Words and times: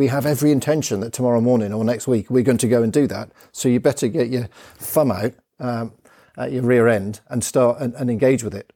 We 0.00 0.06
have 0.06 0.24
every 0.24 0.50
intention 0.50 1.00
that 1.00 1.12
tomorrow 1.12 1.42
morning 1.42 1.74
or 1.74 1.84
next 1.84 2.08
week 2.08 2.30
we're 2.30 2.42
going 2.42 2.56
to 2.56 2.68
go 2.68 2.82
and 2.82 2.90
do 2.90 3.06
that. 3.08 3.30
So 3.52 3.68
you 3.68 3.80
better 3.80 4.08
get 4.08 4.30
your 4.30 4.48
thumb 4.78 5.12
out 5.12 5.34
um, 5.58 5.92
at 6.38 6.52
your 6.52 6.62
rear 6.62 6.88
end 6.88 7.20
and 7.28 7.44
start 7.44 7.82
and, 7.82 7.94
and 7.96 8.08
engage 8.08 8.42
with 8.42 8.54
it. 8.54 8.72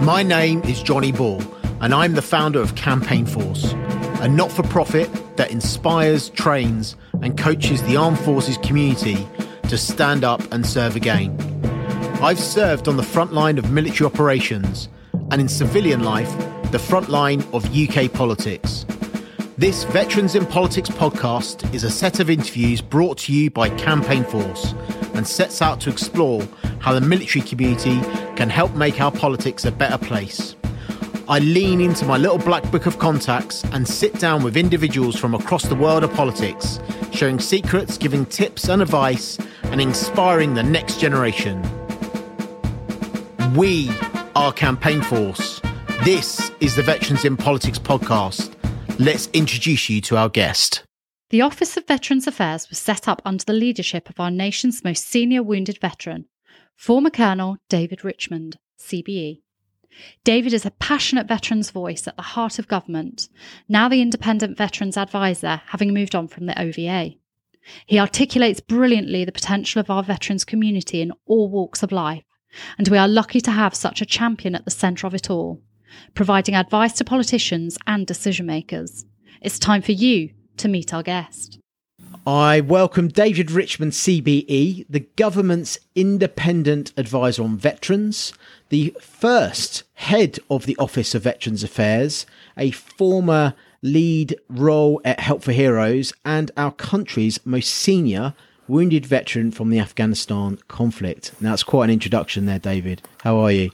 My 0.00 0.22
name 0.22 0.62
is 0.62 0.82
Johnny 0.82 1.12
Ball, 1.12 1.42
and 1.82 1.92
I'm 1.92 2.14
the 2.14 2.22
founder 2.22 2.62
of 2.62 2.76
Campaign 2.76 3.26
Force, 3.26 3.74
a 4.22 4.26
not 4.26 4.50
for 4.50 4.62
profit 4.62 5.10
that 5.36 5.50
inspires, 5.50 6.30
trains, 6.30 6.96
and 7.20 7.36
coaches 7.36 7.82
the 7.82 7.98
armed 7.98 8.18
forces 8.20 8.56
community 8.56 9.28
to 9.64 9.76
stand 9.76 10.24
up 10.24 10.40
and 10.50 10.64
serve 10.64 10.96
again. 10.96 11.36
I've 12.22 12.40
served 12.40 12.88
on 12.88 12.96
the 12.96 13.02
front 13.02 13.34
line 13.34 13.58
of 13.58 13.70
military 13.70 14.06
operations 14.06 14.88
and 15.30 15.42
in 15.42 15.48
civilian 15.48 16.04
life, 16.04 16.34
the 16.72 16.78
front 16.78 17.10
line 17.10 17.44
of 17.52 17.66
UK 17.76 18.10
politics. 18.10 18.86
This 19.58 19.82
Veterans 19.82 20.36
in 20.36 20.46
Politics 20.46 20.88
podcast 20.88 21.74
is 21.74 21.82
a 21.82 21.90
set 21.90 22.20
of 22.20 22.30
interviews 22.30 22.80
brought 22.80 23.18
to 23.18 23.32
you 23.32 23.50
by 23.50 23.70
Campaign 23.70 24.22
Force 24.22 24.72
and 25.14 25.26
sets 25.26 25.60
out 25.60 25.80
to 25.80 25.90
explore 25.90 26.46
how 26.78 26.94
the 26.94 27.00
military 27.00 27.44
community 27.44 28.00
can 28.36 28.50
help 28.50 28.76
make 28.76 29.00
our 29.00 29.10
politics 29.10 29.64
a 29.64 29.72
better 29.72 29.98
place. 29.98 30.54
I 31.28 31.40
lean 31.40 31.80
into 31.80 32.04
my 32.04 32.18
little 32.18 32.38
black 32.38 32.70
book 32.70 32.86
of 32.86 33.00
contacts 33.00 33.64
and 33.72 33.88
sit 33.88 34.20
down 34.20 34.44
with 34.44 34.56
individuals 34.56 35.16
from 35.16 35.34
across 35.34 35.64
the 35.64 35.74
world 35.74 36.04
of 36.04 36.14
politics, 36.14 36.78
sharing 37.10 37.40
secrets, 37.40 37.98
giving 37.98 38.26
tips 38.26 38.68
and 38.68 38.80
advice, 38.80 39.38
and 39.64 39.80
inspiring 39.80 40.54
the 40.54 40.62
next 40.62 41.00
generation. 41.00 41.60
We 43.56 43.90
are 44.36 44.52
Campaign 44.52 45.02
Force. 45.02 45.60
This 46.04 46.52
is 46.60 46.76
the 46.76 46.84
Veterans 46.84 47.24
in 47.24 47.36
Politics 47.36 47.80
podcast. 47.80 48.54
Let's 49.00 49.28
introduce 49.32 49.88
you 49.88 50.00
to 50.00 50.16
our 50.16 50.28
guest. 50.28 50.82
The 51.30 51.40
Office 51.40 51.76
of 51.76 51.86
Veterans 51.86 52.26
Affairs 52.26 52.68
was 52.68 52.80
set 52.80 53.06
up 53.06 53.22
under 53.24 53.44
the 53.44 53.52
leadership 53.52 54.10
of 54.10 54.18
our 54.18 54.30
nation's 54.30 54.82
most 54.82 55.06
senior 55.06 55.40
wounded 55.40 55.78
veteran, 55.80 56.24
former 56.74 57.08
Colonel 57.08 57.58
David 57.68 58.04
Richmond, 58.04 58.58
CBE. 58.80 59.40
David 60.24 60.52
is 60.52 60.66
a 60.66 60.72
passionate 60.72 61.28
veterans 61.28 61.70
voice 61.70 62.08
at 62.08 62.16
the 62.16 62.22
heart 62.22 62.58
of 62.58 62.66
government, 62.66 63.28
now 63.68 63.88
the 63.88 64.02
independent 64.02 64.58
veterans 64.58 64.96
advisor, 64.96 65.62
having 65.66 65.94
moved 65.94 66.16
on 66.16 66.26
from 66.26 66.46
the 66.46 66.60
OVA. 66.60 67.10
He 67.86 68.00
articulates 68.00 68.58
brilliantly 68.58 69.24
the 69.24 69.30
potential 69.30 69.78
of 69.78 69.90
our 69.90 70.02
veterans 70.02 70.44
community 70.44 71.02
in 71.02 71.12
all 71.24 71.48
walks 71.48 71.84
of 71.84 71.92
life, 71.92 72.24
and 72.76 72.88
we 72.88 72.98
are 72.98 73.06
lucky 73.06 73.40
to 73.42 73.52
have 73.52 73.76
such 73.76 74.02
a 74.02 74.06
champion 74.06 74.56
at 74.56 74.64
the 74.64 74.72
centre 74.72 75.06
of 75.06 75.14
it 75.14 75.30
all, 75.30 75.62
providing 76.14 76.54
advice 76.54 76.92
to 76.94 77.04
politicians 77.04 77.78
and 77.86 78.06
decision 78.06 78.46
makers. 78.46 79.04
It's 79.40 79.58
time 79.58 79.82
for 79.82 79.92
you 79.92 80.30
to 80.58 80.68
meet 80.68 80.92
our 80.92 81.02
guest. 81.02 81.58
I 82.26 82.60
welcome 82.60 83.08
David 83.08 83.50
Richmond, 83.50 83.92
CBE, 83.92 84.84
the 84.88 85.06
government's 85.16 85.78
independent 85.94 86.92
advisor 86.96 87.42
on 87.42 87.56
veterans, 87.56 88.34
the 88.68 88.94
first 89.00 89.84
head 89.94 90.38
of 90.50 90.66
the 90.66 90.76
Office 90.76 91.14
of 91.14 91.22
Veterans 91.22 91.64
Affairs, 91.64 92.26
a 92.56 92.70
former 92.70 93.54
lead 93.82 94.36
role 94.48 95.00
at 95.04 95.20
Help 95.20 95.42
for 95.42 95.52
Heroes, 95.52 96.12
and 96.24 96.50
our 96.56 96.72
country's 96.72 97.44
most 97.46 97.70
senior 97.70 98.34
wounded 98.66 99.06
veteran 99.06 99.50
from 99.50 99.70
the 99.70 99.78
Afghanistan 99.78 100.58
conflict. 100.68 101.32
Now, 101.40 101.54
it's 101.54 101.62
quite 101.62 101.84
an 101.84 101.90
introduction 101.90 102.44
there, 102.44 102.58
David. 102.58 103.00
How 103.22 103.38
are 103.38 103.52
you? 103.52 103.70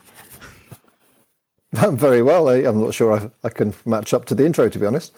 Very 1.93 2.23
well. 2.23 2.49
I, 2.49 2.59
am 2.59 2.81
not 2.81 2.95
sure 2.95 3.13
I, 3.13 3.31
I 3.43 3.49
can 3.49 3.75
match 3.85 4.15
up 4.15 4.27
to 4.27 4.35
the 4.35 4.47
intro, 4.47 4.69
to 4.69 4.79
be 4.79 4.87
honest. 4.87 5.13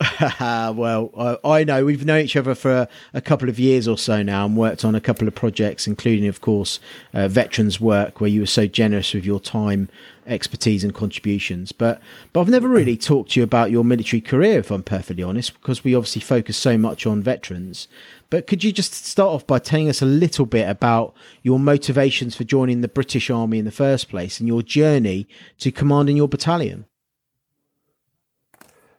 well, 0.20 1.10
I, 1.44 1.58
I, 1.58 1.64
know 1.64 1.84
we've 1.84 2.04
known 2.04 2.20
each 2.24 2.36
other 2.36 2.54
for 2.54 2.72
a, 2.72 2.88
a, 3.14 3.20
couple 3.20 3.48
of 3.48 3.58
years 3.58 3.88
or 3.88 3.98
so 3.98 4.22
now 4.22 4.46
and 4.46 4.56
worked 4.56 4.84
on 4.84 4.94
a 4.94 5.00
couple 5.00 5.26
of 5.26 5.34
projects, 5.34 5.88
including, 5.88 6.28
of 6.28 6.40
course, 6.40 6.78
uh, 7.14 7.26
veterans 7.26 7.80
work, 7.80 8.20
where 8.20 8.30
you 8.30 8.40
were 8.40 8.46
so 8.46 8.66
generous 8.66 9.12
with 9.12 9.24
your 9.24 9.40
time, 9.40 9.88
expertise, 10.26 10.84
and 10.84 10.94
contributions. 10.94 11.72
But, 11.72 12.00
but 12.32 12.42
I've 12.42 12.48
never 12.48 12.68
really 12.68 12.96
talked 12.96 13.32
to 13.32 13.40
you 13.40 13.44
about 13.44 13.72
your 13.72 13.84
military 13.84 14.20
career, 14.20 14.60
if 14.60 14.70
I'm 14.70 14.84
perfectly 14.84 15.24
honest, 15.24 15.54
because 15.54 15.82
we 15.82 15.96
obviously 15.96 16.22
focus 16.22 16.56
so 16.56 16.78
much 16.78 17.06
on 17.06 17.22
veterans. 17.22 17.88
But 18.32 18.46
could 18.46 18.64
you 18.64 18.72
just 18.72 18.94
start 18.94 19.28
off 19.28 19.46
by 19.46 19.58
telling 19.58 19.90
us 19.90 20.00
a 20.00 20.06
little 20.06 20.46
bit 20.46 20.66
about 20.66 21.14
your 21.42 21.58
motivations 21.58 22.34
for 22.34 22.44
joining 22.44 22.80
the 22.80 22.88
British 22.88 23.28
Army 23.28 23.58
in 23.58 23.66
the 23.66 23.70
first 23.70 24.08
place 24.08 24.40
and 24.40 24.48
your 24.48 24.62
journey 24.62 25.28
to 25.58 25.70
commanding 25.70 26.16
your 26.16 26.28
battalion? 26.28 26.86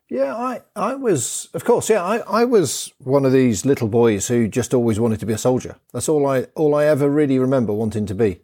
Yeah, 0.07 0.35
I, 0.35 0.61
I 0.75 0.93
was, 0.93 1.49
of 1.55 1.65
course, 1.65 1.89
yeah, 1.89 2.03
I, 2.03 2.17
I 2.17 2.45
was 2.45 2.93
one 2.99 3.25
of 3.25 3.31
these 3.31 3.65
little 3.65 3.87
boys 3.87 4.27
who 4.27 4.47
just 4.47 4.71
always 4.71 4.99
wanted 4.99 5.19
to 5.21 5.25
be 5.25 5.33
a 5.33 5.37
soldier. 5.39 5.77
That's 5.93 6.07
all 6.07 6.27
I, 6.27 6.43
all 6.53 6.75
I 6.75 6.85
ever 6.85 7.09
really 7.09 7.39
remember 7.39 7.73
wanting 7.73 8.05
to 8.05 8.13
be. 8.13 8.39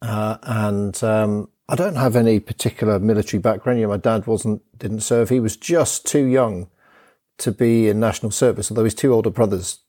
Uh, 0.00 0.38
and, 0.44 1.02
um, 1.02 1.48
I 1.68 1.74
don't 1.74 1.96
have 1.96 2.14
any 2.14 2.38
particular 2.38 3.00
military 3.00 3.40
background. 3.40 3.80
You 3.80 3.86
know, 3.86 3.94
my 3.94 3.96
dad 3.96 4.28
wasn't, 4.28 4.62
didn't 4.78 5.00
serve. 5.00 5.28
He 5.28 5.40
was 5.40 5.56
just 5.56 6.06
too 6.06 6.26
young 6.26 6.68
to 7.38 7.50
be 7.50 7.88
in 7.88 7.98
national 7.98 8.30
service, 8.30 8.70
although 8.70 8.84
his 8.84 8.94
two 8.94 9.12
older 9.12 9.30
brothers 9.30 9.80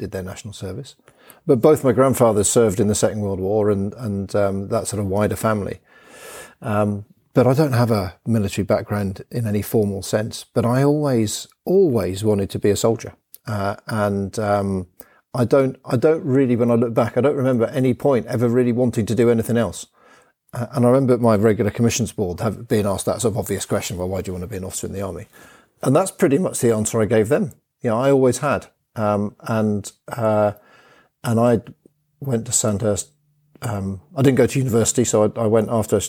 did 0.00 0.10
their 0.10 0.22
national 0.22 0.54
service. 0.54 0.96
But 1.46 1.60
both 1.60 1.84
my 1.84 1.92
grandfathers 1.92 2.50
served 2.50 2.80
in 2.80 2.88
the 2.88 2.94
Second 2.94 3.20
World 3.20 3.38
War 3.38 3.70
and, 3.70 3.94
and, 3.94 4.34
um, 4.34 4.68
that 4.68 4.88
sort 4.88 5.00
of 5.00 5.06
wider 5.06 5.36
family. 5.36 5.80
Um, 6.60 7.04
but 7.32 7.46
I 7.46 7.54
don't 7.54 7.72
have 7.72 7.90
a 7.90 8.16
military 8.26 8.64
background 8.64 9.22
in 9.30 9.46
any 9.46 9.62
formal 9.62 10.02
sense. 10.02 10.44
But 10.44 10.66
I 10.66 10.82
always, 10.82 11.46
always 11.64 12.24
wanted 12.24 12.50
to 12.50 12.58
be 12.58 12.70
a 12.70 12.76
soldier, 12.76 13.14
uh, 13.46 13.76
and 13.86 14.36
um, 14.38 14.88
I 15.32 15.44
don't, 15.44 15.78
I 15.84 15.96
don't 15.96 16.24
really. 16.24 16.56
When 16.56 16.70
I 16.70 16.74
look 16.74 16.92
back, 16.92 17.16
I 17.16 17.20
don't 17.20 17.36
remember 17.36 17.66
any 17.66 17.94
point 17.94 18.26
ever 18.26 18.48
really 18.48 18.72
wanting 18.72 19.06
to 19.06 19.14
do 19.14 19.30
anything 19.30 19.56
else. 19.56 19.86
Uh, 20.52 20.66
and 20.72 20.84
I 20.84 20.88
remember 20.88 21.18
my 21.18 21.36
regular 21.36 21.70
commissions 21.70 22.10
board 22.10 22.40
have 22.40 22.66
being 22.66 22.86
asked 22.86 23.06
that 23.06 23.20
sort 23.20 23.34
of 23.34 23.38
obvious 23.38 23.64
question: 23.64 23.96
Well, 23.96 24.08
why 24.08 24.22
do 24.22 24.30
you 24.30 24.32
want 24.32 24.42
to 24.42 24.48
be 24.48 24.56
an 24.56 24.64
officer 24.64 24.88
in 24.88 24.92
the 24.92 25.02
army? 25.02 25.26
And 25.82 25.94
that's 25.94 26.10
pretty 26.10 26.38
much 26.38 26.60
the 26.60 26.74
answer 26.74 27.00
I 27.00 27.06
gave 27.06 27.28
them. 27.28 27.52
You 27.80 27.90
know, 27.90 27.98
I 27.98 28.10
always 28.10 28.38
had, 28.38 28.66
um, 28.96 29.36
and 29.40 29.90
uh, 30.08 30.52
and 31.24 31.40
I 31.40 31.60
went 32.20 32.46
to 32.46 32.52
Sandhurst. 32.52 33.10
Um, 33.62 34.00
I 34.16 34.22
didn't 34.22 34.38
go 34.38 34.46
to 34.46 34.58
university, 34.58 35.04
so 35.04 35.24
I, 35.24 35.40
I 35.40 35.46
went 35.46 35.68
after 35.70 36.00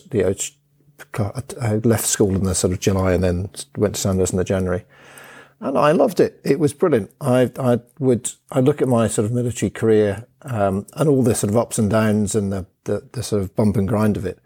know, 1.14 1.34
I 1.62 1.76
left 1.78 2.06
school 2.06 2.36
in 2.36 2.44
the 2.44 2.56
sort 2.56 2.74
of 2.74 2.80
July 2.80 3.14
and 3.14 3.24
then 3.24 3.50
went 3.76 3.96
to 3.96 4.02
Sandhurst 4.02 4.34
in 4.34 4.38
the 4.38 4.44
January. 4.44 4.86
And 5.60 5.78
I 5.78 5.92
loved 5.92 6.20
it. 6.20 6.42
It 6.44 6.60
was 6.60 6.74
brilliant. 6.74 7.12
I, 7.22 7.52
I 7.60 7.80
would, 8.00 8.32
I 8.52 8.62
look 8.62 8.82
at 8.82 8.88
my 8.88 9.08
sort 9.08 9.26
of 9.26 9.32
military 9.32 9.70
career, 9.70 10.26
um, 10.42 10.88
and 10.96 11.08
all 11.08 11.22
the 11.22 11.36
sort 11.36 11.52
of 11.52 11.58
ups 11.58 11.78
and 11.78 11.90
downs 11.90 12.34
and 12.34 12.52
the, 12.52 12.66
the, 12.86 13.08
the, 13.12 13.22
sort 13.22 13.44
of 13.44 13.56
bump 13.56 13.78
and 13.78 13.88
grind 13.88 14.18
of 14.18 14.26
it. 14.26 14.40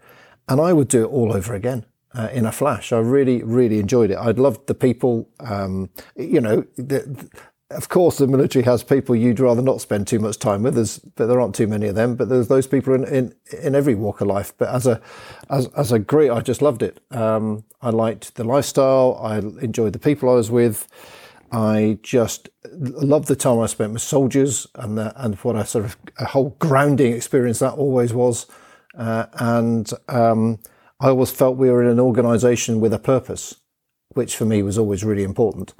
And 0.46 0.60
I 0.60 0.74
would 0.74 0.88
do 0.88 1.04
it 1.04 1.08
all 1.08 1.32
over 1.32 1.54
again. 1.54 1.86
Uh, 2.14 2.28
in 2.32 2.46
a 2.46 2.52
flash, 2.52 2.92
I 2.92 2.98
really, 2.98 3.42
really 3.42 3.78
enjoyed 3.78 4.10
it. 4.10 4.16
I 4.16 4.30
loved 4.30 4.66
the 4.66 4.74
people. 4.74 5.28
Um, 5.40 5.90
you 6.16 6.40
know, 6.40 6.64
the, 6.76 7.28
of 7.70 7.88
course, 7.88 8.18
the 8.18 8.28
military 8.28 8.64
has 8.64 8.84
people 8.84 9.16
you'd 9.16 9.40
rather 9.40 9.62
not 9.62 9.80
spend 9.80 10.06
too 10.06 10.20
much 10.20 10.38
time 10.38 10.62
with. 10.62 10.76
There's, 10.76 10.98
but 10.98 11.26
there 11.26 11.40
aren't 11.40 11.54
too 11.54 11.66
many 11.66 11.88
of 11.88 11.96
them. 11.96 12.14
But 12.14 12.28
there's 12.28 12.46
those 12.46 12.66
people 12.66 12.94
in, 12.94 13.04
in, 13.04 13.34
in 13.60 13.74
every 13.74 13.94
walk 13.94 14.20
of 14.20 14.28
life. 14.28 14.52
But 14.56 14.68
as 14.68 14.86
a 14.86 15.00
as 15.50 15.66
as 15.76 15.90
a 15.90 15.98
great, 15.98 16.30
I 16.30 16.40
just 16.40 16.62
loved 16.62 16.82
it. 16.82 17.00
Um, 17.10 17.64
I 17.82 17.90
liked 17.90 18.36
the 18.36 18.44
lifestyle. 18.44 19.18
I 19.20 19.38
enjoyed 19.38 19.94
the 19.94 19.98
people 19.98 20.30
I 20.30 20.34
was 20.34 20.50
with. 20.50 20.86
I 21.50 21.98
just 22.02 22.48
loved 22.72 23.28
the 23.28 23.36
time 23.36 23.58
I 23.58 23.66
spent 23.66 23.92
with 23.92 24.02
soldiers 24.02 24.66
and 24.74 24.98
the, 24.98 25.12
and 25.22 25.36
what 25.36 25.56
a 25.56 25.64
sort 25.64 25.84
of 25.84 25.96
a 26.18 26.24
whole 26.26 26.50
grounding 26.58 27.12
experience 27.12 27.58
that 27.60 27.74
always 27.74 28.12
was. 28.12 28.46
Uh, 28.96 29.26
and 29.34 29.90
um, 30.08 30.58
I 31.00 31.08
always 31.08 31.30
felt 31.30 31.56
we 31.56 31.70
were 31.70 31.82
in 31.82 31.88
an 31.88 32.00
organisation 32.00 32.80
with 32.80 32.92
a 32.92 32.98
purpose, 32.98 33.56
which 34.10 34.36
for 34.36 34.44
me 34.44 34.62
was 34.62 34.78
always 34.78 35.04
really 35.04 35.22
important. 35.24 35.74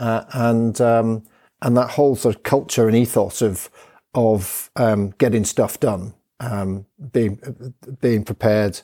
Uh, 0.00 0.24
and 0.32 0.80
um, 0.80 1.22
and 1.62 1.76
that 1.76 1.90
whole 1.90 2.16
sort 2.16 2.34
of 2.34 2.42
culture 2.42 2.88
and 2.88 2.96
ethos 2.96 3.42
of 3.42 3.70
of 4.14 4.70
um, 4.76 5.10
getting 5.18 5.44
stuff 5.44 5.78
done, 5.78 6.14
um, 6.40 6.86
being 7.12 7.38
being 8.00 8.24
prepared 8.24 8.80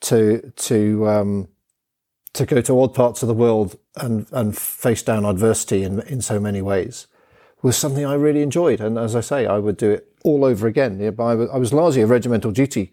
to 0.00 0.52
to 0.56 1.08
um, 1.08 1.48
to 2.32 2.46
go 2.46 2.60
to 2.60 2.80
odd 2.80 2.94
parts 2.94 3.22
of 3.22 3.28
the 3.28 3.34
world 3.34 3.76
and 3.96 4.26
and 4.32 4.56
face 4.56 5.02
down 5.02 5.24
adversity 5.24 5.82
in 5.82 6.00
in 6.02 6.22
so 6.22 6.40
many 6.40 6.62
ways 6.62 7.08
was 7.62 7.76
something 7.76 8.04
I 8.04 8.14
really 8.14 8.42
enjoyed. 8.42 8.80
And 8.80 8.98
as 8.98 9.14
I 9.14 9.20
say, 9.20 9.46
I 9.46 9.58
would 9.58 9.76
do 9.76 9.90
it 9.92 10.08
all 10.24 10.44
over 10.44 10.66
again. 10.66 10.98
Yeah, 10.98 11.10
I, 11.18 11.34
was, 11.34 11.50
I 11.50 11.56
was 11.58 11.72
largely 11.72 12.02
a 12.02 12.06
regimental 12.06 12.50
duty 12.50 12.92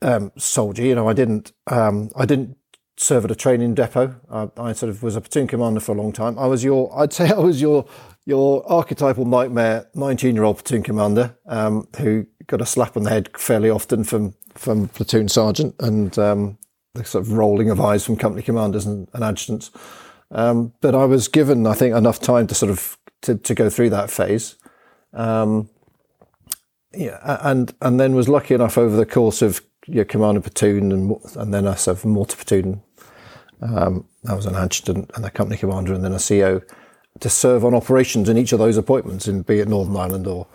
um, 0.00 0.32
soldier. 0.36 0.82
You 0.84 0.94
know, 0.94 1.08
I 1.08 1.12
didn't 1.12 1.52
um, 1.66 2.10
I 2.16 2.26
didn't 2.26 2.56
serve 2.96 3.24
at 3.24 3.30
a 3.30 3.34
training 3.34 3.74
depot. 3.74 4.16
I, 4.30 4.48
I, 4.56 4.72
sort 4.72 4.90
of 4.90 5.02
was 5.02 5.16
a 5.16 5.20
platoon 5.20 5.46
commander 5.46 5.80
for 5.80 5.92
a 5.92 5.94
long 5.94 6.12
time. 6.12 6.38
I 6.38 6.46
was 6.46 6.62
your, 6.62 6.92
I'd 6.98 7.12
say 7.12 7.30
I 7.30 7.38
was 7.38 7.60
your, 7.60 7.86
your 8.24 8.70
archetypal 8.70 9.24
nightmare 9.24 9.88
19 9.94 10.34
year 10.34 10.44
old 10.44 10.58
platoon 10.58 10.82
commander, 10.82 11.36
um, 11.46 11.88
who 11.98 12.26
got 12.46 12.60
a 12.60 12.66
slap 12.66 12.96
on 12.96 13.04
the 13.04 13.10
head 13.10 13.30
fairly 13.36 13.70
often 13.70 14.04
from, 14.04 14.34
from 14.54 14.88
platoon 14.88 15.28
sergeant 15.28 15.74
and, 15.80 16.18
um, 16.18 16.58
the 16.94 17.04
sort 17.04 17.24
of 17.24 17.32
rolling 17.32 17.70
of 17.70 17.80
eyes 17.80 18.04
from 18.04 18.16
company 18.16 18.42
commanders 18.42 18.84
and, 18.84 19.08
and 19.14 19.24
adjutants. 19.24 19.70
Um, 20.30 20.72
but 20.80 20.94
I 20.94 21.04
was 21.04 21.28
given, 21.28 21.66
I 21.66 21.74
think, 21.74 21.94
enough 21.94 22.20
time 22.20 22.46
to 22.48 22.54
sort 22.54 22.70
of 22.70 22.98
to, 23.22 23.36
to 23.36 23.54
go 23.54 23.70
through 23.70 23.90
that 23.90 24.10
phase. 24.10 24.56
Um, 25.12 25.70
yeah, 26.94 27.38
and 27.42 27.74
and 27.80 27.98
then 27.98 28.14
was 28.14 28.28
lucky 28.28 28.54
enough 28.54 28.76
over 28.76 28.96
the 28.96 29.06
course 29.06 29.42
of 29.42 29.62
your 29.86 30.04
commander 30.04 30.40
platoon 30.40 30.92
and 30.92 31.16
and 31.36 31.52
then 31.52 31.66
us 31.66 31.86
of 31.86 32.04
mortar 32.04 32.36
platoon. 32.36 32.82
Um, 33.60 34.06
I 34.28 34.34
was 34.34 34.46
an 34.46 34.54
adjutant 34.54 35.10
and 35.14 35.24
a 35.24 35.30
company 35.30 35.58
commander 35.58 35.94
and 35.94 36.04
then 36.04 36.12
a 36.12 36.18
CO 36.18 36.62
to 37.20 37.30
serve 37.30 37.64
on 37.64 37.74
operations 37.74 38.28
in 38.28 38.38
each 38.38 38.52
of 38.52 38.58
those 38.58 38.76
appointments, 38.76 39.28
in 39.28 39.42
be 39.42 39.60
it 39.60 39.68
Northern 39.68 39.96
Ireland 39.96 40.26
or 40.26 40.46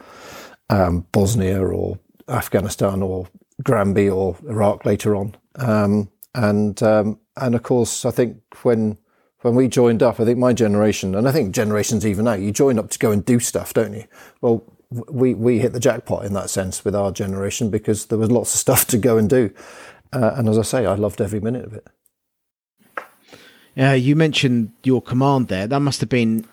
um, 0.69 1.05
Bosnia 1.11 1.61
or 1.61 1.99
Afghanistan 2.27 3.01
or 3.01 3.27
Granby 3.63 4.09
or 4.09 4.35
Iraq 4.47 4.85
later 4.85 5.15
on. 5.15 5.35
Um, 5.55 6.09
and 6.35 6.81
um, 6.83 7.19
and 7.35 7.55
of 7.55 7.63
course, 7.63 8.05
I 8.05 8.11
think 8.11 8.37
when 8.63 8.97
when 9.41 9.55
we 9.55 9.67
joined 9.67 10.03
up, 10.03 10.19
I 10.19 10.25
think 10.25 10.37
my 10.37 10.53
generation, 10.53 11.15
and 11.15 11.27
I 11.27 11.31
think 11.31 11.53
generations 11.53 12.05
even 12.05 12.25
now, 12.25 12.33
you 12.33 12.51
join 12.51 12.79
up 12.79 12.89
to 12.89 12.99
go 12.99 13.11
and 13.11 13.23
do 13.23 13.39
stuff, 13.39 13.73
don't 13.73 13.93
you? 13.93 14.05
Well, 14.41 14.63
we 14.89 15.33
we 15.33 15.59
hit 15.59 15.73
the 15.73 15.79
jackpot 15.79 16.25
in 16.25 16.33
that 16.33 16.49
sense 16.49 16.85
with 16.85 16.95
our 16.95 17.11
generation 17.11 17.69
because 17.69 18.05
there 18.05 18.17
was 18.17 18.31
lots 18.31 18.53
of 18.53 18.59
stuff 18.59 18.87
to 18.87 18.97
go 18.97 19.17
and 19.17 19.29
do, 19.29 19.51
uh, 20.13 20.33
and 20.35 20.47
as 20.47 20.57
I 20.57 20.61
say, 20.61 20.85
I 20.85 20.95
loved 20.95 21.21
every 21.21 21.39
minute 21.39 21.65
of 21.65 21.73
it. 21.73 21.87
Yeah, 23.75 23.93
you 23.93 24.15
mentioned 24.15 24.71
your 24.83 25.01
command 25.01 25.49
there. 25.49 25.67
That 25.67 25.81
must 25.81 25.99
have 25.99 26.09
been 26.09 26.45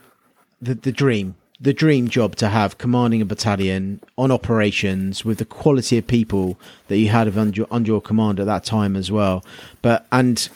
the 0.60 0.74
the 0.74 0.92
dream, 0.92 1.36
the 1.60 1.72
dream 1.72 2.08
job 2.08 2.36
to 2.36 2.48
have 2.48 2.78
commanding 2.78 3.22
a 3.22 3.24
battalion 3.24 4.00
on 4.18 4.30
operations 4.30 5.24
with 5.24 5.38
the 5.38 5.44
quality 5.44 5.96
of 5.96 6.06
people 6.06 6.58
that 6.88 6.98
you 6.98 7.08
had 7.08 7.36
under, 7.36 7.66
under 7.70 7.90
your 7.90 8.00
command 8.00 8.40
at 8.40 8.46
that 8.46 8.64
time 8.64 8.96
as 8.96 9.10
well. 9.10 9.44
But 9.80 10.06
and 10.10 10.48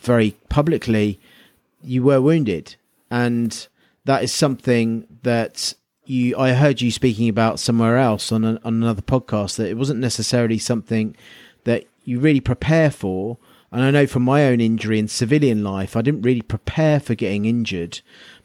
very 0.00 0.36
publicly, 0.48 1.18
you 1.82 2.02
were 2.02 2.20
wounded, 2.20 2.76
and 3.10 3.66
that 4.04 4.22
is 4.22 4.32
something 4.32 5.06
that 5.22 5.74
you 6.08 6.36
I 6.38 6.52
heard 6.52 6.80
you 6.80 6.90
speaking 6.90 7.28
about 7.28 7.60
somewhere 7.60 7.98
else 7.98 8.32
on, 8.32 8.44
a, 8.44 8.60
on 8.64 8.82
another 8.82 9.02
podcast 9.02 9.56
that 9.56 9.68
it 9.68 9.76
wasn't 9.76 10.00
necessarily 10.00 10.58
something 10.58 11.16
that 11.64 11.84
you 12.04 12.18
really 12.18 12.40
prepare 12.40 12.90
for. 12.90 13.38
And 13.70 13.82
I 13.82 13.90
know 13.90 14.06
from 14.06 14.22
my 14.22 14.46
own 14.46 14.60
injury 14.60 14.98
in 14.98 15.08
civilian 15.08 15.62
life, 15.62 15.94
I 15.96 16.02
didn't 16.02 16.22
really 16.22 16.42
prepare 16.42 16.98
for 17.00 17.14
getting 17.14 17.44
injured. 17.44 18.00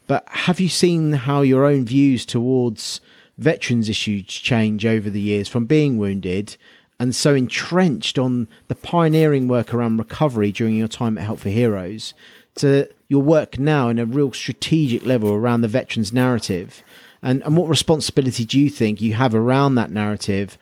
But 0.06 0.24
have 0.28 0.60
you 0.60 0.68
seen 0.68 1.12
how 1.12 1.40
your 1.40 1.64
own 1.64 1.86
views 1.86 2.26
towards 2.26 3.00
veterans 3.38 3.88
issues 3.88 4.24
change 4.26 4.84
over 4.84 5.08
the 5.08 5.20
years 5.20 5.48
from 5.48 5.64
being 5.64 5.96
wounded 5.96 6.56
and 7.00 7.14
so 7.14 7.34
entrenched 7.34 8.18
on 8.18 8.46
the 8.68 8.74
pioneering 8.74 9.48
work 9.48 9.72
around 9.72 9.96
recovery 9.96 10.52
during 10.52 10.76
your 10.76 10.88
time 10.88 11.16
at 11.16 11.24
Help 11.24 11.40
for 11.40 11.48
Heroes 11.48 12.12
to 12.56 12.88
your 13.08 13.22
work 13.22 13.58
now 13.58 13.88
in 13.88 13.98
a 13.98 14.06
real 14.06 14.32
strategic 14.32 15.04
level 15.04 15.32
around 15.32 15.62
the 15.62 15.68
veterans 15.68 16.12
narrative? 16.12 16.82
And, 17.24 17.42
and 17.42 17.56
what 17.56 17.70
responsibility 17.70 18.44
do 18.44 18.60
you 18.60 18.68
think 18.68 19.00
you 19.00 19.14
have 19.14 19.34
around 19.34 19.76
that 19.76 19.90
narrative, 19.90 20.58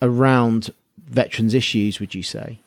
around 0.00 0.70
veterans 0.98 1.52
issues, 1.52 2.00
would 2.00 2.14
you 2.14 2.22
say? 2.22 2.58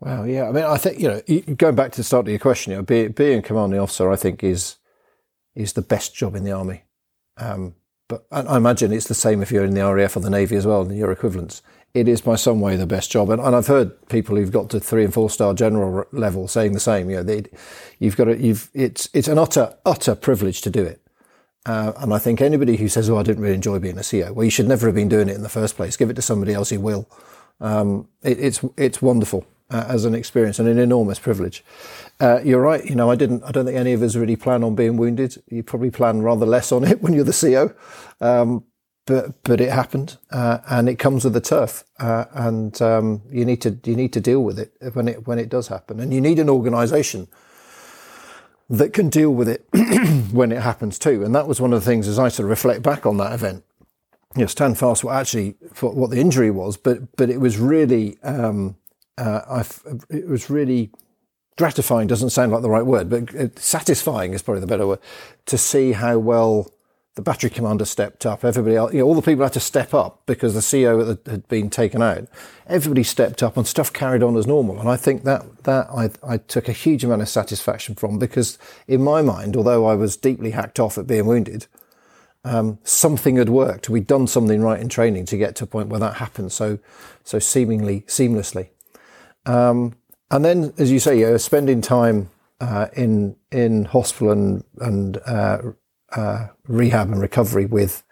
Well, 0.00 0.26
yeah. 0.26 0.48
I 0.48 0.52
mean, 0.52 0.64
I 0.64 0.78
think 0.78 0.98
you 0.98 1.08
know, 1.08 1.54
going 1.56 1.74
back 1.74 1.92
to 1.92 1.98
the 1.98 2.04
start 2.04 2.24
of 2.24 2.30
your 2.30 2.38
question, 2.38 2.70
you 2.72 2.78
know, 2.78 2.82
being, 2.82 3.12
being 3.12 3.42
commanding 3.42 3.78
officer, 3.78 4.10
I 4.10 4.16
think 4.16 4.42
is 4.42 4.76
is 5.54 5.74
the 5.74 5.82
best 5.82 6.14
job 6.14 6.34
in 6.34 6.44
the 6.44 6.52
army. 6.52 6.84
Um, 7.36 7.74
but 8.08 8.24
I 8.32 8.56
imagine 8.56 8.92
it's 8.92 9.08
the 9.08 9.14
same 9.14 9.42
if 9.42 9.52
you're 9.52 9.64
in 9.64 9.74
the 9.74 9.94
RAF 9.94 10.16
or 10.16 10.20
the 10.20 10.30
Navy 10.30 10.56
as 10.56 10.66
well, 10.66 10.82
and 10.82 10.96
your 10.96 11.12
equivalents. 11.12 11.60
It 11.92 12.08
is 12.08 12.22
by 12.22 12.36
some 12.36 12.60
way 12.60 12.76
the 12.76 12.86
best 12.86 13.10
job, 13.10 13.28
and, 13.28 13.42
and 13.42 13.54
I've 13.54 13.66
heard 13.66 14.08
people 14.08 14.36
who've 14.36 14.50
got 14.50 14.70
to 14.70 14.80
three 14.80 15.04
and 15.04 15.12
four 15.12 15.28
star 15.28 15.52
general 15.52 16.06
level 16.12 16.48
saying 16.48 16.72
the 16.72 16.80
same. 16.80 17.10
You 17.10 17.16
know, 17.16 17.22
they, 17.24 17.44
you've 17.98 18.16
got 18.16 18.24
to, 18.24 18.38
you've 18.38 18.70
it's 18.72 19.10
it's 19.12 19.28
an 19.28 19.38
utter 19.38 19.76
utter 19.84 20.14
privilege 20.14 20.62
to 20.62 20.70
do 20.70 20.82
it. 20.82 21.02
Uh, 21.66 21.92
and 21.98 22.12
I 22.14 22.18
think 22.18 22.40
anybody 22.40 22.76
who 22.76 22.88
says, 22.88 23.10
"Oh, 23.10 23.18
I 23.18 23.22
didn't 23.22 23.42
really 23.42 23.54
enjoy 23.54 23.78
being 23.78 23.98
a 23.98 24.02
CO," 24.02 24.32
well, 24.32 24.44
you 24.44 24.50
should 24.50 24.68
never 24.68 24.86
have 24.86 24.94
been 24.94 25.08
doing 25.08 25.28
it 25.28 25.34
in 25.34 25.42
the 25.42 25.48
first 25.48 25.76
place. 25.76 25.96
Give 25.96 26.10
it 26.10 26.14
to 26.14 26.22
somebody 26.22 26.54
else 26.54 26.70
who 26.70 26.80
will. 26.80 27.08
Um, 27.60 28.08
it, 28.22 28.38
it's 28.38 28.64
it's 28.78 29.02
wonderful 29.02 29.44
uh, 29.70 29.84
as 29.88 30.04
an 30.04 30.14
experience 30.14 30.58
and 30.58 30.68
an 30.68 30.78
enormous 30.78 31.18
privilege. 31.18 31.62
Uh, 32.18 32.40
you're 32.42 32.62
right. 32.62 32.84
You 32.84 32.94
know, 32.94 33.10
I 33.10 33.14
didn't. 33.14 33.44
I 33.44 33.50
don't 33.50 33.66
think 33.66 33.76
any 33.76 33.92
of 33.92 34.02
us 34.02 34.16
really 34.16 34.36
plan 34.36 34.64
on 34.64 34.74
being 34.74 34.96
wounded. 34.96 35.42
You 35.48 35.62
probably 35.62 35.90
plan 35.90 36.22
rather 36.22 36.46
less 36.46 36.72
on 36.72 36.84
it 36.84 37.02
when 37.02 37.12
you're 37.12 37.24
the 37.24 37.32
CO. 37.32 37.74
um, 38.26 38.64
but 39.06 39.42
but 39.42 39.60
it 39.60 39.70
happened, 39.70 40.18
uh, 40.30 40.58
and 40.68 40.88
it 40.88 40.96
comes 40.98 41.24
with 41.24 41.32
the 41.32 41.40
turf, 41.40 41.84
uh, 41.98 42.26
and 42.32 42.80
um, 42.80 43.22
you 43.30 43.44
need 43.44 43.60
to 43.62 43.78
you 43.84 43.96
need 43.96 44.12
to 44.12 44.20
deal 44.20 44.42
with 44.42 44.58
it 44.58 44.72
when 44.94 45.08
it 45.08 45.26
when 45.26 45.38
it 45.38 45.48
does 45.48 45.68
happen, 45.68 46.00
and 46.00 46.14
you 46.14 46.20
need 46.20 46.38
an 46.38 46.48
organisation 46.48 47.28
that 48.70 48.92
can 48.92 49.08
deal 49.08 49.34
with 49.34 49.48
it 49.48 49.66
when 50.32 50.52
it 50.52 50.62
happens 50.62 50.98
too. 50.98 51.24
And 51.24 51.34
that 51.34 51.48
was 51.48 51.60
one 51.60 51.72
of 51.72 51.80
the 51.80 51.84
things 51.84 52.06
as 52.08 52.18
I 52.18 52.28
sort 52.28 52.44
of 52.44 52.50
reflect 52.50 52.82
back 52.82 53.04
on 53.04 53.16
that 53.18 53.32
event. 53.32 53.64
You 54.36 54.42
know, 54.42 54.46
stand 54.46 54.78
fast 54.78 55.02
what 55.02 55.16
actually 55.16 55.56
what 55.80 56.10
the 56.10 56.20
injury 56.20 56.52
was, 56.52 56.76
but 56.76 57.16
but 57.16 57.28
it 57.30 57.38
was 57.40 57.58
really. 57.58 58.18
Um, 58.22 58.76
uh, 59.18 59.62
it 60.08 60.28
was 60.28 60.48
really 60.48 60.90
gratifying. 61.58 62.06
Doesn't 62.06 62.30
sound 62.30 62.52
like 62.52 62.62
the 62.62 62.70
right 62.70 62.86
word, 62.86 63.10
but 63.10 63.58
satisfying 63.58 64.32
is 64.32 64.40
probably 64.40 64.62
the 64.62 64.66
better 64.66 64.86
word. 64.86 65.00
To 65.46 65.58
see 65.58 65.92
how 65.92 66.18
well 66.18 66.72
the 67.20 67.30
battery 67.30 67.50
commander 67.50 67.84
stepped 67.84 68.24
up. 68.24 68.44
Everybody 68.46 68.74
you 68.96 69.00
know, 69.00 69.06
all 69.06 69.14
the 69.14 69.20
people 69.20 69.44
had 69.44 69.52
to 69.52 69.60
step 69.60 69.92
up 69.92 70.22
because 70.24 70.54
the 70.54 70.62
CO 70.62 71.18
had 71.30 71.46
been 71.48 71.68
taken 71.68 72.00
out. 72.00 72.26
Everybody 72.66 73.02
stepped 73.02 73.42
up 73.42 73.58
and 73.58 73.66
stuff 73.66 73.92
carried 73.92 74.22
on 74.22 74.38
as 74.38 74.46
normal. 74.46 74.80
And 74.80 74.88
I 74.88 74.96
think 74.96 75.24
that 75.24 75.64
that 75.64 75.88
I, 75.90 76.10
I 76.26 76.38
took 76.38 76.66
a 76.66 76.72
huge 76.72 77.04
amount 77.04 77.20
of 77.20 77.28
satisfaction 77.28 77.94
from 77.94 78.18
because 78.18 78.58
in 78.88 79.02
my 79.02 79.20
mind, 79.20 79.54
although 79.54 79.84
I 79.84 79.96
was 79.96 80.16
deeply 80.16 80.52
hacked 80.52 80.80
off 80.80 80.96
at 80.96 81.06
being 81.06 81.26
wounded, 81.26 81.66
um, 82.42 82.78
something 82.84 83.36
had 83.36 83.50
worked. 83.50 83.90
We'd 83.90 84.06
done 84.06 84.26
something 84.26 84.62
right 84.62 84.80
in 84.80 84.88
training 84.88 85.26
to 85.26 85.36
get 85.36 85.56
to 85.56 85.64
a 85.64 85.66
point 85.66 85.90
where 85.90 86.00
that 86.00 86.16
happened 86.16 86.52
so 86.52 86.78
so 87.22 87.38
seemingly 87.38 88.00
seamlessly. 88.02 88.70
Um, 89.44 89.94
and 90.30 90.42
then, 90.42 90.72
as 90.78 90.90
you 90.90 91.00
say, 91.00 91.18
you're 91.18 91.38
spending 91.38 91.82
time 91.82 92.30
uh, 92.62 92.86
in 92.94 93.36
in 93.52 93.84
hospital 93.84 94.30
and 94.30 94.64
and 94.80 95.18
uh, 95.26 95.58
uh, 96.16 96.48
rehab 96.66 97.10
and 97.10 97.20
recovery 97.20 97.66
with 97.66 98.02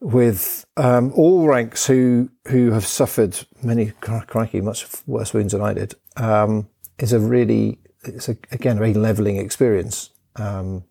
with 0.00 0.66
um, 0.76 1.12
all 1.14 1.46
ranks 1.46 1.86
who 1.86 2.30
who 2.48 2.72
have 2.72 2.86
suffered 2.86 3.46
many 3.62 3.92
crikey 4.00 4.60
much 4.60 4.86
worse 5.06 5.32
wounds 5.32 5.52
than 5.52 5.62
I 5.62 5.72
did 5.74 5.94
um, 6.16 6.68
is 6.98 7.12
a 7.12 7.20
really 7.20 7.78
it's 8.04 8.28
a, 8.28 8.36
again 8.52 8.76
a 8.76 8.80
very 8.80 8.94
leveling 8.94 9.36
experience. 9.36 10.10
Um, 10.36 10.84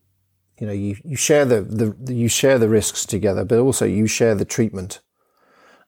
you 0.59 0.67
know, 0.67 0.73
you, 0.73 0.95
you 1.03 1.17
share 1.17 1.45
the, 1.45 1.61
the 1.61 2.13
you 2.13 2.27
share 2.27 2.57
the 2.57 2.69
risks 2.69 3.05
together, 3.05 3.43
but 3.43 3.59
also 3.59 3.85
you 3.85 4.07
share 4.07 4.35
the 4.35 4.45
treatment 4.45 5.01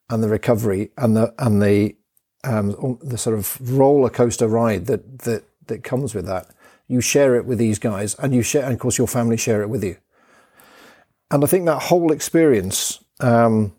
and 0.09 0.23
the 0.23 0.29
recovery 0.29 0.91
and 0.97 1.15
the 1.15 1.33
and 1.39 1.61
the 1.61 1.95
um, 2.43 2.99
the 3.01 3.17
sort 3.17 3.37
of 3.37 3.57
roller 3.71 4.09
coaster 4.09 4.47
ride 4.47 4.85
that 4.87 5.19
that 5.19 5.43
that 5.67 5.83
comes 5.83 6.13
with 6.13 6.25
that. 6.25 6.49
You 6.87 7.01
share 7.01 7.35
it 7.35 7.45
with 7.45 7.57
these 7.57 7.79
guys, 7.79 8.15
and 8.15 8.33
you 8.33 8.41
share, 8.41 8.63
and 8.63 8.73
of 8.73 8.79
course, 8.79 8.97
your 8.97 9.07
family 9.07 9.37
share 9.37 9.61
it 9.61 9.69
with 9.69 9.83
you. 9.83 9.97
And 11.29 11.43
I 11.43 11.47
think 11.47 11.65
that 11.65 11.83
whole 11.83 12.11
experience, 12.11 13.03
um, 13.19 13.73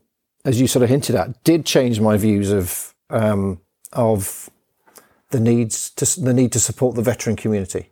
as 0.45 0.61
you 0.61 0.67
sort 0.67 0.83
of 0.83 0.91
hinted 0.91 1.15
at, 1.15 1.43
did 1.45 1.65
change 1.65 2.01
my 2.01 2.17
views 2.17 2.51
of 2.51 2.95
um, 3.11 3.61
of 3.93 4.51
the 5.31 5.41
needs 5.41 5.91
to 5.91 6.21
the 6.21 6.35
need 6.35 6.53
to 6.53 6.61
support 6.61 6.95
the 6.95 7.03
veteran 7.03 7.37
community, 7.37 7.91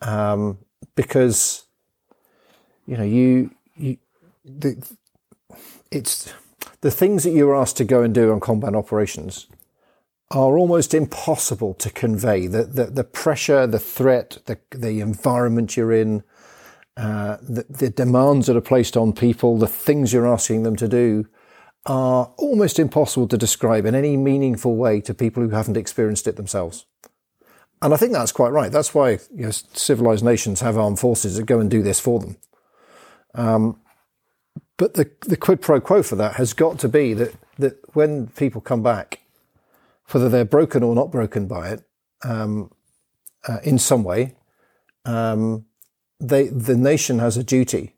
um, 0.00 0.58
because 0.94 1.64
you 2.86 2.96
know 2.96 3.04
you 3.04 3.50
you 3.76 3.98
the, 4.44 4.96
it's 5.90 6.32
the 6.80 6.90
things 6.90 7.24
that 7.24 7.30
you're 7.30 7.56
asked 7.56 7.76
to 7.78 7.84
go 7.84 8.02
and 8.02 8.14
do 8.14 8.32
on 8.32 8.40
combat 8.40 8.74
operations 8.74 9.46
are 10.30 10.58
almost 10.58 10.92
impossible 10.92 11.74
to 11.74 11.90
convey. 11.90 12.46
The, 12.46 12.64
the, 12.64 12.84
the 12.84 13.04
pressure, 13.04 13.66
the 13.66 13.78
threat, 13.78 14.38
the, 14.44 14.58
the 14.70 15.00
environment 15.00 15.76
you're 15.76 15.92
in, 15.92 16.22
uh, 16.98 17.36
the, 17.40 17.64
the 17.70 17.90
demands 17.90 18.48
that 18.48 18.56
are 18.56 18.60
placed 18.60 18.96
on 18.96 19.12
people, 19.12 19.56
the 19.56 19.68
things 19.68 20.12
you're 20.12 20.26
asking 20.26 20.64
them 20.64 20.74
to 20.76 20.88
do 20.88 21.26
are 21.86 22.34
almost 22.36 22.78
impossible 22.78 23.28
to 23.28 23.38
describe 23.38 23.86
in 23.86 23.94
any 23.94 24.16
meaningful 24.16 24.74
way 24.76 25.00
to 25.00 25.14
people 25.14 25.42
who 25.42 25.50
haven't 25.50 25.76
experienced 25.76 26.26
it 26.26 26.34
themselves. 26.36 26.86
And 27.80 27.94
I 27.94 27.96
think 27.96 28.12
that's 28.12 28.32
quite 28.32 28.50
right. 28.50 28.72
That's 28.72 28.92
why 28.94 29.20
you 29.32 29.44
know, 29.44 29.50
civilized 29.50 30.24
nations 30.24 30.60
have 30.60 30.76
armed 30.76 30.98
forces 30.98 31.36
that 31.36 31.46
go 31.46 31.60
and 31.60 31.70
do 31.70 31.82
this 31.82 32.00
for 32.00 32.18
them. 32.18 32.36
Um, 33.34 33.80
but 34.76 34.94
the, 34.94 35.08
the 35.20 35.36
quid 35.36 35.60
pro 35.60 35.80
quo 35.80 36.02
for 36.02 36.16
that 36.16 36.34
has 36.34 36.52
got 36.52 36.80
to 36.80 36.88
be 36.88 37.14
that, 37.14 37.34
that 37.58 37.78
when 37.94 38.26
people 38.28 38.60
come 38.60 38.82
back 38.82 39.20
whether 40.10 40.28
they're 40.28 40.44
broken 40.44 40.82
or 40.82 40.94
not 40.94 41.12
broken 41.12 41.46
by 41.46 41.68
it, 41.68 41.84
um, 42.24 42.72
uh, 43.46 43.58
in 43.62 43.78
some 43.78 44.02
way, 44.02 44.34
um, 45.04 45.66
they, 46.20 46.48
the 46.48 46.76
nation 46.76 47.18
has 47.18 47.36
a 47.36 47.44
duty 47.44 47.96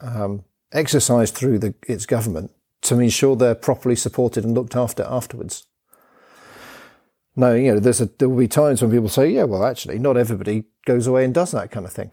um, 0.00 0.44
exercised 0.72 1.34
through 1.34 1.58
the, 1.58 1.74
its 1.86 2.06
government 2.06 2.50
to 2.82 3.00
ensure 3.00 3.34
they're 3.34 3.54
properly 3.54 3.96
supported 3.96 4.44
and 4.44 4.54
looked 4.54 4.76
after 4.76 5.04
afterwards. 5.08 5.66
Now, 7.36 7.52
you 7.52 7.74
know, 7.74 7.78
a, 7.78 8.04
there 8.18 8.28
will 8.28 8.38
be 8.38 8.48
times 8.48 8.82
when 8.82 8.90
people 8.90 9.08
say, 9.08 9.30
yeah, 9.30 9.44
well, 9.44 9.64
actually, 9.64 9.98
not 9.98 10.16
everybody 10.16 10.64
goes 10.86 11.06
away 11.06 11.24
and 11.24 11.34
does 11.34 11.50
that 11.52 11.70
kind 11.70 11.86
of 11.86 11.92
thing. 11.92 12.12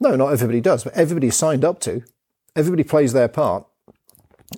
No, 0.00 0.16
not 0.16 0.32
everybody 0.32 0.60
does, 0.60 0.84
but 0.84 0.94
everybody's 0.94 1.36
signed 1.36 1.64
up 1.64 1.80
to. 1.80 2.02
Everybody 2.56 2.84
plays 2.84 3.12
their 3.12 3.28
part. 3.28 3.66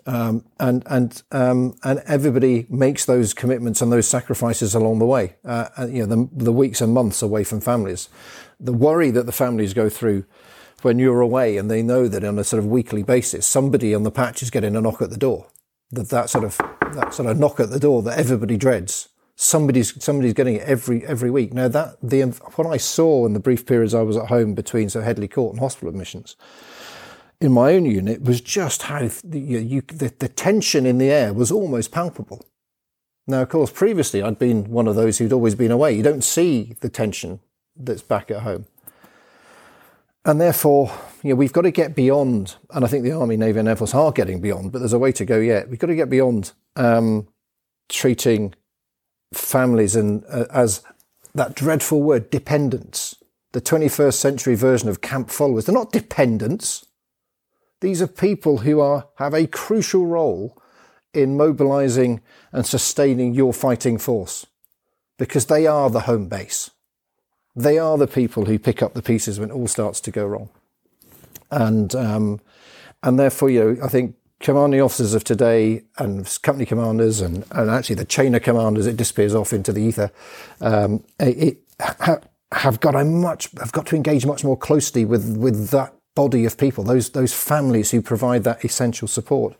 Um, 0.04 0.44
and 0.60 0.82
and 0.86 1.22
um, 1.30 1.76
and 1.82 2.02
everybody 2.06 2.66
makes 2.68 3.06
those 3.06 3.32
commitments 3.32 3.80
and 3.80 3.90
those 3.90 4.06
sacrifices 4.06 4.74
along 4.74 4.98
the 4.98 5.06
way. 5.06 5.36
Uh, 5.44 5.68
and, 5.76 5.96
you 5.96 6.04
know, 6.04 6.14
the, 6.14 6.44
the 6.44 6.52
weeks 6.52 6.80
and 6.80 6.92
months 6.92 7.22
away 7.22 7.44
from 7.44 7.60
families, 7.60 8.08
the 8.58 8.72
worry 8.72 9.10
that 9.10 9.26
the 9.26 9.32
families 9.32 9.74
go 9.74 9.88
through 9.88 10.24
when 10.82 10.98
you're 10.98 11.20
away, 11.20 11.56
and 11.56 11.70
they 11.70 11.82
know 11.82 12.06
that 12.08 12.24
on 12.24 12.38
a 12.38 12.44
sort 12.44 12.62
of 12.62 12.66
weekly 12.66 13.02
basis, 13.02 13.46
somebody 13.46 13.94
on 13.94 14.02
the 14.02 14.10
patch 14.10 14.42
is 14.42 14.50
getting 14.50 14.76
a 14.76 14.80
knock 14.80 15.00
at 15.02 15.10
the 15.10 15.16
door. 15.16 15.48
That 15.90 16.08
that 16.10 16.30
sort 16.30 16.44
of 16.44 16.56
that 16.94 17.14
sort 17.14 17.28
of 17.28 17.38
knock 17.38 17.60
at 17.60 17.70
the 17.70 17.80
door 17.80 18.02
that 18.02 18.18
everybody 18.18 18.56
dreads. 18.56 19.08
Somebody's 19.36 20.02
somebody's 20.02 20.34
getting 20.34 20.56
it 20.56 20.62
every 20.62 21.06
every 21.06 21.30
week. 21.30 21.52
Now 21.52 21.68
that 21.68 21.96
the 22.02 22.22
what 22.22 22.66
I 22.66 22.76
saw 22.76 23.26
in 23.26 23.32
the 23.32 23.40
brief 23.40 23.66
periods 23.66 23.94
I 23.94 24.02
was 24.02 24.16
at 24.16 24.28
home 24.28 24.54
between 24.54 24.88
so 24.88 25.00
Headley 25.00 25.28
Court 25.28 25.52
and 25.52 25.60
hospital 25.60 25.88
admissions 25.88 26.36
in 27.40 27.52
my 27.52 27.74
own 27.74 27.84
unit 27.84 28.22
was 28.22 28.40
just 28.40 28.82
how 28.82 29.08
the, 29.24 29.38
you, 29.38 29.82
the, 29.82 30.12
the 30.18 30.28
tension 30.28 30.86
in 30.86 30.98
the 30.98 31.10
air 31.10 31.32
was 31.32 31.50
almost 31.50 31.92
palpable. 31.92 32.46
Now, 33.26 33.42
of 33.42 33.48
course, 33.48 33.70
previously 33.70 34.22
I'd 34.22 34.38
been 34.38 34.70
one 34.70 34.88
of 34.88 34.96
those 34.96 35.18
who'd 35.18 35.32
always 35.32 35.54
been 35.54 35.70
away. 35.70 35.92
You 35.94 36.02
don't 36.02 36.24
see 36.24 36.76
the 36.80 36.88
tension 36.88 37.40
that's 37.78 38.02
back 38.02 38.30
at 38.30 38.42
home. 38.42 38.66
And 40.24 40.40
therefore, 40.40 40.92
you 41.22 41.30
know, 41.30 41.36
we've 41.36 41.52
got 41.52 41.62
to 41.62 41.70
get 41.70 41.94
beyond, 41.94 42.56
and 42.70 42.84
I 42.84 42.88
think 42.88 43.04
the 43.04 43.12
Army, 43.12 43.36
Navy, 43.36 43.60
and 43.60 43.68
Air 43.68 43.76
Force 43.76 43.94
are 43.94 44.10
getting 44.10 44.40
beyond, 44.40 44.72
but 44.72 44.80
there's 44.80 44.92
a 44.92 44.98
way 44.98 45.12
to 45.12 45.24
go 45.24 45.38
yet. 45.38 45.68
We've 45.68 45.78
got 45.78 45.86
to 45.86 45.94
get 45.94 46.10
beyond 46.10 46.52
um, 46.74 47.28
treating 47.88 48.54
families 49.32 49.94
and 49.94 50.24
uh, 50.28 50.46
as 50.50 50.82
that 51.34 51.54
dreadful 51.54 52.02
word, 52.02 52.30
dependents. 52.30 53.16
The 53.52 53.60
21st 53.60 54.14
century 54.14 54.54
version 54.54 54.88
of 54.88 55.00
camp 55.00 55.30
followers. 55.30 55.64
They're 55.64 55.74
not 55.74 55.92
dependents. 55.92 56.86
These 57.80 58.02
are 58.02 58.06
people 58.06 58.58
who 58.58 58.80
are, 58.80 59.08
have 59.16 59.32
a 59.32 59.46
crucial 59.46 60.06
role 60.06 60.60
in 61.14 61.36
mobilizing 61.36 62.20
and 62.52 62.66
sustaining 62.66 63.34
your 63.34 63.52
fighting 63.52 63.96
force 63.96 64.46
because 65.18 65.46
they 65.46 65.66
are 65.66 65.88
the 65.88 66.00
home 66.00 66.28
base. 66.28 66.70
They 67.56 67.78
are 67.78 67.96
the 67.96 68.06
people 68.06 68.44
who 68.44 68.58
pick 68.58 68.82
up 68.82 68.94
the 68.94 69.02
pieces 69.02 69.40
when 69.40 69.50
it 69.50 69.54
all 69.54 69.66
starts 69.66 70.00
to 70.02 70.10
go 70.10 70.26
wrong. 70.26 70.50
And, 71.50 71.94
um, 71.94 72.40
and 73.02 73.18
therefore, 73.18 73.50
you 73.50 73.64
know, 73.64 73.84
I 73.84 73.88
think 73.88 74.14
commanding 74.40 74.82
officers 74.82 75.14
of 75.14 75.24
today 75.24 75.82
and 75.96 76.38
company 76.42 76.66
commanders 76.66 77.22
and, 77.22 77.44
and 77.50 77.70
actually 77.70 77.96
the 77.96 78.04
chain 78.04 78.34
of 78.34 78.42
commanders, 78.42 78.86
it 78.86 78.96
disappears 78.96 79.34
off 79.34 79.52
into 79.52 79.72
the 79.72 79.80
ether, 79.80 80.10
um, 80.60 81.02
it, 81.18 81.38
it 81.38 81.58
ha, 81.80 82.18
have 82.52 82.78
got 82.80 82.94
a 82.94 83.04
much, 83.04 83.50
have 83.58 83.72
got 83.72 83.86
to 83.86 83.96
engage 83.96 84.26
much 84.26 84.44
more 84.44 84.56
closely 84.56 85.04
with, 85.04 85.36
with 85.36 85.70
that 85.70 85.96
body 86.16 86.44
of 86.44 86.58
people, 86.58 86.82
those 86.82 87.10
those 87.10 87.32
families 87.32 87.92
who 87.92 88.02
provide 88.02 88.42
that 88.42 88.64
essential 88.64 89.06
support. 89.06 89.54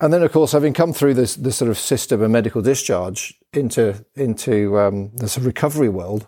And 0.00 0.12
then, 0.12 0.22
of 0.22 0.32
course, 0.32 0.52
having 0.52 0.74
come 0.74 0.92
through 0.92 1.14
this 1.14 1.36
this 1.36 1.56
sort 1.56 1.70
of 1.70 1.78
system 1.78 2.20
of 2.20 2.30
medical 2.30 2.60
discharge 2.60 3.32
into 3.54 4.04
into 4.14 4.78
um, 4.78 5.12
of 5.22 5.46
recovery 5.46 5.88
world, 5.88 6.26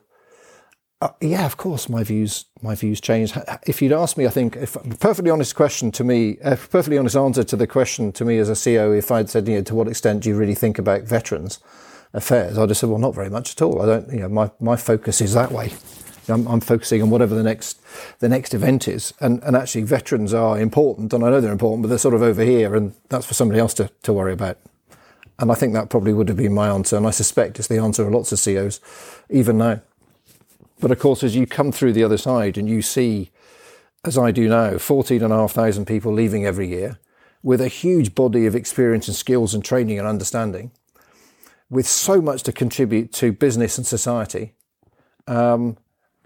uh, 1.02 1.10
yeah, 1.20 1.44
of 1.44 1.58
course, 1.58 1.88
my 1.88 2.02
views 2.02 2.46
my 2.62 2.74
views 2.74 3.00
changed. 3.00 3.38
If 3.66 3.82
you'd 3.82 3.92
asked 3.92 4.16
me, 4.16 4.26
I 4.26 4.30
think, 4.30 4.56
if 4.56 4.76
a 4.76 4.80
perfectly 4.96 5.30
honest 5.30 5.54
question 5.54 5.92
to 5.92 6.04
me, 6.04 6.38
a 6.42 6.56
perfectly 6.56 6.96
honest 6.96 7.16
answer 7.16 7.44
to 7.44 7.56
the 7.56 7.66
question 7.66 8.12
to 8.12 8.24
me 8.24 8.38
as 8.38 8.48
a 8.48 8.56
CO, 8.56 8.92
if 8.92 9.10
I'd 9.10 9.28
said, 9.28 9.46
you 9.46 9.56
know, 9.56 9.62
to 9.62 9.74
what 9.74 9.88
extent 9.88 10.22
do 10.22 10.30
you 10.30 10.36
really 10.36 10.54
think 10.54 10.78
about 10.78 11.02
veterans 11.02 11.58
affairs, 12.14 12.56
I'd 12.56 12.70
have 12.70 12.78
said, 12.78 12.88
well, 12.88 12.98
not 12.98 13.14
very 13.14 13.28
much 13.28 13.52
at 13.52 13.62
all. 13.62 13.82
I 13.82 13.86
don't, 13.86 14.10
you 14.10 14.20
know, 14.20 14.28
my 14.30 14.50
my 14.58 14.76
focus 14.76 15.20
is 15.20 15.34
that 15.34 15.52
way. 15.52 15.72
I'm, 16.28 16.48
I'm, 16.48 16.60
focusing 16.60 17.02
on 17.02 17.10
whatever 17.10 17.36
the 17.36 17.44
next 17.44 17.80
the 18.18 18.28
next 18.28 18.52
event 18.52 18.88
is. 18.88 19.12
And, 19.20 19.42
and 19.44 19.54
actually, 19.54 19.82
veterans 19.82 20.32
are 20.32 20.58
important, 20.58 21.12
and 21.12 21.22
I 21.22 21.30
know 21.30 21.40
they're 21.40 21.52
important, 21.52 21.82
but 21.82 21.88
they're 21.88 21.98
sort 21.98 22.14
of 22.14 22.22
over 22.22 22.42
here, 22.42 22.74
and 22.74 22.94
that's 23.10 23.26
for 23.26 23.34
somebody 23.34 23.60
else 23.60 23.74
to, 23.74 23.90
to 24.02 24.12
worry 24.12 24.32
about. 24.32 24.58
And 25.38 25.52
I 25.52 25.54
think 25.54 25.74
that 25.74 25.90
probably 25.90 26.14
would 26.14 26.28
have 26.28 26.38
been 26.38 26.54
my 26.54 26.68
answer, 26.68 26.96
and 26.96 27.06
I 27.06 27.10
suspect 27.10 27.58
it's 27.58 27.68
the 27.68 27.78
answer 27.78 28.04
of 28.04 28.12
lots 28.12 28.32
of 28.32 28.42
COs, 28.42 28.80
even 29.28 29.58
now. 29.58 29.82
But 30.80 30.90
of 30.90 30.98
course, 30.98 31.22
as 31.22 31.34
you 31.34 31.46
come 31.46 31.72
through 31.72 31.94
the 31.94 32.04
other 32.04 32.18
side 32.18 32.58
and 32.58 32.68
you 32.68 32.82
see, 32.82 33.30
as 34.04 34.18
I 34.18 34.30
do 34.30 34.48
now, 34.48 34.78
14,500 34.78 35.86
people 35.86 36.12
leaving 36.12 36.44
every 36.44 36.68
year 36.68 36.98
with 37.42 37.60
a 37.60 37.68
huge 37.68 38.14
body 38.14 38.46
of 38.46 38.54
experience 38.54 39.08
and 39.08 39.16
skills 39.16 39.54
and 39.54 39.64
training 39.64 39.98
and 39.98 40.08
understanding, 40.08 40.72
with 41.70 41.86
so 41.86 42.20
much 42.20 42.42
to 42.42 42.52
contribute 42.52 43.12
to 43.12 43.32
business 43.32 43.78
and 43.78 43.86
society, 43.86 44.54
um, 45.26 45.76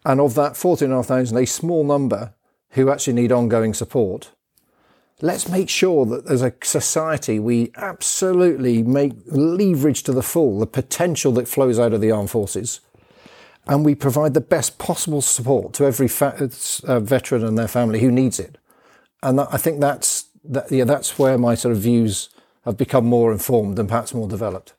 and 0.04 0.20
of 0.20 0.34
that 0.34 0.56
14,500, 0.56 1.36
a 1.36 1.46
small 1.46 1.84
number 1.84 2.32
who 2.70 2.90
actually 2.90 3.12
need 3.12 3.32
ongoing 3.32 3.74
support. 3.74 4.30
Let's 5.20 5.48
make 5.48 5.68
sure 5.68 6.06
that 6.06 6.26
as 6.30 6.40
a 6.40 6.54
society 6.62 7.38
we 7.38 7.72
absolutely 7.76 8.82
make 8.82 9.12
leverage 9.26 10.02
to 10.04 10.12
the 10.12 10.22
full 10.22 10.58
the 10.58 10.66
potential 10.66 11.32
that 11.32 11.48
flows 11.48 11.78
out 11.78 11.92
of 11.92 12.00
the 12.00 12.10
armed 12.10 12.30
forces, 12.30 12.80
and 13.70 13.84
we 13.84 13.94
provide 13.94 14.34
the 14.34 14.40
best 14.40 14.78
possible 14.78 15.22
support 15.22 15.72
to 15.74 15.84
every 15.84 16.08
fa- 16.08 16.50
uh, 16.84 16.98
veteran 16.98 17.44
and 17.44 17.56
their 17.56 17.68
family 17.68 18.00
who 18.00 18.10
needs 18.10 18.40
it. 18.40 18.58
And 19.22 19.38
that, 19.38 19.46
I 19.52 19.58
think 19.58 19.80
that's 19.80 20.24
that, 20.44 20.72
yeah, 20.72 20.84
that's 20.84 21.18
where 21.20 21.38
my 21.38 21.54
sort 21.54 21.72
of 21.72 21.80
views 21.80 22.30
have 22.64 22.76
become 22.76 23.06
more 23.06 23.30
informed 23.30 23.78
and 23.78 23.88
perhaps 23.88 24.12
more 24.12 24.26
developed. 24.26 24.74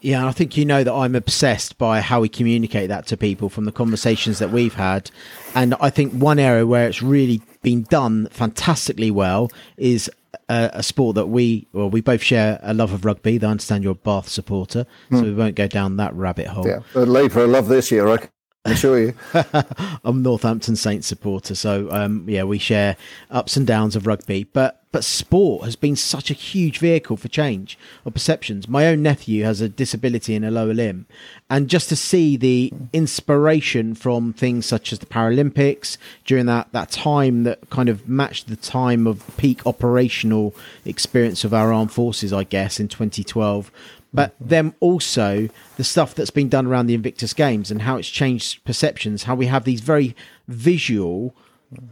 Yeah, 0.00 0.26
I 0.26 0.32
think 0.32 0.56
you 0.56 0.64
know 0.64 0.82
that 0.82 0.92
I'm 0.92 1.14
obsessed 1.14 1.78
by 1.78 2.00
how 2.00 2.20
we 2.20 2.28
communicate 2.28 2.88
that 2.88 3.06
to 3.06 3.16
people 3.16 3.48
from 3.48 3.66
the 3.66 3.72
conversations 3.72 4.40
that 4.40 4.50
we've 4.50 4.74
had. 4.74 5.12
And 5.54 5.76
I 5.80 5.88
think 5.88 6.12
one 6.12 6.40
area 6.40 6.66
where 6.66 6.88
it's 6.88 7.02
really 7.02 7.40
been 7.62 7.82
done 7.84 8.28
fantastically 8.30 9.10
well 9.10 9.50
is 9.76 10.10
a, 10.48 10.70
a 10.74 10.82
sport 10.82 11.14
that 11.16 11.26
we, 11.26 11.66
well, 11.72 11.90
we 11.90 12.00
both 12.00 12.22
share 12.22 12.58
a 12.62 12.74
love 12.74 12.92
of 12.92 13.04
rugby. 13.04 13.40
I 13.42 13.46
understand 13.46 13.84
you're 13.84 13.92
a 13.92 13.96
Bath 13.96 14.28
supporter, 14.28 14.86
so 15.10 15.18
hmm. 15.18 15.24
we 15.24 15.34
won't 15.34 15.54
go 15.54 15.66
down 15.66 15.96
that 15.96 16.14
rabbit 16.14 16.48
hole. 16.48 16.66
Yeah, 16.66 16.80
but 16.92 17.08
Labour 17.08 17.46
love 17.46 17.68
this 17.68 17.90
year, 17.90 18.08
I 18.08 18.28
I 18.64 18.72
assure 18.72 19.00
you. 19.00 19.14
I'm 20.04 20.22
Northampton 20.22 20.76
Saints 20.76 21.08
supporter, 21.08 21.56
so 21.56 21.90
um, 21.90 22.24
yeah, 22.28 22.44
we 22.44 22.58
share 22.58 22.96
ups 23.28 23.56
and 23.56 23.66
downs 23.66 23.96
of 23.96 24.06
rugby. 24.06 24.44
But 24.44 24.78
but 24.92 25.02
sport 25.02 25.64
has 25.64 25.74
been 25.74 25.96
such 25.96 26.30
a 26.30 26.34
huge 26.34 26.78
vehicle 26.78 27.16
for 27.16 27.26
change 27.26 27.76
of 28.04 28.12
perceptions. 28.12 28.68
My 28.68 28.86
own 28.86 29.02
nephew 29.02 29.42
has 29.42 29.60
a 29.60 29.68
disability 29.68 30.36
in 30.36 30.44
a 30.44 30.50
lower 30.52 30.74
limb, 30.74 31.06
and 31.50 31.68
just 31.68 31.88
to 31.88 31.96
see 31.96 32.36
the 32.36 32.72
inspiration 32.92 33.96
from 33.96 34.32
things 34.32 34.64
such 34.64 34.92
as 34.92 35.00
the 35.00 35.06
Paralympics 35.06 35.96
during 36.24 36.46
that 36.46 36.70
that 36.70 36.92
time 36.92 37.42
that 37.42 37.68
kind 37.68 37.88
of 37.88 38.08
matched 38.08 38.46
the 38.46 38.54
time 38.54 39.08
of 39.08 39.36
peak 39.36 39.66
operational 39.66 40.54
experience 40.84 41.42
of 41.42 41.52
our 41.52 41.72
armed 41.72 41.90
forces, 41.90 42.32
I 42.32 42.44
guess, 42.44 42.78
in 42.78 42.86
2012 42.86 43.72
but 44.12 44.34
then 44.40 44.74
also 44.80 45.48
the 45.76 45.84
stuff 45.84 46.14
that's 46.14 46.30
been 46.30 46.48
done 46.48 46.66
around 46.66 46.86
the 46.86 46.94
Invictus 46.94 47.32
Games 47.32 47.70
and 47.70 47.82
how 47.82 47.96
it's 47.96 48.08
changed 48.08 48.64
perceptions, 48.64 49.24
how 49.24 49.34
we 49.34 49.46
have 49.46 49.64
these 49.64 49.80
very 49.80 50.14
visual 50.48 51.34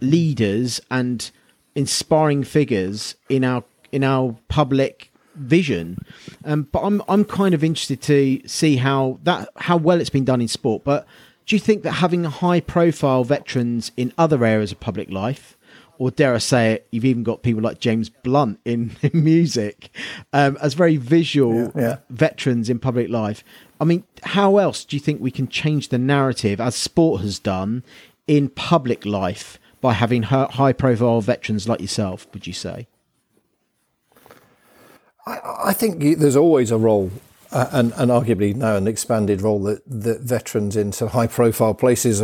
leaders 0.01 0.81
and 0.91 1.31
inspiring 1.75 2.45
figures 2.45 3.15
in 3.29 3.45
our 3.45 3.65
in 3.93 4.05
our 4.05 4.37
public 4.49 5.11
vision. 5.35 5.99
Um, 6.45 6.69
but 6.71 6.81
I'm 6.81 7.03
I'm 7.09 7.25
kind 7.25 7.55
of 7.55 7.65
interested 7.65 8.03
to 8.03 8.47
see 8.47 8.77
how 8.77 9.19
that 9.23 9.49
how 9.57 9.77
well 9.77 10.01
it's 10.01 10.11
been 10.11 10.25
done 10.25 10.41
in 10.41 10.49
sport. 10.49 10.85
But 10.85 11.07
do 11.47 11.57
you 11.57 11.61
think 11.61 11.83
that 11.83 11.93
having 11.93 12.25
high 12.25 12.61
profile 12.61 13.25
veterans 13.25 13.93
in 13.97 14.13
other 14.19 14.45
areas 14.45 14.73
of 14.73 14.81
public 14.81 15.11
life 15.11 15.57
or 16.01 16.11
dare 16.11 16.35
I 16.35 16.39
say 16.39 16.73
it, 16.73 16.89
you've 16.91 17.05
even 17.05 17.23
got 17.23 17.43
people 17.43 17.61
like 17.61 17.79
James 17.79 18.09
Blunt 18.09 18.59
in, 18.65 18.97
in 19.03 19.23
music 19.23 19.95
um, 20.33 20.57
as 20.63 20.73
very 20.73 20.97
visual 20.97 21.55
yeah, 21.55 21.71
yeah. 21.77 21.97
veterans 22.09 22.71
in 22.71 22.79
public 22.79 23.11
life. 23.11 23.45
I 23.79 23.85
mean, 23.85 24.05
how 24.23 24.57
else 24.57 24.87
do 24.87 24.97
you 24.97 25.01
think 25.01 25.21
we 25.21 25.31
can 25.31 25.47
change 25.47 25.91
the 25.91 25.99
narrative, 25.99 26.59
as 26.59 26.75
sport 26.75 27.21
has 27.21 27.39
done, 27.39 27.85
in 28.27 28.49
public 28.49 29.05
life 29.05 29.59
by 29.83 29.93
having 29.93 30.23
high 30.23 30.73
profile 30.73 31.21
veterans 31.21 31.69
like 31.69 31.81
yourself, 31.81 32.27
would 32.33 32.47
you 32.47 32.55
say? 32.55 32.87
I, 35.27 35.39
I 35.67 35.73
think 35.75 36.19
there's 36.19 36.37
always 36.37 36.71
a 36.71 36.79
role 36.79 37.11
uh, 37.53 37.69
and, 37.73 37.93
and, 37.97 38.11
arguably 38.11 38.55
now 38.55 38.77
an 38.77 38.89
expanded 38.89 39.43
role 39.43 39.63
that, 39.65 39.83
that 39.87 40.21
veterans 40.23 40.77
in 40.77 40.93
some 40.93 41.09
high 41.09 41.27
profile 41.27 41.75
places 41.75 42.23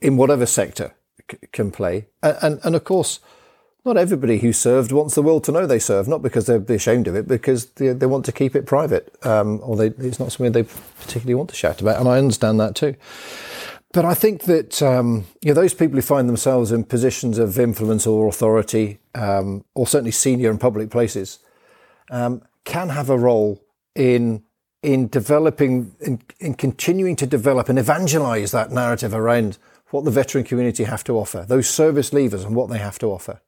in 0.00 0.16
whatever 0.16 0.46
sector 0.46 0.94
can 1.52 1.70
play. 1.70 2.06
And, 2.22 2.36
and, 2.42 2.60
and, 2.64 2.76
of 2.76 2.84
course, 2.84 3.20
not 3.84 3.96
everybody 3.96 4.38
who 4.38 4.52
served 4.52 4.92
wants 4.92 5.14
the 5.14 5.22
world 5.22 5.44
to 5.44 5.52
know 5.52 5.66
they 5.66 5.78
served, 5.78 6.08
not 6.08 6.22
because 6.22 6.46
they're 6.46 6.62
ashamed 6.68 7.08
of 7.08 7.16
it, 7.16 7.26
because 7.26 7.66
they, 7.72 7.92
they 7.92 8.06
want 8.06 8.24
to 8.26 8.32
keep 8.32 8.54
it 8.54 8.66
private, 8.66 9.14
um, 9.24 9.60
or 9.62 9.76
they, 9.76 9.86
it's 9.86 10.18
not 10.18 10.32
something 10.32 10.52
they 10.52 10.64
particularly 11.00 11.34
want 11.34 11.50
to 11.50 11.56
shout 11.56 11.80
about. 11.80 11.98
And 11.98 12.08
I 12.08 12.18
understand 12.18 12.60
that 12.60 12.74
too. 12.74 12.94
But 13.92 14.04
I 14.04 14.14
think 14.14 14.42
that 14.44 14.80
um, 14.82 15.26
you 15.42 15.48
know, 15.48 15.60
those 15.60 15.74
people 15.74 15.96
who 15.96 16.02
find 16.02 16.28
themselves 16.28 16.70
in 16.70 16.84
positions 16.84 17.38
of 17.38 17.58
influence 17.58 18.06
or 18.06 18.28
authority, 18.28 19.00
um, 19.14 19.64
or 19.74 19.86
certainly 19.86 20.12
senior 20.12 20.50
in 20.50 20.58
public 20.58 20.90
places, 20.90 21.40
um, 22.10 22.42
can 22.64 22.90
have 22.90 23.10
a 23.10 23.18
role 23.18 23.60
in 23.96 24.44
in 24.82 25.08
developing, 25.08 25.94
in, 26.00 26.22
in 26.38 26.54
continuing 26.54 27.14
to 27.16 27.26
develop 27.26 27.68
and 27.68 27.78
evangelize 27.78 28.50
that 28.50 28.70
narrative 28.70 29.12
around 29.12 29.58
what 29.90 30.04
the 30.04 30.10
veteran 30.10 30.44
community 30.44 30.84
have 30.84 31.04
to 31.04 31.18
offer, 31.18 31.44
those 31.48 31.68
service 31.68 32.10
leavers 32.10 32.44
and 32.44 32.54
what 32.54 32.70
they 32.70 32.78
have 32.78 32.98
to 33.00 33.06
offer. 33.06 33.40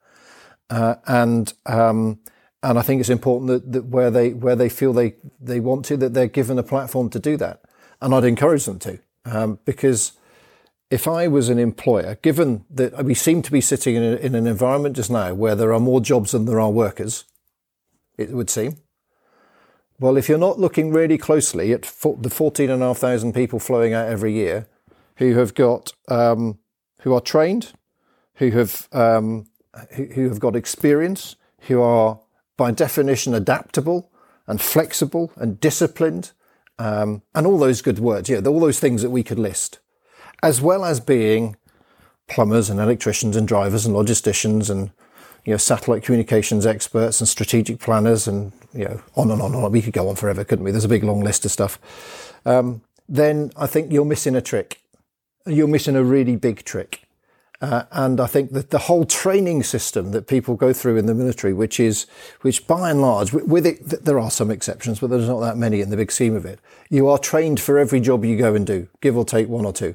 Uh, 0.70 0.96
and 1.06 1.52
um, 1.66 2.18
and 2.62 2.78
I 2.78 2.82
think 2.82 3.00
it's 3.00 3.11
important 3.11 3.49
that, 3.49 3.72
that 3.72 3.84
where 3.87 4.11
they 4.11 4.30
where 4.30 4.56
they 4.56 4.68
feel 4.68 4.92
they 4.92 5.14
they 5.40 5.61
want 5.61 5.84
to 5.87 5.96
that 5.99 6.14
they're 6.14 6.28
given 6.28 6.58
a 6.58 6.62
platform 6.62 7.11
to 7.11 7.18
do 7.18 7.37
that, 7.37 7.62
and 8.00 8.14
I'd 8.14 8.25
encourage 8.25 8.64
them 8.64 8.78
to 8.80 8.99
um, 9.25 9.58
because 9.64 10.12
if 10.90 11.08
I 11.08 11.26
was 11.26 11.49
an 11.49 11.58
employer, 11.58 12.16
given 12.22 12.64
that 12.70 13.04
we 13.04 13.14
seem 13.14 13.42
to 13.42 13.50
be 13.50 13.61
sitting 13.61 13.96
in, 13.96 14.02
a, 14.02 14.16
in 14.16 14.34
an 14.34 14.46
environment 14.46 14.96
just 14.96 15.11
now 15.11 15.32
where 15.32 15.54
there 15.54 15.72
are 15.72 15.80
more 15.80 16.00
jobs 16.00 16.32
than 16.32 16.44
there 16.44 16.61
are 16.61 16.70
workers, 16.70 17.25
it 18.18 18.30
would 18.30 18.50
seem. 18.50 18.76
Well, 19.99 20.16
if 20.16 20.28
you're 20.28 20.37
not 20.37 20.58
looking 20.58 20.92
really 20.92 21.16
closely 21.16 21.72
at 21.72 21.82
the 21.82 22.30
14,500 22.30 23.34
people 23.34 23.58
flowing 23.58 23.94
out 23.94 24.08
every 24.08 24.32
year 24.32 24.66
who 25.23 25.38
have 25.38 25.55
got, 25.55 25.93
um, 26.09 26.59
who 27.02 27.14
are 27.14 27.21
trained, 27.21 27.73
who 28.35 28.50
have, 28.50 28.88
um, 28.93 29.47
who, 29.95 30.05
who 30.07 30.29
have 30.29 30.41
got 30.41 30.57
experience, 30.57 31.37
who 31.69 31.81
are 31.81 32.21
by 32.57 32.73
definition 32.73 33.35
adaptable 33.35 34.11
and 34.47 34.61
flexible 34.61 35.33
and 35.37 35.61
disciplined, 35.61 36.33
um, 36.79 37.23
and 37.35 37.47
all 37.47 37.59
those 37.59 37.83
good 37.83 37.99
words, 37.99 38.29
yeah, 38.29 38.41
all 38.41 38.61
those 38.61 38.81
things 38.81 39.02
that 39.02 39.11
we 39.11 39.23
could 39.23 39.38
list, 39.38 39.79
as 40.43 40.61
well 40.61 40.85
as 40.85 40.99
being 40.99 41.57
plumbers 42.29 42.69
and 42.69 42.81
electricians 42.81 43.37
and 43.37 43.47
drivers 43.47 43.87
and 43.87 43.95
logisticians 43.95 44.71
and 44.71 44.91
you 45.45 45.52
know 45.52 45.57
satellite 45.57 46.02
communications 46.02 46.67
experts 46.67 47.21
and 47.21 47.29
strategic 47.29 47.79
planners 47.79 48.26
and 48.26 48.52
you 48.73 48.85
know 48.85 49.00
on 49.17 49.31
and 49.31 49.41
on 49.41 49.55
and 49.55 49.64
on. 49.64 49.73
We 49.73 49.83
could 49.83 49.93
go 49.93 50.09
on 50.09 50.17
forever, 50.17 50.45
couldn't 50.45 50.64
we? 50.64 50.71
There's 50.71 50.85
a 50.85 50.88
big 50.88 51.05
long 51.05 51.21
list 51.21 51.45
of 51.45 51.50
stuff. 51.50 51.79
Um, 52.45 52.83
then 53.09 53.50
I 53.57 53.67
think 53.67 53.93
you're 53.93 54.05
missing 54.05 54.35
a 54.35 54.41
trick. 54.41 54.81
You're 55.46 55.68
missing 55.68 55.96
a 55.96 56.04
really 56.04 56.37
big 56.37 56.64
trick. 56.64 57.02
Uh, 57.62 57.84
and 57.92 58.20
I 58.20 58.26
think 58.26 58.50
that 58.52 58.70
the 58.70 58.78
whole 58.78 59.04
training 59.04 59.62
system 59.62 60.11
that 60.11 60.26
people 60.26 60.56
go 60.56 60.72
through 60.72 60.96
in 60.96 61.06
the 61.06 61.14
military, 61.14 61.52
which 61.52 61.78
is, 61.78 62.06
which 62.40 62.66
by 62.66 62.90
and 62.90 63.00
large, 63.00 63.32
with 63.32 63.64
it, 63.64 64.04
there 64.04 64.18
are 64.18 64.32
some 64.32 64.50
exceptions, 64.50 64.99
but 64.99 65.11
there's 65.11 65.28
not 65.28 65.38
that 65.40 65.56
many 65.56 65.80
in 65.80 65.90
the 65.90 65.96
big 65.96 66.11
scheme 66.11 66.34
of 66.34 66.44
it. 66.44 66.58
You 66.90 67.08
are 67.08 67.18
trained 67.18 67.61
for 67.61 67.78
every 67.78 68.00
job 68.00 68.25
you 68.25 68.37
go 68.37 68.56
and 68.56 68.66
do, 68.66 68.88
give 69.00 69.16
or 69.16 69.25
take 69.25 69.49
one 69.49 69.64
or 69.64 69.72
two. 69.72 69.94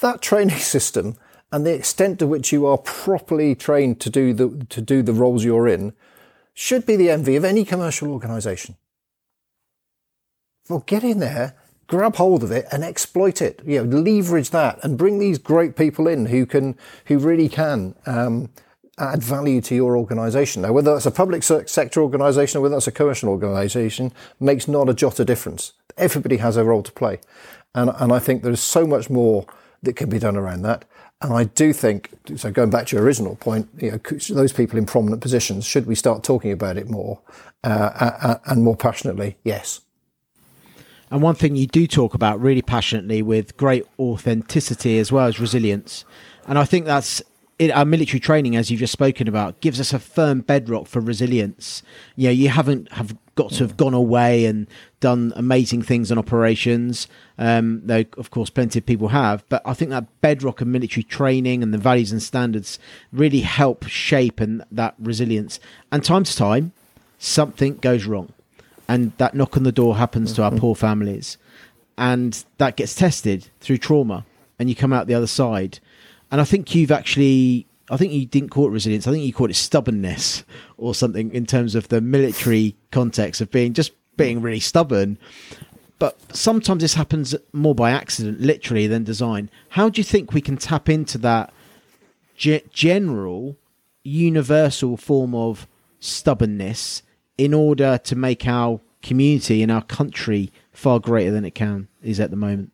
That 0.00 0.22
training 0.22 0.58
system 0.58 1.16
and 1.50 1.66
the 1.66 1.74
extent 1.74 2.20
to 2.20 2.28
which 2.28 2.52
you 2.52 2.64
are 2.66 2.78
properly 2.78 3.56
trained 3.56 4.00
to 4.02 4.10
do 4.10 4.32
the, 4.32 4.64
to 4.66 4.80
do 4.80 5.02
the 5.02 5.12
roles 5.12 5.44
you're 5.44 5.66
in 5.66 5.94
should 6.54 6.86
be 6.86 6.94
the 6.94 7.10
envy 7.10 7.34
of 7.34 7.44
any 7.44 7.64
commercial 7.64 8.12
organization. 8.12 8.76
Well, 10.68 10.84
get 10.86 11.02
in 11.02 11.18
there 11.18 11.54
grab 11.86 12.16
hold 12.16 12.42
of 12.42 12.50
it 12.50 12.66
and 12.72 12.84
exploit 12.84 13.40
it. 13.40 13.60
You 13.64 13.84
know, 13.84 13.98
leverage 13.98 14.50
that 14.50 14.78
and 14.82 14.98
bring 14.98 15.18
these 15.18 15.38
great 15.38 15.76
people 15.76 16.08
in 16.08 16.26
who 16.26 16.46
can, 16.46 16.76
who 17.06 17.18
really 17.18 17.48
can 17.48 17.94
um, 18.06 18.50
add 18.98 19.22
value 19.22 19.60
to 19.62 19.74
your 19.74 19.96
organisation. 19.96 20.62
Now, 20.62 20.72
whether 20.72 20.92
that's 20.92 21.06
a 21.06 21.10
public 21.10 21.42
sector 21.42 22.00
organisation 22.00 22.58
or 22.58 22.62
whether 22.62 22.74
that's 22.74 22.86
a 22.86 22.92
commercial 22.92 23.28
organisation, 23.28 24.12
makes 24.40 24.68
not 24.68 24.88
a 24.88 24.94
jot 24.94 25.20
of 25.20 25.26
difference. 25.26 25.72
Everybody 25.96 26.38
has 26.38 26.56
a 26.56 26.64
role 26.64 26.82
to 26.82 26.92
play, 26.92 27.20
and 27.74 27.90
and 27.96 28.12
I 28.12 28.18
think 28.18 28.42
there's 28.42 28.60
so 28.60 28.86
much 28.86 29.08
more 29.08 29.46
that 29.82 29.96
can 29.96 30.10
be 30.10 30.18
done 30.18 30.36
around 30.36 30.62
that. 30.62 30.84
And 31.22 31.32
I 31.32 31.44
do 31.44 31.72
think, 31.72 32.10
so 32.36 32.50
going 32.50 32.68
back 32.68 32.88
to 32.88 32.96
your 32.96 33.04
original 33.04 33.36
point, 33.36 33.68
you 33.78 33.92
know, 33.92 33.98
those 34.28 34.52
people 34.52 34.78
in 34.78 34.84
prominent 34.84 35.22
positions, 35.22 35.64
should 35.64 35.86
we 35.86 35.94
start 35.94 36.22
talking 36.22 36.52
about 36.52 36.76
it 36.76 36.90
more 36.90 37.20
uh, 37.64 38.36
and 38.44 38.62
more 38.62 38.76
passionately? 38.76 39.36
Yes. 39.42 39.80
And 41.10 41.22
one 41.22 41.34
thing 41.34 41.56
you 41.56 41.66
do 41.66 41.86
talk 41.86 42.14
about 42.14 42.40
really 42.40 42.62
passionately 42.62 43.22
with 43.22 43.56
great 43.56 43.84
authenticity 43.98 44.98
as 44.98 45.12
well 45.12 45.26
as 45.26 45.38
resilience. 45.38 46.04
And 46.46 46.58
I 46.58 46.64
think 46.64 46.84
that's 46.84 47.22
it, 47.58 47.70
our 47.70 47.84
military 47.84 48.20
training, 48.20 48.54
as 48.56 48.70
you've 48.70 48.80
just 48.80 48.92
spoken 48.92 49.28
about, 49.28 49.60
gives 49.60 49.80
us 49.80 49.92
a 49.92 49.98
firm 49.98 50.40
bedrock 50.40 50.86
for 50.86 51.00
resilience. 51.00 51.82
You 52.14 52.28
know, 52.28 52.32
you 52.32 52.48
haven't 52.48 52.92
have 52.92 53.16
got 53.34 53.52
to 53.52 53.64
have 53.64 53.76
gone 53.76 53.94
away 53.94 54.46
and 54.46 54.66
done 55.00 55.32
amazing 55.36 55.82
things 55.82 56.10
on 56.10 56.18
operations, 56.18 57.06
um, 57.38 57.82
though 57.84 58.04
of 58.16 58.30
course 58.30 58.50
plenty 58.50 58.78
of 58.78 58.86
people 58.86 59.08
have. 59.08 59.44
But 59.48 59.62
I 59.64 59.74
think 59.74 59.90
that 59.90 60.20
bedrock 60.20 60.60
of 60.60 60.66
military 60.66 61.04
training 61.04 61.62
and 61.62 61.72
the 61.72 61.78
values 61.78 62.12
and 62.12 62.22
standards 62.22 62.78
really 63.12 63.40
help 63.40 63.86
shape 63.86 64.40
and 64.40 64.64
that 64.72 64.94
resilience. 64.98 65.60
And 65.92 66.02
time 66.02 66.24
to 66.24 66.36
time, 66.36 66.72
something 67.18 67.76
goes 67.76 68.06
wrong 68.06 68.32
and 68.88 69.12
that 69.18 69.34
knock 69.34 69.56
on 69.56 69.62
the 69.62 69.72
door 69.72 69.96
happens 69.96 70.32
to 70.34 70.42
our 70.42 70.50
mm-hmm. 70.50 70.60
poor 70.60 70.74
families. 70.74 71.38
And 71.98 72.44
that 72.58 72.76
gets 72.76 72.94
tested 72.94 73.48
through 73.60 73.78
trauma 73.78 74.26
and 74.58 74.68
you 74.68 74.76
come 74.76 74.92
out 74.92 75.06
the 75.06 75.14
other 75.14 75.26
side. 75.26 75.80
And 76.30 76.40
i 76.40 76.44
think 76.44 76.74
you've 76.74 76.90
actually 76.90 77.66
i 77.90 77.96
think 77.96 78.12
you 78.12 78.26
didn't 78.26 78.50
call 78.50 78.66
it 78.66 78.70
resilience. 78.70 79.06
I 79.06 79.12
think 79.12 79.24
you 79.24 79.32
called 79.32 79.50
it 79.50 79.54
stubbornness 79.54 80.44
or 80.76 80.94
something 80.94 81.32
in 81.32 81.46
terms 81.46 81.74
of 81.74 81.88
the 81.88 82.00
military 82.00 82.76
context 82.90 83.40
of 83.40 83.50
being 83.50 83.72
just 83.72 83.92
being 84.16 84.42
really 84.42 84.60
stubborn. 84.60 85.18
But 85.98 86.18
sometimes 86.36 86.82
this 86.82 86.94
happens 86.94 87.34
more 87.52 87.74
by 87.74 87.90
accident 87.90 88.40
literally 88.40 88.86
than 88.86 89.04
design. 89.04 89.50
How 89.70 89.88
do 89.88 89.98
you 89.98 90.04
think 90.04 90.32
we 90.32 90.42
can 90.42 90.58
tap 90.58 90.90
into 90.90 91.16
that 91.18 91.54
ge- 92.36 92.62
general 92.70 93.56
universal 94.02 94.96
form 94.96 95.34
of 95.34 95.66
stubbornness 96.00 97.02
in 97.38 97.54
order 97.54 97.98
to 97.98 98.16
make 98.16 98.46
our 98.46 98.80
community 99.02 99.62
and 99.62 99.70
our 99.70 99.82
country 99.82 100.52
far 100.72 100.98
greater 100.98 101.30
than 101.30 101.44
it 101.44 101.54
can 101.54 101.88
is 102.02 102.20
at 102.20 102.30
the 102.30 102.36
moment? 102.36 102.72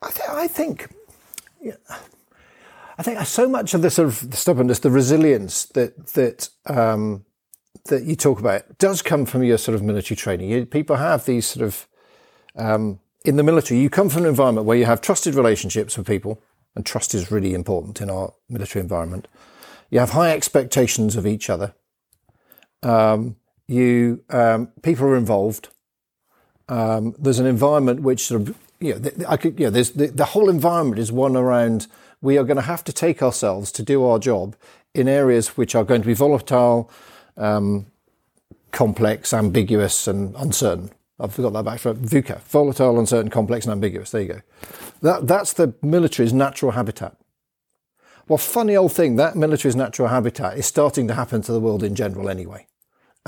I, 0.00 0.10
th- 0.10 0.28
I 0.28 0.46
think. 0.46 0.94
Yeah, 1.60 1.74
I 2.98 3.02
think 3.02 3.18
so 3.26 3.48
much 3.48 3.74
of 3.74 3.82
the 3.82 3.90
sort 3.90 4.08
of 4.08 4.34
stubbornness, 4.34 4.80
the 4.80 4.90
resilience 4.90 5.66
that 5.66 6.08
that 6.08 6.50
um, 6.66 7.24
that 7.86 8.04
you 8.04 8.16
talk 8.16 8.38
about 8.38 8.78
does 8.78 9.02
come 9.02 9.26
from 9.26 9.42
your 9.42 9.58
sort 9.58 9.74
of 9.74 9.82
military 9.82 10.16
training. 10.16 10.50
You, 10.50 10.66
people 10.66 10.96
have 10.96 11.24
these 11.24 11.46
sort 11.46 11.66
of 11.66 11.88
um, 12.56 13.00
in 13.24 13.36
the 13.36 13.42
military. 13.42 13.80
You 13.80 13.90
come 13.90 14.08
from 14.08 14.22
an 14.22 14.28
environment 14.28 14.66
where 14.66 14.76
you 14.76 14.86
have 14.86 15.00
trusted 15.00 15.34
relationships 15.34 15.96
with 15.96 16.06
people, 16.06 16.40
and 16.74 16.86
trust 16.86 17.14
is 17.14 17.30
really 17.30 17.54
important 17.54 18.00
in 18.00 18.10
our 18.10 18.34
military 18.48 18.82
environment. 18.82 19.28
You 19.90 20.00
have 20.00 20.10
high 20.10 20.32
expectations 20.32 21.16
of 21.16 21.26
each 21.26 21.48
other 21.48 21.74
um, 22.82 23.36
you 23.66 24.24
um, 24.30 24.68
people 24.82 25.06
are 25.06 25.16
involved. 25.16 25.68
Um, 26.68 27.14
there's 27.18 27.38
an 27.38 27.46
environment 27.46 28.02
which 28.02 28.24
sort 28.24 28.42
of 28.42 28.58
you 28.80 28.94
know, 28.94 29.10
I 29.28 29.36
could, 29.36 29.58
you 29.58 29.66
know, 29.66 29.70
there's 29.70 29.92
the, 29.92 30.08
the 30.08 30.26
whole 30.26 30.48
environment 30.48 30.98
is 30.98 31.10
one 31.10 31.36
around 31.36 31.86
we 32.20 32.36
are 32.38 32.44
going 32.44 32.56
to 32.56 32.62
have 32.62 32.84
to 32.84 32.92
take 32.92 33.22
ourselves 33.22 33.72
to 33.72 33.82
do 33.82 34.04
our 34.04 34.18
job 34.18 34.56
in 34.94 35.08
areas 35.08 35.56
which 35.56 35.74
are 35.74 35.84
going 35.84 36.02
to 36.02 36.06
be 36.06 36.14
volatile, 36.14 36.90
um, 37.36 37.86
complex, 38.72 39.32
ambiguous, 39.32 40.08
and 40.08 40.34
uncertain. 40.36 40.90
I've 41.20 41.34
forgot 41.34 41.52
that 41.54 41.64
back 41.64 41.80
from 41.80 41.98
VUCA. 41.98 42.40
Volatile, 42.42 42.98
uncertain, 42.98 43.30
complex, 43.30 43.64
and 43.66 43.72
ambiguous. 43.72 44.10
There 44.10 44.22
you 44.22 44.28
go. 44.28 44.40
That, 45.02 45.26
that's 45.26 45.52
the 45.52 45.74
military's 45.82 46.32
natural 46.32 46.72
habitat. 46.72 47.16
Well, 48.28 48.38
funny 48.38 48.76
old 48.76 48.92
thing, 48.92 49.16
that 49.16 49.36
military's 49.36 49.74
natural 49.74 50.08
habitat 50.08 50.58
is 50.58 50.66
starting 50.66 51.08
to 51.08 51.14
happen 51.14 51.42
to 51.42 51.52
the 51.52 51.60
world 51.60 51.82
in 51.82 51.94
general 51.94 52.28
anyway. 52.28 52.66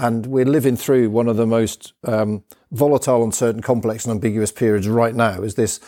And 0.00 0.24
we're 0.24 0.46
living 0.46 0.78
through 0.78 1.10
one 1.10 1.28
of 1.28 1.36
the 1.36 1.46
most 1.46 1.92
um, 2.04 2.42
volatile, 2.72 3.22
uncertain, 3.22 3.60
complex, 3.60 4.06
and 4.06 4.12
ambiguous 4.12 4.50
periods 4.50 4.88
right 4.88 5.14
now 5.14 5.42
as 5.42 5.56
this 5.56 5.78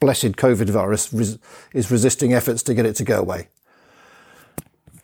blessed 0.00 0.32
COVID 0.32 0.68
virus 0.70 1.12
res- 1.12 1.38
is 1.72 1.88
resisting 1.88 2.34
efforts 2.34 2.64
to 2.64 2.74
get 2.74 2.84
it 2.84 2.96
to 2.96 3.04
go 3.04 3.20
away. 3.20 3.46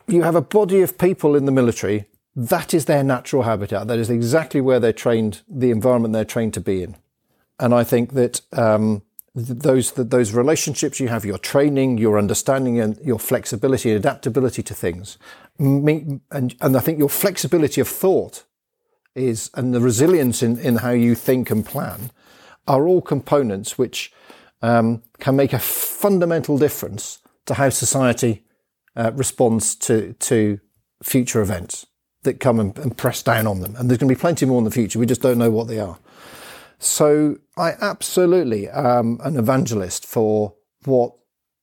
You 0.09 0.23
have 0.23 0.35
a 0.35 0.41
body 0.41 0.83
of 0.83 0.99
people 0.99 1.37
in 1.37 1.45
the 1.45 1.53
military, 1.53 2.07
that 2.35 2.75
is 2.75 2.87
their 2.87 3.05
natural 3.05 3.45
habitat. 3.45 3.87
That 3.87 4.01
is 4.01 4.11
exactly 4.11 4.61
where 4.61 4.81
they're 4.81 4.93
trained, 4.93 5.43
the 5.49 5.71
environment 5.71 6.13
they're 6.13 6.25
trained 6.25 6.55
to 6.55 6.61
be 6.61 6.83
in. 6.83 6.97
And 7.61 7.73
I 7.73 7.85
think 7.85 8.15
that 8.15 8.41
um, 8.53 9.03
those 9.37 9.93
those 9.93 10.33
relationships 10.33 10.99
you 10.99 11.07
have, 11.07 11.25
your 11.25 11.39
training, 11.39 11.99
your 11.99 12.19
understanding, 12.19 12.81
and 12.81 12.99
your 12.99 13.21
flexibility 13.21 13.91
and 13.91 13.99
adaptability 13.99 14.65
to 14.65 14.75
things, 14.75 15.19
and 15.59 16.21
and 16.31 16.77
I 16.77 16.81
think 16.81 16.99
your 16.99 17.09
flexibility 17.09 17.81
of 17.81 17.89
thought 17.89 18.43
is 19.17 19.51
and 19.55 19.75
the 19.75 19.81
resilience 19.81 20.43
in 20.43 20.59
in 20.59 20.77
how 20.77 20.91
you 20.91 21.15
think 21.15 21.51
and 21.51 21.65
plan 21.65 22.11
are 22.69 22.87
all 22.87 23.01
components 23.01 23.79
which 23.79 24.13
um, 24.63 25.03
can 25.19 25.37
make 25.37 25.53
a 25.53 25.59
fundamental 25.59 26.59
difference 26.59 27.19
to 27.47 27.55
how 27.55 27.69
society 27.71 28.45
uh, 28.97 29.13
responds 29.15 29.75
to 29.75 30.15
to 30.15 30.61
future 31.03 31.41
events 31.41 31.87
that 32.23 32.41
come 32.41 32.61
and, 32.61 32.79
and 32.79 32.97
press 32.97 33.23
down 33.23 33.47
on 33.47 33.61
them. 33.61 33.75
And 33.77 33.89
there's 33.89 33.99
going 33.99 34.09
to 34.09 34.15
be 34.15 34.21
plenty 34.21 34.47
more 34.47 34.59
in 34.59 34.65
the 34.65 34.71
future. 34.71 34.99
We 34.99 35.07
just 35.07 35.23
don't 35.23 35.39
know 35.39 35.51
what 35.51 35.69
they 35.69 35.79
are. 35.79 35.99
So 36.79 37.37
I 37.57 37.73
absolutely 37.81 38.69
am 38.69 39.19
an 39.23 39.39
evangelist 39.39 40.05
for 40.05 40.55
what 40.85 41.15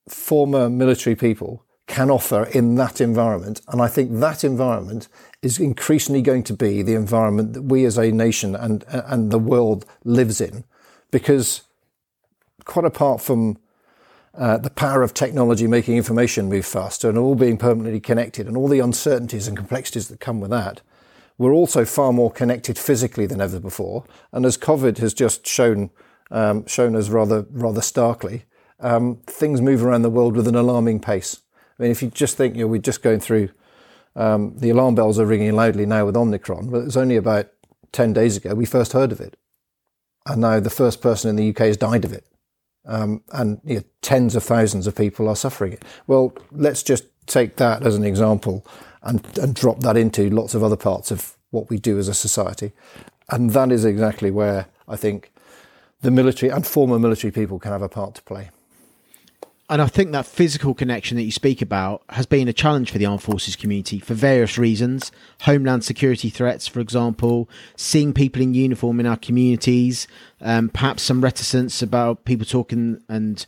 former 0.07 0.69
military 0.69 1.15
people 1.15 1.65
can 1.87 2.09
offer 2.09 2.45
in 2.45 2.75
that 2.75 3.01
environment. 3.01 3.61
And 3.67 3.81
I 3.81 3.87
think 3.87 4.19
that 4.19 4.43
environment 4.43 5.07
is 5.41 5.59
increasingly 5.59 6.21
going 6.21 6.43
to 6.43 6.53
be 6.53 6.81
the 6.81 6.95
environment 6.95 7.53
that 7.53 7.63
we 7.63 7.85
as 7.85 7.97
a 7.97 8.11
nation 8.11 8.55
and, 8.55 8.85
and 8.87 9.31
the 9.31 9.39
world 9.39 9.85
lives 10.03 10.39
in. 10.39 10.63
Because 11.11 11.63
quite 12.65 12.85
apart 12.85 13.21
from 13.21 13.57
uh, 14.35 14.57
the 14.57 14.69
power 14.69 15.03
of 15.03 15.13
technology 15.13 15.67
making 15.67 15.95
information 15.95 16.49
move 16.49 16.65
faster 16.65 17.09
and 17.09 17.17
all 17.17 17.35
being 17.35 17.57
permanently 17.57 17.99
connected 17.99 18.47
and 18.47 18.57
all 18.57 18.67
the 18.67 18.79
uncertainties 18.79 19.47
and 19.47 19.57
complexities 19.57 20.07
that 20.07 20.19
come 20.19 20.39
with 20.39 20.49
that, 20.49 20.81
we're 21.37 21.53
also 21.53 21.83
far 21.85 22.13
more 22.13 22.31
connected 22.31 22.77
physically 22.77 23.25
than 23.25 23.41
ever 23.41 23.59
before. 23.59 24.05
And 24.31 24.45
as 24.45 24.57
COVID 24.57 24.97
has 24.99 25.13
just 25.13 25.45
shown, 25.45 25.89
um, 26.31 26.65
shown 26.65 26.95
us 26.95 27.09
rather, 27.09 27.45
rather 27.51 27.81
starkly, 27.81 28.45
um, 28.79 29.19
things 29.27 29.61
move 29.61 29.83
around 29.83 30.03
the 30.03 30.09
world 30.09 30.35
with 30.35 30.47
an 30.47 30.55
alarming 30.55 30.99
pace. 30.99 31.42
I 31.77 31.83
mean, 31.83 31.91
if 31.91 32.01
you 32.01 32.09
just 32.09 32.37
think, 32.37 32.55
you 32.55 32.61
know, 32.61 32.67
we're 32.67 32.81
just 32.81 33.01
going 33.01 33.19
through, 33.19 33.49
um, 34.15 34.57
the 34.57 34.69
alarm 34.69 34.95
bells 34.95 35.19
are 35.19 35.25
ringing 35.25 35.53
loudly 35.53 35.85
now 35.85 36.05
with 36.05 36.15
Omicron, 36.15 36.69
but 36.69 36.79
it 36.79 36.85
was 36.85 36.97
only 36.97 37.15
about 37.15 37.47
10 37.91 38.13
days 38.13 38.37
ago 38.37 38.53
we 38.55 38.65
first 38.65 38.93
heard 38.93 39.11
of 39.11 39.19
it. 39.19 39.37
And 40.25 40.41
now 40.41 40.59
the 40.59 40.69
first 40.69 41.01
person 41.01 41.29
in 41.29 41.35
the 41.35 41.49
UK 41.49 41.67
has 41.67 41.77
died 41.77 42.05
of 42.05 42.13
it. 42.13 42.25
Um, 42.85 43.23
and 43.31 43.61
you 43.63 43.75
know, 43.75 43.83
tens 44.01 44.35
of 44.35 44.43
thousands 44.43 44.87
of 44.87 44.95
people 44.95 45.27
are 45.29 45.35
suffering 45.35 45.73
it. 45.73 45.85
Well, 46.07 46.33
let's 46.51 46.83
just 46.83 47.05
take 47.25 47.55
that 47.57 47.85
as 47.85 47.95
an 47.95 48.03
example 48.03 48.65
and, 49.01 49.25
and 49.37 49.55
drop 49.55 49.79
that 49.81 49.97
into 49.97 50.29
lots 50.29 50.53
of 50.53 50.63
other 50.63 50.75
parts 50.75 51.11
of 51.11 51.37
what 51.51 51.69
we 51.69 51.77
do 51.77 51.97
as 51.97 52.07
a 52.07 52.13
society. 52.13 52.71
And 53.29 53.51
that 53.51 53.71
is 53.71 53.85
exactly 53.85 54.31
where 54.31 54.67
I 54.87 54.95
think 54.95 55.31
the 56.01 56.11
military 56.11 56.51
and 56.51 56.65
former 56.65 56.99
military 56.99 57.31
people 57.31 57.59
can 57.59 57.71
have 57.71 57.81
a 57.81 57.89
part 57.89 58.15
to 58.15 58.23
play 58.23 58.49
and 59.69 59.81
I 59.81 59.87
think 59.87 60.11
that 60.11 60.25
physical 60.25 60.73
connection 60.73 61.15
that 61.17 61.23
you 61.23 61.31
speak 61.31 61.61
about 61.61 62.03
has 62.09 62.25
been 62.25 62.47
a 62.47 62.53
challenge 62.53 62.91
for 62.91 62.97
the 62.97 63.05
armed 63.05 63.23
forces 63.23 63.55
community 63.55 63.97
for 63.99 64.13
various 64.13 64.57
reasons. 64.57 65.11
Homeland 65.41 65.85
security 65.85 66.29
threats, 66.29 66.67
for 66.67 66.81
example, 66.81 67.49
seeing 67.77 68.13
people 68.13 68.41
in 68.41 68.53
uniform 68.53 68.99
in 68.99 69.05
our 69.05 69.17
communities, 69.17 70.07
um, 70.41 70.67
perhaps 70.69 71.03
some 71.03 71.21
reticence 71.21 71.81
about 71.81 72.25
people 72.25 72.45
talking 72.45 73.01
and 73.07 73.45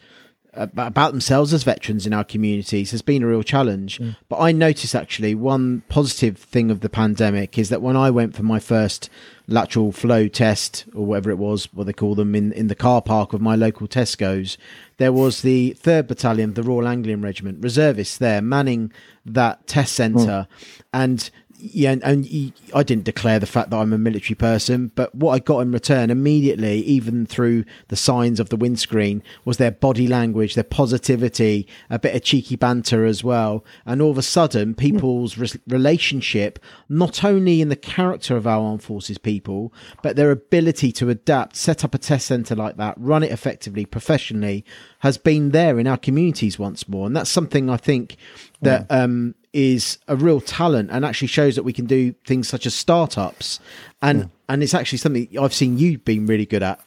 about 0.55 1.11
themselves 1.11 1.53
as 1.53 1.63
veterans 1.63 2.05
in 2.07 2.13
our 2.13 2.23
communities 2.23 2.91
has 2.91 3.01
been 3.01 3.23
a 3.23 3.27
real 3.27 3.43
challenge. 3.43 3.99
Mm. 3.99 4.15
But 4.29 4.39
I 4.39 4.51
noticed 4.51 4.95
actually 4.95 5.35
one 5.35 5.81
positive 5.89 6.37
thing 6.37 6.71
of 6.71 6.81
the 6.81 6.89
pandemic 6.89 7.57
is 7.57 7.69
that 7.69 7.81
when 7.81 7.95
I 7.95 8.09
went 8.09 8.35
for 8.35 8.43
my 8.43 8.59
first 8.59 9.09
lateral 9.47 9.91
flow 9.91 10.27
test 10.27 10.85
or 10.95 11.05
whatever 11.05 11.29
it 11.29 11.37
was, 11.37 11.71
what 11.73 11.85
they 11.85 11.93
call 11.93 12.15
them 12.15 12.35
in, 12.35 12.51
in 12.53 12.67
the 12.67 12.75
car 12.75 13.01
park 13.01 13.33
of 13.33 13.41
my 13.41 13.55
local 13.55 13.87
Tesco's, 13.87 14.57
there 14.97 15.11
was 15.11 15.41
the 15.41 15.75
3rd 15.81 16.07
Battalion, 16.07 16.53
the 16.53 16.63
Royal 16.63 16.87
Anglian 16.87 17.21
Regiment, 17.21 17.61
reservists 17.61 18.17
there 18.17 18.41
manning 18.41 18.91
that 19.25 19.67
test 19.67 19.93
centre. 19.93 20.47
Mm. 20.49 20.81
And 20.93 21.29
yeah, 21.57 21.91
and, 21.91 22.03
and 22.03 22.25
he, 22.25 22.53
I 22.73 22.83
didn't 22.83 23.05
declare 23.05 23.39
the 23.39 23.45
fact 23.45 23.69
that 23.69 23.77
I'm 23.77 23.93
a 23.93 23.97
military 23.97 24.35
person, 24.35 24.91
but 24.95 25.13
what 25.15 25.31
I 25.31 25.39
got 25.39 25.59
in 25.59 25.71
return 25.71 26.09
immediately, 26.09 26.79
even 26.81 27.25
through 27.25 27.65
the 27.87 27.95
signs 27.95 28.39
of 28.39 28.49
the 28.49 28.55
windscreen, 28.55 29.23
was 29.45 29.57
their 29.57 29.71
body 29.71 30.07
language, 30.07 30.55
their 30.55 30.63
positivity, 30.63 31.67
a 31.89 31.97
bit 31.97 32.15
of 32.15 32.23
cheeky 32.23 32.55
banter 32.55 33.05
as 33.05 33.23
well. 33.23 33.63
And 33.85 34.01
all 34.01 34.11
of 34.11 34.17
a 34.17 34.21
sudden, 34.23 34.75
people's 34.75 35.37
re- 35.37 35.49
relationship, 35.67 36.59
not 36.89 37.23
only 37.23 37.61
in 37.61 37.69
the 37.69 37.75
character 37.75 38.35
of 38.35 38.45
our 38.45 38.61
armed 38.61 38.83
forces 38.83 39.17
people, 39.17 39.73
but 40.03 40.15
their 40.15 40.31
ability 40.31 40.91
to 40.93 41.09
adapt, 41.09 41.55
set 41.55 41.83
up 41.83 41.95
a 41.95 41.97
test 41.97 42.27
centre 42.27 42.55
like 42.55 42.77
that, 42.77 42.95
run 42.97 43.23
it 43.23 43.31
effectively, 43.31 43.85
professionally, 43.85 44.65
has 44.99 45.17
been 45.17 45.51
there 45.51 45.79
in 45.79 45.87
our 45.87 45.97
communities 45.97 46.59
once 46.59 46.87
more. 46.89 47.07
And 47.07 47.15
that's 47.15 47.29
something 47.29 47.69
I 47.69 47.77
think 47.77 48.17
that 48.61 48.87
um, 48.89 49.35
is 49.55 49.97
a 50.09 50.17
real 50.17 50.41
talent 50.41 50.91
and 50.91 51.05
actually 51.05 51.29
shows 51.29 51.55
that 51.55 51.63
we 51.63 51.71
can 51.71 51.85
do 51.85 52.13
things 52.27 52.45
such 52.45 52.65
as 52.65 52.75
startups. 52.75 53.61
And 54.01 54.19
yeah. 54.19 54.25
and 54.49 54.61
it's 54.61 54.73
actually 54.73 54.97
something 54.97 55.29
I've 55.39 55.53
seen 55.53 55.77
you 55.77 55.97
being 55.97 56.27
really 56.27 56.45
good 56.45 56.61
at 56.61 56.79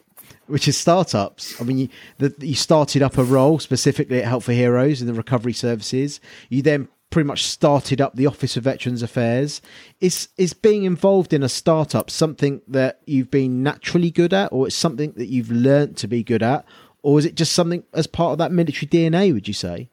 which 0.46 0.68
is 0.68 0.76
startups. 0.76 1.58
I 1.60 1.64
mean 1.64 1.78
you 1.78 1.88
the, 2.18 2.34
you 2.38 2.54
started 2.54 3.02
up 3.02 3.16
a 3.16 3.24
role 3.24 3.58
specifically 3.58 4.18
at 4.18 4.26
Help 4.26 4.42
for 4.42 4.52
Heroes 4.52 5.00
in 5.00 5.06
the 5.06 5.14
recovery 5.14 5.54
services. 5.54 6.20
You 6.50 6.60
then 6.60 6.88
pretty 7.10 7.26
much 7.26 7.44
started 7.44 8.02
up 8.02 8.14
the 8.14 8.26
Office 8.26 8.54
of 8.58 8.64
Veterans 8.64 9.02
Affairs. 9.02 9.62
Is 10.00 10.28
is 10.36 10.52
being 10.52 10.84
involved 10.84 11.32
in 11.32 11.42
a 11.42 11.48
startup 11.48 12.10
something 12.10 12.60
that 12.68 13.00
you've 13.06 13.30
been 13.30 13.62
naturally 13.62 14.10
good 14.10 14.34
at 14.34 14.52
or 14.52 14.66
it's 14.66 14.76
something 14.76 15.12
that 15.12 15.28
you've 15.28 15.50
learnt 15.50 15.96
to 15.98 16.06
be 16.06 16.22
good 16.22 16.42
at? 16.42 16.66
Or 17.02 17.18
is 17.18 17.24
it 17.24 17.34
just 17.34 17.52
something 17.52 17.84
as 17.94 18.06
part 18.06 18.32
of 18.32 18.38
that 18.38 18.52
military 18.52 18.88
DNA 18.88 19.32
would 19.32 19.48
you 19.48 19.54
say 19.54 19.88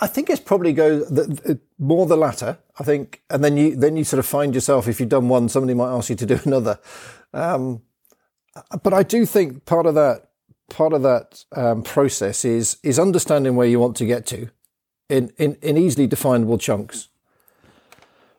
I 0.00 0.06
think 0.06 0.30
it's 0.30 0.40
probably 0.40 0.72
go 0.72 1.00
the, 1.00 1.60
more 1.78 2.06
the 2.06 2.16
latter. 2.16 2.58
I 2.78 2.84
think, 2.84 3.22
and 3.28 3.44
then 3.44 3.56
you 3.56 3.76
then 3.76 3.96
you 3.96 4.04
sort 4.04 4.18
of 4.18 4.26
find 4.26 4.54
yourself 4.54 4.88
if 4.88 4.98
you've 4.98 5.08
done 5.10 5.28
one, 5.28 5.48
somebody 5.48 5.74
might 5.74 5.94
ask 5.94 6.10
you 6.10 6.16
to 6.16 6.26
do 6.26 6.40
another. 6.44 6.78
Um, 7.32 7.82
but 8.82 8.92
I 8.92 9.02
do 9.02 9.26
think 9.26 9.64
part 9.66 9.86
of 9.86 9.94
that 9.94 10.30
part 10.70 10.92
of 10.92 11.02
that 11.02 11.44
um, 11.54 11.82
process 11.82 12.44
is 12.44 12.78
is 12.82 12.98
understanding 12.98 13.56
where 13.56 13.66
you 13.66 13.78
want 13.78 13.96
to 13.96 14.06
get 14.06 14.26
to 14.26 14.50
in, 15.10 15.32
in, 15.36 15.58
in 15.60 15.76
easily 15.76 16.06
definable 16.06 16.56
chunks. 16.56 17.08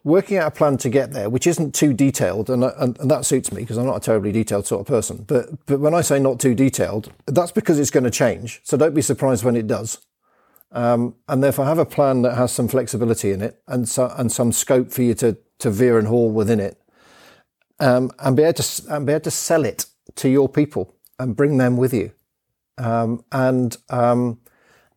Working 0.04 0.38
out 0.38 0.47
a 0.47 0.52
plan 0.52 0.78
to 0.78 0.89
get 0.89 1.12
there, 1.12 1.30
which 1.30 1.45
isn't 1.45 1.76
too 1.76 1.93
detailed, 1.93 2.50
and, 2.50 2.63
and, 2.63 2.97
and 2.97 3.12
that 3.12 3.24
suits 3.24 3.52
me 3.52 3.62
because 3.62 3.78
I'm 3.78 3.86
not 3.86 3.97
a 3.97 4.00
terribly 4.00 4.32
detailed 4.32 4.65
sort 4.65 4.82
of 4.82 4.88
person. 4.88 5.26
But 5.28 5.63
but 5.67 5.80
when 5.80 5.93
I 5.93 6.02
say 6.02 6.17
not 6.17 6.39
too 6.39 6.56
detailed, 6.56 7.13
that's 7.28 7.52
because 7.52 7.78
it's 7.78 7.91
going 7.91 8.06
to 8.06 8.10
change. 8.10 8.62
So 8.63 8.78
don't 8.78 8.95
be 8.95 9.04
surprised 9.04 9.43
when 9.43 9.56
it 9.56 9.67
does. 9.67 10.00
Um, 10.74 11.16
and 11.28 11.44
therefore 11.44 11.66
have 11.66 11.80
a 11.80 11.86
plan 11.86 12.22
that 12.22 12.38
has 12.38 12.54
some 12.54 12.70
flexibility 12.70 13.32
in 13.32 13.42
it 13.42 13.62
and 13.68 13.90
so, 13.90 14.14
and 14.18 14.32
some 14.32 14.54
scope 14.54 14.90
for 14.90 15.02
you 15.02 15.14
to, 15.16 15.38
to 15.60 15.70
veer 15.70 16.00
and 16.00 16.08
haul 16.08 16.32
within 16.32 16.62
it. 16.62 16.82
Um, 17.80 18.12
and 18.20 18.38
be 18.38 18.44
able 18.44 18.54
to, 18.54 18.96
and 18.96 19.06
be 19.06 19.14
able 19.14 19.24
to 19.24 19.32
sell 19.32 19.66
it 19.66 19.86
to 20.16 20.30
your 20.30 20.48
people 20.48 20.96
and 21.20 21.36
bring 21.36 21.58
them 21.58 21.76
with 21.76 21.94
you. 21.94 22.12
Um, 22.78 23.24
and, 23.32 23.76
um, 23.90 24.40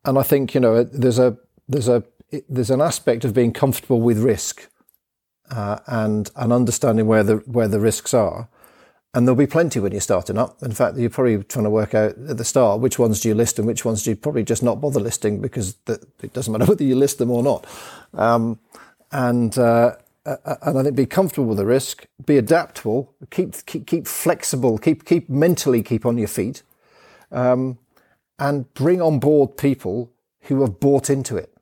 and 0.05 0.17
I 0.17 0.23
think, 0.23 0.53
you 0.53 0.61
know, 0.61 0.83
there's 0.83 1.19
a, 1.19 1.37
there's 1.67 1.89
a, 1.89 2.03
there's 2.47 2.71
an 2.71 2.81
aspect 2.81 3.25
of 3.25 3.33
being 3.33 3.51
comfortable 3.51 3.99
with 3.99 4.19
risk, 4.19 4.69
uh, 5.51 5.79
and, 5.87 6.31
and 6.35 6.53
understanding 6.53 7.05
where 7.05 7.23
the, 7.23 7.35
where 7.45 7.67
the 7.67 7.79
risks 7.79 8.13
are 8.13 8.47
and 9.15 9.25
there'll 9.25 9.37
be 9.37 9.47
plenty 9.47 9.79
when 9.79 9.93
you're 9.93 10.01
starting 10.01 10.37
up. 10.37 10.61
In 10.61 10.73
fact, 10.73 10.97
you're 10.97 11.09
probably 11.09 11.41
trying 11.45 11.63
to 11.63 11.69
work 11.69 11.95
out 11.95 12.17
at 12.27 12.37
the 12.37 12.43
start 12.43 12.81
which 12.81 12.99
ones 12.99 13.21
do 13.21 13.29
you 13.29 13.33
list 13.33 13.57
and 13.57 13.65
which 13.65 13.85
ones 13.85 14.03
do 14.03 14.09
you 14.09 14.15
probably 14.15 14.43
just 14.43 14.61
not 14.61 14.81
bother 14.81 14.99
listing 14.99 15.39
because 15.39 15.77
it 15.87 16.33
doesn't 16.33 16.51
matter 16.51 16.65
whether 16.69 16.83
you 16.83 16.97
list 16.97 17.17
them 17.17 17.31
or 17.31 17.41
not. 17.41 17.65
Um, 18.13 18.59
and 19.13 19.57
uh, 19.57 19.95
and 20.25 20.77
I 20.77 20.83
think 20.83 20.97
be 20.97 21.05
comfortable 21.05 21.47
with 21.47 21.59
the 21.59 21.65
risk, 21.65 22.07
be 22.25 22.37
adaptable, 22.37 23.13
keep 23.29 23.65
keep 23.65 23.87
keep 23.87 24.05
flexible, 24.05 24.77
keep 24.77 25.05
keep 25.05 25.29
mentally 25.29 25.81
keep 25.81 26.05
on 26.05 26.17
your 26.17 26.27
feet, 26.27 26.63
um, 27.31 27.77
and 28.37 28.71
bring 28.73 29.01
on 29.01 29.19
board 29.19 29.55
people 29.55 30.11
who 30.41 30.59
have 30.59 30.81
bought 30.81 31.09
into 31.09 31.37
it, 31.37 31.55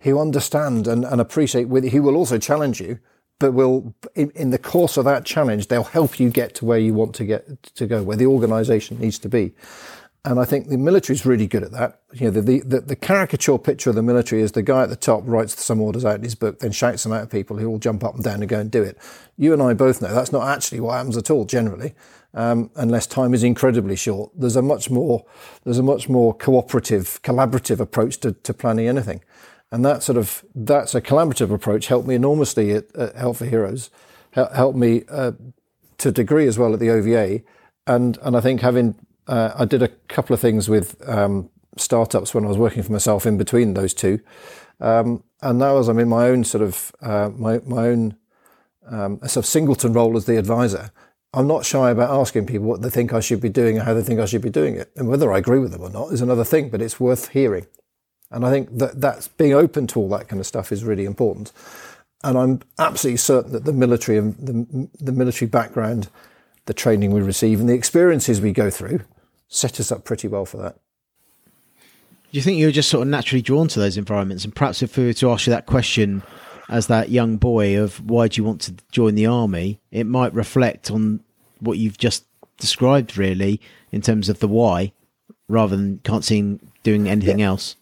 who 0.00 0.18
understand 0.18 0.86
and, 0.86 1.04
and 1.04 1.20
appreciate, 1.20 1.68
with, 1.68 1.90
who 1.90 2.00
will 2.00 2.16
also 2.16 2.38
challenge 2.38 2.80
you 2.80 2.98
but 3.42 3.52
will 3.52 3.92
in, 4.14 4.30
in, 4.36 4.50
the 4.50 4.58
course 4.58 4.96
of 4.96 5.04
that 5.04 5.24
challenge 5.24 5.66
they'll 5.66 5.82
help 5.82 6.20
you 6.20 6.30
get 6.30 6.54
to 6.54 6.64
where 6.64 6.78
you 6.78 6.94
want 6.94 7.12
to 7.12 7.24
get 7.24 7.62
to 7.74 7.86
go 7.86 8.00
where 8.02 8.16
the 8.16 8.26
organization 8.26 8.98
needs 9.00 9.18
to 9.18 9.28
be 9.28 9.52
and 10.24 10.38
I 10.38 10.44
think 10.44 10.68
the 10.68 10.78
military 10.78 11.16
is 11.16 11.26
really 11.26 11.48
good 11.48 11.64
at 11.64 11.72
that. 11.72 12.00
You 12.12 12.30
know, 12.30 12.40
the, 12.40 12.60
the, 12.60 12.80
the, 12.80 12.94
caricature 12.94 13.58
picture 13.58 13.90
of 13.90 13.96
the 13.96 14.04
military 14.04 14.40
is 14.40 14.52
the 14.52 14.62
guy 14.62 14.84
at 14.84 14.88
the 14.88 14.94
top 14.94 15.24
writes 15.26 15.60
some 15.64 15.80
orders 15.80 16.04
out 16.04 16.14
in 16.14 16.22
his 16.22 16.36
book, 16.36 16.60
then 16.60 16.70
shouts 16.70 17.02
them 17.02 17.12
out 17.12 17.22
at 17.22 17.30
people 17.30 17.56
who 17.56 17.66
all 17.66 17.80
jump 17.80 18.04
up 18.04 18.14
and 18.14 18.22
down 18.22 18.40
and 18.40 18.48
go 18.48 18.60
and 18.60 18.70
do 18.70 18.84
it. 18.84 18.96
You 19.36 19.52
and 19.52 19.60
I 19.60 19.74
both 19.74 20.00
know 20.00 20.14
that's 20.14 20.30
not 20.30 20.46
actually 20.46 20.78
what 20.78 20.92
happens 20.92 21.16
at 21.16 21.28
all 21.28 21.44
generally, 21.44 21.96
um, 22.34 22.70
unless 22.76 23.08
time 23.08 23.34
is 23.34 23.42
incredibly 23.42 23.96
short. 23.96 24.30
There's 24.36 24.54
a 24.54 24.62
much 24.62 24.90
more, 24.90 25.24
there's 25.64 25.78
a 25.78 25.82
much 25.82 26.08
more 26.08 26.32
cooperative, 26.32 27.20
collaborative 27.22 27.80
approach 27.80 28.18
to, 28.18 28.30
to 28.30 28.54
planning 28.54 28.86
anything. 28.86 29.24
And 29.72 29.84
that 29.86 30.02
sort 30.02 30.18
of, 30.18 30.44
that's 30.54 30.94
a 30.94 31.00
collaborative 31.00 31.52
approach 31.52 31.86
helped 31.86 32.06
me 32.06 32.14
enormously 32.14 32.72
at, 32.72 32.94
at 32.94 33.16
Help 33.16 33.38
for 33.38 33.46
Heroes, 33.46 33.88
helped 34.32 34.76
me 34.76 35.02
uh, 35.08 35.32
to 35.96 36.10
a 36.10 36.12
degree 36.12 36.46
as 36.46 36.58
well 36.58 36.74
at 36.74 36.78
the 36.78 36.90
OVA. 36.90 37.42
And, 37.86 38.18
and 38.22 38.36
I 38.36 38.40
think 38.40 38.60
having, 38.60 38.94
uh, 39.26 39.52
I 39.56 39.64
did 39.64 39.82
a 39.82 39.88
couple 39.88 40.34
of 40.34 40.40
things 40.40 40.68
with 40.68 40.96
um, 41.08 41.48
startups 41.78 42.34
when 42.34 42.44
I 42.44 42.48
was 42.48 42.58
working 42.58 42.82
for 42.82 42.92
myself 42.92 43.24
in 43.24 43.38
between 43.38 43.72
those 43.72 43.94
two. 43.94 44.20
Um, 44.78 45.24
and 45.40 45.58
now 45.58 45.78
as 45.78 45.88
I'm 45.88 45.98
in 45.98 46.08
my 46.08 46.28
own 46.28 46.44
sort 46.44 46.62
of, 46.62 46.92
uh, 47.00 47.30
my, 47.34 47.60
my 47.64 47.88
own 47.88 48.16
um, 48.86 49.20
sort 49.20 49.36
of 49.38 49.46
singleton 49.46 49.94
role 49.94 50.18
as 50.18 50.26
the 50.26 50.36
advisor, 50.36 50.90
I'm 51.32 51.46
not 51.46 51.64
shy 51.64 51.90
about 51.90 52.10
asking 52.10 52.44
people 52.44 52.66
what 52.66 52.82
they 52.82 52.90
think 52.90 53.14
I 53.14 53.20
should 53.20 53.40
be 53.40 53.48
doing 53.48 53.78
and 53.78 53.86
how 53.86 53.94
they 53.94 54.02
think 54.02 54.20
I 54.20 54.26
should 54.26 54.42
be 54.42 54.50
doing 54.50 54.76
it. 54.76 54.92
And 54.96 55.08
whether 55.08 55.32
I 55.32 55.38
agree 55.38 55.60
with 55.60 55.72
them 55.72 55.80
or 55.80 55.88
not 55.88 56.12
is 56.12 56.20
another 56.20 56.44
thing, 56.44 56.68
but 56.68 56.82
it's 56.82 57.00
worth 57.00 57.30
hearing. 57.30 57.66
And 58.32 58.46
I 58.46 58.50
think 58.50 58.76
that 58.78 59.00
that's 59.00 59.28
being 59.28 59.52
open 59.52 59.86
to 59.88 60.00
all 60.00 60.08
that 60.10 60.28
kind 60.28 60.40
of 60.40 60.46
stuff 60.46 60.72
is 60.72 60.84
really 60.84 61.04
important. 61.04 61.52
And 62.24 62.38
I'm 62.38 62.60
absolutely 62.78 63.18
certain 63.18 63.52
that 63.52 63.64
the 63.64 63.72
military 63.72 64.16
and 64.18 64.36
the, 64.36 64.88
the 65.04 65.12
military 65.12 65.48
background, 65.48 66.08
the 66.66 66.74
training 66.74 67.12
we 67.12 67.20
receive 67.20 67.60
and 67.60 67.68
the 67.68 67.74
experiences 67.74 68.40
we 68.40 68.52
go 68.52 68.70
through 68.70 69.00
set 69.48 69.78
us 69.80 69.92
up 69.92 70.04
pretty 70.04 70.28
well 70.28 70.46
for 70.46 70.56
that. 70.58 70.76
Do 72.32 72.38
you 72.38 72.42
think 72.42 72.58
you 72.58 72.66
were 72.66 72.72
just 72.72 72.88
sort 72.88 73.02
of 73.02 73.08
naturally 73.08 73.42
drawn 73.42 73.68
to 73.68 73.78
those 73.78 73.98
environments? 73.98 74.44
And 74.44 74.54
perhaps 74.54 74.82
if 74.82 74.96
we 74.96 75.04
were 75.04 75.12
to 75.14 75.30
ask 75.30 75.46
you 75.46 75.50
that 75.50 75.66
question 75.66 76.22
as 76.70 76.86
that 76.86 77.10
young 77.10 77.36
boy 77.36 77.78
of 77.78 78.00
why 78.08 78.28
do 78.28 78.40
you 78.40 78.44
want 78.44 78.62
to 78.62 78.74
join 78.90 79.14
the 79.14 79.26
army, 79.26 79.78
it 79.90 80.04
might 80.04 80.32
reflect 80.32 80.90
on 80.90 81.20
what 81.60 81.76
you've 81.76 81.98
just 81.98 82.24
described, 82.56 83.18
really, 83.18 83.60
in 83.90 84.00
terms 84.00 84.30
of 84.30 84.38
the 84.38 84.48
why, 84.48 84.92
rather 85.48 85.76
than 85.76 85.98
can't 86.04 86.24
see 86.24 86.58
doing 86.82 87.08
anything 87.08 87.40
yeah. 87.40 87.46
else. 87.46 87.76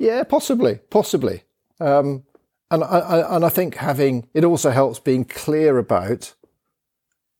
Yeah, 0.00 0.24
possibly, 0.24 0.80
possibly. 0.88 1.42
Um, 1.78 2.24
and 2.70 2.82
I, 2.82 3.36
and 3.36 3.44
I 3.44 3.50
think 3.50 3.74
having 3.74 4.26
it 4.32 4.44
also 4.44 4.70
helps 4.70 4.98
being 4.98 5.26
clear 5.26 5.76
about 5.76 6.32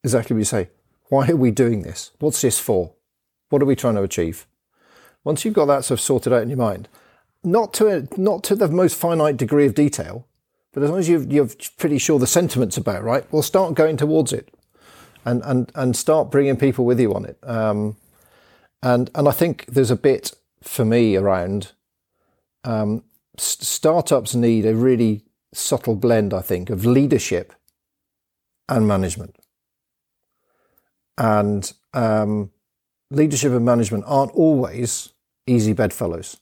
exactly 0.04 0.34
what 0.34 0.40
you 0.40 0.44
say. 0.44 0.68
Why 1.08 1.28
are 1.28 1.36
we 1.36 1.52
doing 1.52 1.82
this? 1.82 2.10
What's 2.18 2.42
this 2.42 2.60
for? 2.60 2.92
What 3.48 3.62
are 3.62 3.64
we 3.66 3.76
trying 3.76 3.94
to 3.94 4.02
achieve? 4.02 4.46
Once 5.24 5.42
you've 5.42 5.54
got 5.54 5.66
that 5.66 5.86
sort 5.86 6.00
of 6.00 6.04
sorted 6.04 6.34
out 6.34 6.42
in 6.42 6.50
your 6.50 6.58
mind, 6.58 6.88
not 7.42 7.72
to 7.74 7.88
a, 7.88 8.20
not 8.20 8.44
to 8.44 8.54
the 8.54 8.68
most 8.68 8.94
finite 8.94 9.38
degree 9.38 9.64
of 9.64 9.74
detail, 9.74 10.26
but 10.74 10.82
as 10.82 10.90
long 10.90 10.98
as 10.98 11.08
you 11.08 11.26
you're 11.30 11.48
pretty 11.78 11.96
sure 11.96 12.18
the 12.18 12.26
sentiment's 12.26 12.76
about 12.76 13.02
right, 13.02 13.24
well, 13.32 13.42
start 13.42 13.72
going 13.72 13.96
towards 13.96 14.34
it, 14.34 14.52
and 15.24 15.40
and 15.46 15.72
and 15.74 15.96
start 15.96 16.30
bringing 16.30 16.58
people 16.58 16.84
with 16.84 17.00
you 17.00 17.14
on 17.14 17.24
it. 17.24 17.38
Um, 17.42 17.96
and 18.82 19.10
and 19.14 19.26
I 19.26 19.32
think 19.32 19.64
there's 19.64 19.90
a 19.90 19.96
bit 19.96 20.32
for 20.62 20.84
me 20.84 21.16
around 21.16 21.72
um, 22.64 23.04
startups 23.36 24.34
need 24.34 24.66
a 24.66 24.74
really 24.74 25.22
subtle 25.52 25.96
blend, 25.96 26.32
I 26.34 26.40
think, 26.40 26.70
of 26.70 26.84
leadership 26.84 27.52
and 28.68 28.86
management. 28.86 29.36
And 31.18 31.70
um, 31.92 32.50
leadership 33.10 33.52
and 33.52 33.64
management 33.64 34.04
aren't 34.06 34.32
always 34.32 35.10
easy 35.46 35.72
bedfellows, 35.72 36.38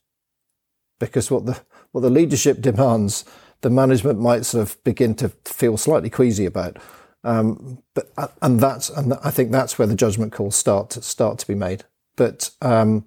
because 1.01 1.31
what 1.31 1.47
the 1.47 1.61
what 1.93 2.03
the 2.03 2.11
leadership 2.11 2.61
demands, 2.61 3.25
the 3.63 3.71
management 3.71 4.21
might 4.21 4.45
sort 4.45 4.63
of 4.63 4.83
begin 4.85 5.15
to 5.17 5.31
feel 5.45 5.77
slightly 5.77 6.11
queasy 6.11 6.47
about. 6.47 6.77
Um, 7.25 7.83
but 7.95 8.13
uh, 8.17 8.29
and 8.43 8.61
that's 8.61 8.91
and 8.91 9.15
I 9.25 9.31
think 9.31 9.51
that's 9.51 9.79
where 9.79 9.89
the 9.89 9.97
judgment 9.97 10.33
calls 10.33 10.55
start 10.55 10.91
to, 10.91 11.03
start 11.03 11.39
to 11.39 11.47
be 11.47 11.55
made. 11.55 11.85
But 12.17 12.51
um, 12.63 13.07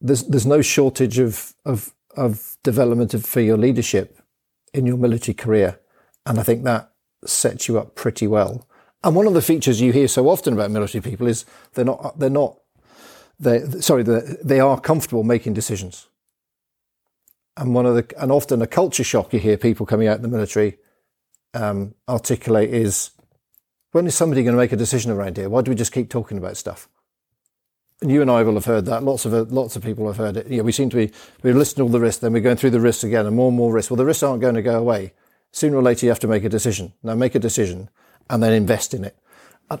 there's 0.00 0.24
there's 0.24 0.46
no 0.46 0.62
shortage 0.62 1.18
of 1.18 1.54
of 1.64 1.92
of 2.16 2.56
development 2.62 3.14
of, 3.14 3.24
for 3.24 3.40
your 3.40 3.56
leadership 3.56 4.20
in 4.72 4.86
your 4.86 4.96
military 4.96 5.34
career. 5.34 5.80
And 6.26 6.38
I 6.38 6.42
think 6.42 6.64
that 6.64 6.92
sets 7.24 7.68
you 7.68 7.78
up 7.78 7.94
pretty 7.94 8.26
well. 8.26 8.66
And 9.02 9.16
one 9.16 9.26
of 9.26 9.34
the 9.34 9.42
features 9.42 9.80
you 9.80 9.92
hear 9.92 10.08
so 10.08 10.28
often 10.28 10.52
about 10.52 10.70
military 10.70 11.02
people 11.02 11.26
is 11.26 11.44
they're 11.74 11.84
not, 11.84 12.18
they're 12.18 12.30
not, 12.30 12.58
they 13.38 13.60
sorry, 13.80 14.02
they 14.02 14.60
are 14.60 14.78
comfortable 14.80 15.24
making 15.24 15.54
decisions. 15.54 16.08
And 17.56 17.74
one 17.74 17.86
of 17.86 17.94
the, 17.94 18.06
and 18.22 18.30
often 18.30 18.62
a 18.62 18.66
culture 18.66 19.04
shock 19.04 19.32
you 19.32 19.38
hear 19.38 19.56
people 19.56 19.86
coming 19.86 20.08
out 20.08 20.16
in 20.16 20.22
the 20.22 20.28
military 20.28 20.78
um, 21.54 21.94
articulate 22.08 22.72
is, 22.72 23.10
when 23.92 24.06
is 24.06 24.14
somebody 24.14 24.42
going 24.42 24.54
to 24.54 24.60
make 24.60 24.72
a 24.72 24.76
decision 24.76 25.10
around 25.10 25.36
here? 25.36 25.48
Why 25.48 25.62
do 25.62 25.70
we 25.70 25.74
just 25.74 25.92
keep 25.92 26.10
talking 26.10 26.38
about 26.38 26.56
stuff? 26.56 26.88
And 28.02 28.10
you 28.10 28.22
and 28.22 28.30
I 28.30 28.42
will 28.42 28.54
have 28.54 28.64
heard 28.64 28.86
that. 28.86 29.02
Lots 29.02 29.24
of 29.26 29.52
lots 29.52 29.76
of 29.76 29.82
people 29.82 30.06
have 30.06 30.16
heard 30.16 30.36
it. 30.36 30.50
Know, 30.50 30.62
we 30.62 30.72
seem 30.72 30.90
to 30.90 30.96
be 30.96 31.12
we're 31.42 31.54
listing 31.54 31.82
all 31.82 31.88
the 31.88 32.00
risks, 32.00 32.20
then 32.20 32.32
we're 32.32 32.40
going 32.40 32.56
through 32.56 32.70
the 32.70 32.80
risks 32.80 33.04
again, 33.04 33.26
and 33.26 33.36
more 33.36 33.48
and 33.48 33.56
more 33.56 33.72
risks. 33.72 33.90
Well, 33.90 33.98
the 33.98 34.06
risks 34.06 34.22
aren't 34.22 34.40
going 34.40 34.54
to 34.54 34.62
go 34.62 34.78
away. 34.78 35.12
Sooner 35.52 35.76
or 35.76 35.82
later, 35.82 36.06
you 36.06 36.10
have 36.10 36.20
to 36.20 36.28
make 36.28 36.44
a 36.44 36.48
decision. 36.48 36.92
Now, 37.02 37.14
make 37.14 37.34
a 37.34 37.40
decision, 37.40 37.90
and 38.28 38.42
then 38.42 38.52
invest 38.52 38.94
in 38.94 39.04
it. 39.04 39.16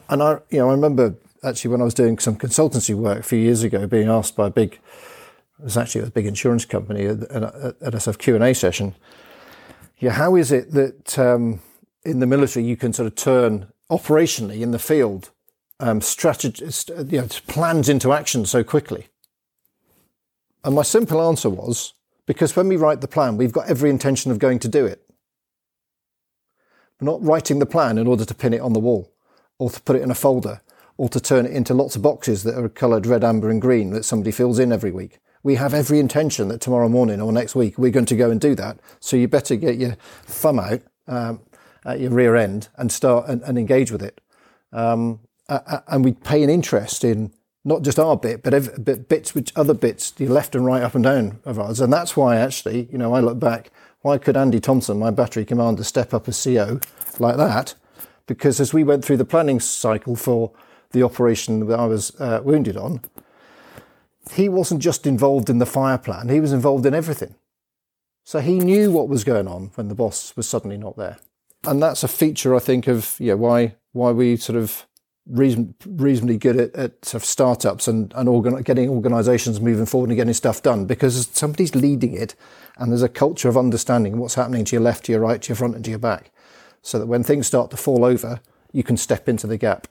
And, 0.08 0.22
I, 0.22 0.38
you 0.50 0.58
know, 0.58 0.68
I 0.68 0.72
remember 0.72 1.16
actually 1.42 1.70
when 1.70 1.80
I 1.80 1.84
was 1.84 1.94
doing 1.94 2.18
some 2.18 2.36
consultancy 2.36 2.94
work 2.94 3.20
a 3.20 3.22
few 3.22 3.38
years 3.38 3.62
ago, 3.62 3.86
being 3.86 4.08
asked 4.08 4.36
by 4.36 4.48
a 4.48 4.50
big, 4.50 4.74
it 4.74 5.64
was 5.64 5.76
actually 5.76 6.04
a 6.04 6.10
big 6.10 6.26
insurance 6.26 6.64
company 6.64 7.06
at, 7.06 7.22
at, 7.22 7.76
at 7.82 7.94
a 7.94 8.00
sort 8.00 8.16
of 8.16 8.18
Q 8.18 8.34
and 8.34 8.44
A 8.44 8.54
session. 8.54 8.94
Yeah, 9.98 10.12
how 10.12 10.36
is 10.36 10.52
it 10.52 10.72
that 10.72 11.18
um, 11.18 11.60
in 12.04 12.20
the 12.20 12.26
military 12.26 12.64
you 12.64 12.76
can 12.76 12.92
sort 12.92 13.06
of 13.06 13.14
turn 13.14 13.66
operationally 13.90 14.60
in 14.60 14.70
the 14.70 14.78
field 14.78 15.30
um, 15.80 16.00
strategist, 16.00 16.90
you 17.08 17.20
know, 17.20 17.26
plans 17.46 17.88
into 17.88 18.12
action 18.12 18.46
so 18.46 18.62
quickly? 18.62 19.08
And 20.62 20.74
my 20.74 20.82
simple 20.82 21.20
answer 21.26 21.48
was 21.48 21.94
because 22.26 22.54
when 22.54 22.68
we 22.68 22.76
write 22.76 23.00
the 23.00 23.08
plan, 23.08 23.36
we've 23.36 23.52
got 23.52 23.68
every 23.68 23.90
intention 23.90 24.30
of 24.30 24.38
going 24.38 24.58
to 24.60 24.68
do 24.68 24.86
it. 24.86 25.02
We're 27.00 27.10
not 27.10 27.24
writing 27.24 27.58
the 27.58 27.66
plan 27.66 27.98
in 27.98 28.06
order 28.06 28.24
to 28.24 28.34
pin 28.34 28.52
it 28.52 28.60
on 28.60 28.72
the 28.72 28.80
wall 28.80 29.12
or 29.58 29.70
to 29.70 29.80
put 29.80 29.96
it 29.96 30.02
in 30.02 30.10
a 30.10 30.14
folder 30.14 30.60
or 30.96 31.08
to 31.08 31.18
turn 31.18 31.46
it 31.46 31.52
into 31.52 31.72
lots 31.72 31.96
of 31.96 32.02
boxes 32.02 32.42
that 32.42 32.58
are 32.58 32.68
coloured 32.68 33.06
red, 33.06 33.24
amber, 33.24 33.48
and 33.48 33.60
green 33.60 33.90
that 33.90 34.04
somebody 34.04 34.30
fills 34.30 34.58
in 34.58 34.70
every 34.70 34.90
week. 34.90 35.18
We 35.42 35.54
have 35.54 35.72
every 35.72 35.98
intention 35.98 36.48
that 36.48 36.60
tomorrow 36.60 36.90
morning 36.90 37.22
or 37.22 37.32
next 37.32 37.54
week 37.54 37.78
we're 37.78 37.90
going 37.90 38.04
to 38.06 38.16
go 38.16 38.30
and 38.30 38.38
do 38.38 38.54
that. 38.56 38.78
So 39.00 39.16
you 39.16 39.26
better 39.26 39.56
get 39.56 39.78
your 39.78 39.96
thumb 40.26 40.60
out 40.60 40.82
um, 41.08 41.40
at 41.86 42.00
your 42.00 42.10
rear 42.10 42.36
end 42.36 42.68
and 42.76 42.92
start 42.92 43.28
and, 43.28 43.42
and 43.42 43.58
engage 43.58 43.90
with 43.90 44.02
it. 44.02 44.20
Um, 44.72 45.20
uh, 45.50 45.80
and 45.88 46.04
we 46.04 46.12
pay 46.12 46.42
an 46.42 46.50
interest 46.50 47.04
in 47.04 47.32
not 47.64 47.82
just 47.82 47.98
our 47.98 48.16
bit, 48.16 48.42
but, 48.42 48.84
but 48.84 49.08
bits 49.08 49.34
which 49.34 49.52
other 49.54 49.74
bits, 49.74 50.10
the 50.10 50.26
left 50.26 50.54
and 50.54 50.64
right, 50.64 50.82
up 50.82 50.94
and 50.94 51.04
down 51.04 51.40
of 51.44 51.58
ours. 51.58 51.80
And 51.80 51.92
that's 51.92 52.16
why 52.16 52.36
actually, 52.36 52.88
you 52.90 52.98
know, 52.98 53.12
I 53.12 53.20
look 53.20 53.38
back, 53.38 53.70
why 54.00 54.16
could 54.16 54.36
Andy 54.36 54.60
Thompson, 54.60 54.98
my 54.98 55.10
battery 55.10 55.44
commander, 55.44 55.84
step 55.84 56.14
up 56.14 56.26
as 56.26 56.42
CO 56.42 56.80
like 57.18 57.36
that? 57.36 57.74
Because 58.26 58.60
as 58.60 58.72
we 58.72 58.84
went 58.84 59.04
through 59.04 59.18
the 59.18 59.24
planning 59.24 59.60
cycle 59.60 60.16
for 60.16 60.52
the 60.92 61.02
operation 61.02 61.66
that 61.66 61.78
I 61.78 61.86
was 61.86 62.18
uh, 62.18 62.40
wounded 62.42 62.76
on, 62.76 63.02
he 64.32 64.48
wasn't 64.48 64.80
just 64.80 65.06
involved 65.06 65.50
in 65.50 65.58
the 65.58 65.66
fire 65.66 65.98
plan, 65.98 66.28
he 66.28 66.40
was 66.40 66.52
involved 66.52 66.86
in 66.86 66.94
everything. 66.94 67.34
So 68.24 68.40
he 68.40 68.58
knew 68.58 68.92
what 68.92 69.08
was 69.08 69.24
going 69.24 69.48
on 69.48 69.72
when 69.74 69.88
the 69.88 69.94
boss 69.94 70.36
was 70.36 70.48
suddenly 70.48 70.76
not 70.76 70.96
there. 70.96 71.18
And 71.64 71.82
that's 71.82 72.04
a 72.04 72.08
feature, 72.08 72.54
I 72.54 72.58
think, 72.58 72.86
of 72.86 73.16
yeah, 73.18 73.34
why 73.34 73.74
why 73.92 74.12
we 74.12 74.36
sort 74.36 74.56
of 74.56 74.86
reason, 75.30 75.74
reasonably 75.86 76.36
good 76.36 76.56
at, 76.56 76.74
at 76.74 77.04
sort 77.04 77.22
of 77.22 77.26
startups 77.26 77.88
and, 77.88 78.12
and 78.16 78.28
organ, 78.28 78.60
getting 78.62 78.88
organizations 78.88 79.60
moving 79.60 79.86
forward 79.86 80.10
and 80.10 80.16
getting 80.16 80.34
stuff 80.34 80.62
done 80.62 80.86
because 80.86 81.28
somebody's 81.32 81.74
leading 81.74 82.14
it 82.14 82.34
and 82.76 82.90
there's 82.90 83.02
a 83.02 83.08
culture 83.08 83.48
of 83.48 83.56
understanding 83.56 84.18
what's 84.18 84.34
happening 84.34 84.64
to 84.64 84.76
your 84.76 84.82
left, 84.82 85.04
to 85.04 85.12
your 85.12 85.20
right, 85.20 85.40
to 85.42 85.48
your 85.48 85.56
front 85.56 85.74
and 85.74 85.84
to 85.84 85.90
your 85.90 85.98
back. 85.98 86.30
So 86.82 86.98
that 86.98 87.06
when 87.06 87.22
things 87.22 87.46
start 87.46 87.70
to 87.70 87.76
fall 87.76 88.04
over, 88.04 88.40
you 88.72 88.82
can 88.82 88.96
step 88.96 89.28
into 89.28 89.46
the 89.46 89.58
gap. 89.58 89.86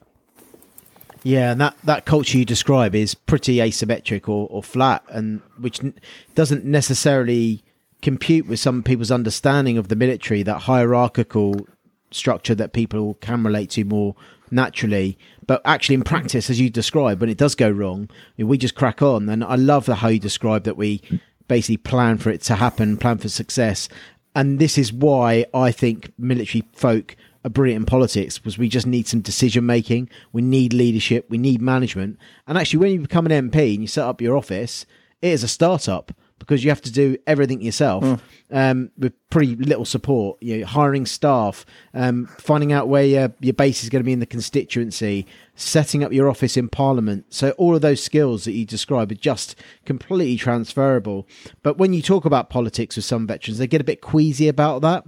Yeah, 1.22 1.52
and 1.52 1.60
that, 1.60 1.76
that 1.84 2.04
culture 2.06 2.38
you 2.38 2.44
describe 2.44 2.94
is 2.94 3.14
pretty 3.14 3.56
asymmetric 3.56 4.28
or, 4.28 4.48
or 4.50 4.62
flat, 4.62 5.04
and 5.08 5.42
which 5.58 5.80
n- 5.84 5.94
doesn't 6.34 6.64
necessarily 6.64 7.62
compute 8.00 8.46
with 8.46 8.58
some 8.58 8.82
people's 8.82 9.10
understanding 9.10 9.76
of 9.76 9.88
the 9.88 9.96
military, 9.96 10.42
that 10.42 10.60
hierarchical 10.60 11.66
structure 12.10 12.54
that 12.54 12.72
people 12.72 13.14
can 13.14 13.44
relate 13.44 13.70
to 13.70 13.84
more 13.84 14.16
naturally. 14.50 15.18
But 15.46 15.62
actually, 15.64 15.96
in 15.96 16.02
practice, 16.04 16.50
as 16.50 16.60
you 16.60 16.70
describe, 16.70 17.20
when 17.20 17.30
it 17.30 17.38
does 17.38 17.54
go 17.54 17.70
wrong, 17.70 18.08
we 18.36 18.58
just 18.58 18.74
crack 18.74 19.02
on. 19.02 19.28
And 19.28 19.42
I 19.44 19.56
love 19.56 19.86
the 19.86 19.96
how 19.96 20.08
you 20.08 20.18
describe 20.18 20.64
that 20.64 20.76
we 20.76 21.02
basically 21.48 21.78
plan 21.78 22.18
for 22.18 22.30
it 22.30 22.42
to 22.42 22.54
happen, 22.54 22.96
plan 22.96 23.18
for 23.18 23.28
success. 23.28 23.88
And 24.34 24.58
this 24.58 24.78
is 24.78 24.92
why 24.92 25.46
I 25.52 25.72
think 25.72 26.12
military 26.18 26.64
folk 26.72 27.16
are 27.44 27.50
brilliant 27.50 27.82
in 27.82 27.86
politics 27.86 28.38
because 28.38 28.58
we 28.58 28.68
just 28.68 28.86
need 28.86 29.08
some 29.08 29.20
decision 29.20 29.66
making. 29.66 30.08
We 30.32 30.42
need 30.42 30.72
leadership. 30.72 31.28
We 31.28 31.38
need 31.38 31.60
management. 31.60 32.18
And 32.46 32.56
actually, 32.56 32.78
when 32.78 32.92
you 32.92 33.00
become 33.00 33.26
an 33.26 33.50
MP 33.50 33.74
and 33.74 33.82
you 33.82 33.88
set 33.88 34.04
up 34.04 34.20
your 34.20 34.36
office, 34.36 34.86
it 35.22 35.28
is 35.28 35.42
a 35.42 35.48
startup 35.48 36.12
because 36.40 36.64
you 36.64 36.70
have 36.70 36.82
to 36.82 36.90
do 36.90 37.16
everything 37.28 37.60
yourself 37.60 38.02
mm. 38.02 38.20
um, 38.50 38.90
with 38.98 39.12
pretty 39.30 39.54
little 39.54 39.84
support. 39.84 40.42
You 40.42 40.58
know, 40.58 40.66
hiring 40.66 41.06
staff, 41.06 41.64
um, 41.94 42.26
finding 42.38 42.72
out 42.72 42.88
where 42.88 43.04
your, 43.04 43.32
your 43.38 43.52
base 43.52 43.84
is 43.84 43.90
going 43.90 44.00
to 44.00 44.04
be 44.04 44.12
in 44.12 44.18
the 44.18 44.26
constituency, 44.26 45.26
setting 45.54 46.02
up 46.02 46.12
your 46.12 46.28
office 46.28 46.56
in 46.56 46.68
Parliament. 46.68 47.26
So 47.28 47.50
all 47.52 47.76
of 47.76 47.82
those 47.82 48.02
skills 48.02 48.44
that 48.44 48.52
you 48.52 48.64
describe 48.64 49.12
are 49.12 49.14
just 49.14 49.54
completely 49.84 50.36
transferable. 50.36 51.28
But 51.62 51.78
when 51.78 51.92
you 51.92 52.02
talk 52.02 52.24
about 52.24 52.50
politics 52.50 52.96
with 52.96 53.04
some 53.04 53.28
veterans, 53.28 53.58
they 53.58 53.68
get 53.68 53.80
a 53.80 53.84
bit 53.84 54.00
queasy 54.00 54.48
about 54.48 54.82
that. 54.82 55.04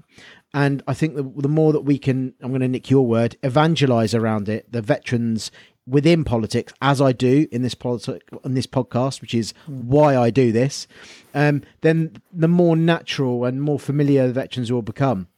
And 0.54 0.82
I 0.86 0.92
think 0.92 1.14
the, 1.14 1.22
the 1.22 1.48
more 1.48 1.72
that 1.72 1.80
we 1.80 1.98
can, 1.98 2.34
I'm 2.42 2.50
going 2.50 2.60
to 2.60 2.68
nick 2.68 2.90
your 2.90 3.06
word, 3.06 3.36
evangelize 3.42 4.14
around 4.14 4.50
it, 4.50 4.70
the 4.70 4.82
veterans 4.82 5.50
within 5.86 6.24
politics, 6.24 6.72
as 6.80 7.00
I 7.00 7.12
do 7.12 7.46
in 7.50 7.62
this 7.62 7.74
politic 7.74 8.22
in 8.44 8.54
this 8.54 8.66
podcast, 8.66 9.20
which 9.20 9.34
is 9.34 9.52
why 9.66 10.16
I 10.16 10.30
do 10.30 10.52
this, 10.52 10.86
um, 11.34 11.62
then 11.80 12.16
the 12.32 12.48
more 12.48 12.76
natural 12.76 13.44
and 13.44 13.62
more 13.62 13.78
familiar 13.78 14.26
the 14.26 14.32
veterans 14.32 14.70
will 14.70 14.82
become. 14.82 15.28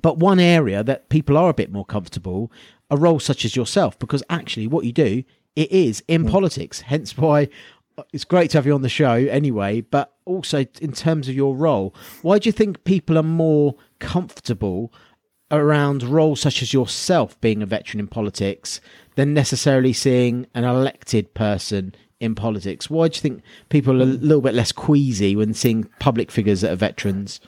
But 0.00 0.18
one 0.18 0.40
area 0.40 0.82
that 0.84 1.08
people 1.08 1.36
are 1.36 1.50
a 1.50 1.54
bit 1.54 1.72
more 1.72 1.84
comfortable, 1.84 2.52
a 2.90 2.96
role 2.96 3.20
such 3.20 3.44
as 3.44 3.56
yourself, 3.56 3.98
because 3.98 4.22
actually 4.30 4.66
what 4.66 4.84
you 4.84 4.92
do, 4.92 5.24
it 5.56 5.70
is 5.70 6.02
in 6.06 6.24
mm. 6.24 6.30
politics. 6.30 6.82
Hence 6.82 7.16
why 7.16 7.48
it's 8.12 8.24
great 8.24 8.50
to 8.50 8.58
have 8.58 8.66
you 8.66 8.74
on 8.74 8.82
the 8.82 8.88
show 8.88 9.12
anyway, 9.14 9.80
but 9.80 10.14
also 10.24 10.64
in 10.80 10.92
terms 10.92 11.28
of 11.28 11.34
your 11.34 11.56
role, 11.56 11.94
why 12.22 12.38
do 12.38 12.48
you 12.48 12.52
think 12.52 12.84
people 12.84 13.18
are 13.18 13.22
more 13.22 13.74
comfortable 13.98 14.92
around 15.50 16.02
roles 16.02 16.40
such 16.40 16.62
as 16.62 16.72
yourself 16.72 17.40
being 17.40 17.62
a 17.62 17.66
veteran 17.66 18.00
in 18.00 18.06
politics 18.06 18.80
than 19.20 19.34
necessarily 19.34 19.92
seeing 19.92 20.46
an 20.54 20.64
elected 20.64 21.34
person 21.34 21.94
in 22.20 22.34
politics? 22.34 22.88
Why 22.88 23.08
do 23.08 23.16
you 23.16 23.20
think 23.20 23.42
people 23.68 24.00
are 24.00 24.02
a 24.02 24.06
little 24.06 24.40
bit 24.40 24.54
less 24.54 24.72
queasy 24.72 25.36
when 25.36 25.52
seeing 25.52 25.84
public 25.98 26.30
figures 26.30 26.62
that 26.62 26.72
are 26.72 26.76
veterans? 26.76 27.38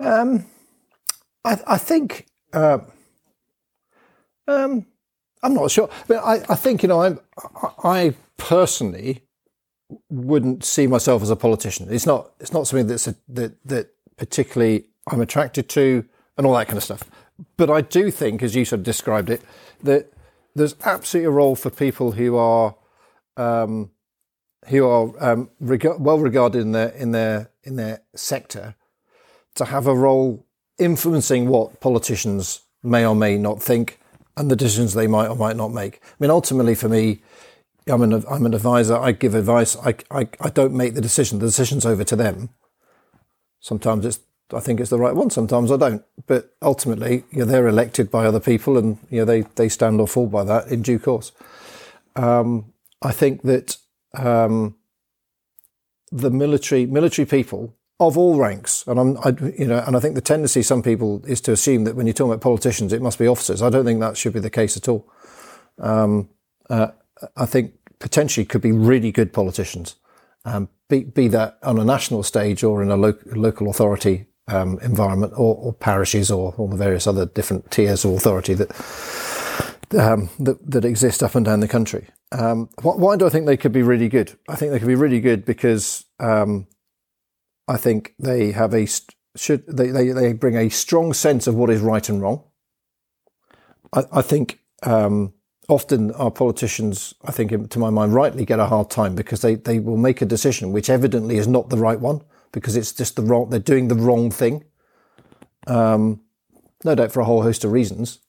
Um, 0.00 0.46
I, 1.44 1.60
I 1.64 1.78
think 1.78 2.26
uh, 2.52 2.78
um, 4.48 4.84
I'm 5.44 5.54
not 5.54 5.70
sure, 5.70 5.88
but 6.08 6.24
I, 6.24 6.44
I 6.48 6.56
think 6.56 6.82
you 6.82 6.88
know 6.88 7.02
I'm, 7.02 7.20
I 7.84 8.14
personally 8.36 9.22
wouldn't 10.10 10.64
see 10.64 10.88
myself 10.88 11.22
as 11.22 11.30
a 11.30 11.36
politician. 11.36 11.86
It's 11.88 12.06
not 12.06 12.32
it's 12.40 12.52
not 12.52 12.66
something 12.66 12.88
that's 12.88 13.06
a, 13.06 13.14
that 13.28 13.64
that 13.64 13.90
particularly 14.16 14.86
I'm 15.08 15.20
attracted 15.20 15.68
to 15.70 16.04
and 16.36 16.46
all 16.48 16.54
that 16.54 16.66
kind 16.66 16.78
of 16.78 16.84
stuff. 16.84 17.04
But 17.56 17.70
I 17.70 17.80
do 17.82 18.10
think, 18.10 18.42
as 18.42 18.56
you 18.56 18.64
sort 18.64 18.80
of 18.80 18.84
described 18.84 19.30
it, 19.30 19.42
that 19.82 20.12
there's 20.54 20.74
absolutely 20.84 21.26
a 21.26 21.30
role 21.30 21.56
for 21.56 21.70
people 21.70 22.12
who 22.12 22.36
are 22.36 22.74
um, 23.36 23.90
who 24.68 24.86
are 24.86 25.12
um, 25.20 25.50
reg- 25.60 25.86
well 25.98 26.18
regarded 26.18 26.60
in 26.60 26.72
their 26.72 26.88
in 26.88 27.12
their 27.12 27.50
in 27.62 27.76
their 27.76 28.02
sector 28.14 28.74
to 29.54 29.66
have 29.66 29.86
a 29.86 29.94
role 29.94 30.46
influencing 30.78 31.48
what 31.48 31.80
politicians 31.80 32.62
may 32.82 33.04
or 33.04 33.14
may 33.14 33.36
not 33.36 33.62
think 33.62 33.98
and 34.36 34.50
the 34.50 34.56
decisions 34.56 34.94
they 34.94 35.08
might 35.08 35.26
or 35.26 35.36
might 35.36 35.56
not 35.56 35.72
make. 35.72 36.00
I 36.02 36.14
mean, 36.20 36.30
ultimately, 36.30 36.74
for 36.74 36.88
me, 36.88 37.20
I'm 37.86 38.02
an 38.02 38.24
I'm 38.30 38.46
an 38.46 38.54
advisor. 38.54 38.96
I 38.96 39.12
give 39.12 39.34
advice. 39.34 39.76
I, 39.76 39.94
I, 40.10 40.28
I 40.40 40.50
don't 40.50 40.74
make 40.74 40.94
the 40.94 41.00
decision. 41.00 41.38
The 41.38 41.46
decision's 41.46 41.84
over 41.84 42.04
to 42.04 42.16
them. 42.16 42.50
Sometimes 43.60 44.06
it's 44.06 44.20
I 44.52 44.60
think 44.60 44.80
it's 44.80 44.90
the 44.90 44.98
right 44.98 45.14
one. 45.14 45.30
Sometimes 45.30 45.70
I 45.70 45.76
don't. 45.76 46.02
But 46.26 46.54
ultimately, 46.62 47.24
you 47.30 47.40
know, 47.40 47.44
they're 47.44 47.68
elected 47.68 48.10
by 48.10 48.24
other 48.24 48.40
people, 48.40 48.78
and 48.78 48.98
you 49.10 49.20
know 49.20 49.24
they 49.24 49.42
they 49.42 49.68
stand 49.68 50.00
or 50.00 50.08
fall 50.08 50.26
by 50.26 50.44
that 50.44 50.68
in 50.68 50.82
due 50.82 50.98
course. 50.98 51.32
Um, 52.16 52.72
I 53.02 53.12
think 53.12 53.42
that 53.42 53.76
um, 54.14 54.76
the 56.10 56.30
military 56.30 56.86
military 56.86 57.26
people 57.26 57.74
of 58.00 58.16
all 58.16 58.38
ranks, 58.38 58.86
and 58.86 58.98
I'm 58.98 59.18
I, 59.18 59.34
you 59.58 59.66
know, 59.66 59.82
and 59.86 59.96
I 59.96 60.00
think 60.00 60.14
the 60.14 60.20
tendency 60.20 60.62
some 60.62 60.82
people 60.82 61.22
is 61.26 61.40
to 61.42 61.52
assume 61.52 61.84
that 61.84 61.96
when 61.96 62.06
you're 62.06 62.14
talking 62.14 62.32
about 62.32 62.40
politicians, 62.40 62.92
it 62.92 63.02
must 63.02 63.18
be 63.18 63.26
officers. 63.26 63.60
I 63.60 63.70
don't 63.70 63.84
think 63.84 64.00
that 64.00 64.16
should 64.16 64.32
be 64.32 64.40
the 64.40 64.50
case 64.50 64.76
at 64.76 64.88
all. 64.88 65.10
Um, 65.78 66.30
uh, 66.70 66.88
I 67.36 67.46
think 67.46 67.74
potentially 67.98 68.44
could 68.44 68.62
be 68.62 68.72
really 68.72 69.12
good 69.12 69.32
politicians, 69.32 69.96
um, 70.44 70.68
be, 70.88 71.04
be 71.04 71.28
that 71.28 71.58
on 71.62 71.78
a 71.78 71.84
national 71.84 72.22
stage 72.22 72.62
or 72.62 72.82
in 72.82 72.90
a 72.90 72.96
lo- 72.96 73.18
local 73.26 73.68
authority 73.68 74.26
um, 74.48 74.78
environment 74.82 75.32
or, 75.36 75.54
or, 75.56 75.72
parishes 75.72 76.30
or 76.30 76.54
all 76.56 76.68
the 76.68 76.76
various 76.76 77.06
other 77.06 77.26
different 77.26 77.70
tiers 77.70 78.04
of 78.04 78.12
authority 78.12 78.54
that 78.54 78.70
um, 79.98 80.28
that, 80.38 80.70
that, 80.70 80.84
exist 80.84 81.22
up 81.22 81.34
and 81.34 81.44
down 81.46 81.60
the 81.60 81.68
country. 81.68 82.06
Um, 82.32 82.68
why, 82.82 82.94
why, 82.94 83.16
do 83.16 83.26
I 83.26 83.30
think 83.30 83.46
they 83.46 83.56
could 83.56 83.72
be 83.72 83.82
really 83.82 84.08
good? 84.08 84.36
I 84.48 84.56
think 84.56 84.72
they 84.72 84.78
could 84.78 84.88
be 84.88 84.94
really 84.94 85.20
good 85.20 85.44
because 85.44 86.04
um, 86.18 86.66
I 87.66 87.76
think 87.76 88.14
they 88.18 88.52
have 88.52 88.74
a 88.74 88.86
should 89.36 89.66
they, 89.66 89.88
they, 89.88 90.08
they 90.10 90.32
bring 90.32 90.56
a 90.56 90.68
strong 90.68 91.12
sense 91.12 91.46
of 91.46 91.54
what 91.54 91.70
is 91.70 91.80
right 91.80 92.06
and 92.08 92.20
wrong. 92.20 92.44
I, 93.92 94.02
I 94.12 94.22
think 94.22 94.60
um, 94.82 95.32
often 95.68 96.12
our 96.12 96.30
politicians, 96.30 97.14
I 97.24 97.32
think 97.32 97.70
to 97.70 97.78
my 97.78 97.90
mind, 97.90 98.14
rightly 98.14 98.44
get 98.44 98.58
a 98.58 98.66
hard 98.66 98.90
time 98.90 99.14
because 99.14 99.42
they, 99.42 99.54
they 99.54 99.78
will 99.78 99.96
make 99.96 100.22
a 100.22 100.26
decision 100.26 100.72
which 100.72 100.90
evidently 100.90 101.36
is 101.36 101.46
not 101.46 101.68
the 101.68 101.76
right 101.76 102.00
one 102.00 102.22
because 102.52 102.76
it's 102.76 102.92
just 102.92 103.16
the 103.16 103.22
wrong, 103.22 103.50
they're 103.50 103.58
doing 103.58 103.88
the 103.88 103.94
wrong 103.94 104.30
thing. 104.30 104.64
Um, 105.66 106.22
no 106.84 106.94
doubt 106.94 107.12
for 107.12 107.20
a 107.20 107.24
whole 107.24 107.42
host 107.42 107.64
of 107.64 107.72
reasons, 107.72 108.20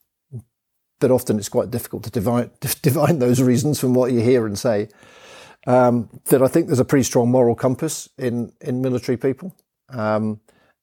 but 0.98 1.10
often 1.10 1.38
it's 1.38 1.48
quite 1.48 1.70
difficult 1.70 2.04
to 2.12 2.80
divine 2.82 3.18
those 3.18 3.40
reasons 3.40 3.80
from 3.80 3.94
what 3.94 4.12
you 4.12 4.20
hear 4.20 4.46
and 4.46 4.58
say. 4.58 4.88
Um, 5.66 6.08
that 6.26 6.42
I 6.42 6.48
think 6.48 6.66
there's 6.66 6.80
a 6.80 6.86
pretty 6.86 7.02
strong 7.02 7.30
moral 7.30 7.54
compass 7.54 8.08
in, 8.16 8.52
in 8.62 8.80
military 8.80 9.18
people. 9.18 9.54
Um, 9.90 10.40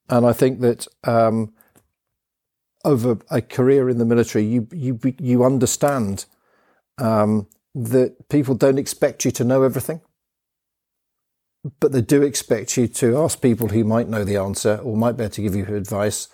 and 0.10 0.26
I 0.26 0.34
think 0.34 0.62
that, 0.62 0.88
um, 1.04 1.54
over 2.86 3.17
a 3.30 3.41
career 3.41 3.89
in 3.89 3.97
the 3.97 4.06
military, 4.06 4.45
you, 4.45 4.67
you, 4.71 5.00
you 5.19 5.43
understand, 5.43 6.26
um, 7.00 7.47
that 7.73 8.30
people 8.30 8.56
don't 8.56 8.78
expect 8.78 9.26
you 9.26 9.32
to 9.32 9.43
know 9.43 9.63
everything 9.63 10.02
but 11.80 11.91
they 11.91 12.01
do 12.01 12.21
expect 12.21 12.77
you 12.77 12.88
to 12.88 13.17
ask 13.17 13.41
people 13.41 13.69
who 13.69 13.84
might 13.84 14.08
know 14.08 14.23
the 14.23 14.38
answer 14.38 14.77
or 14.84 14.95
might 14.95 15.17
be 15.17 15.23
able 15.23 15.34
to 15.34 15.41
give 15.41 15.56
you 15.56 15.65
advice 15.75 16.27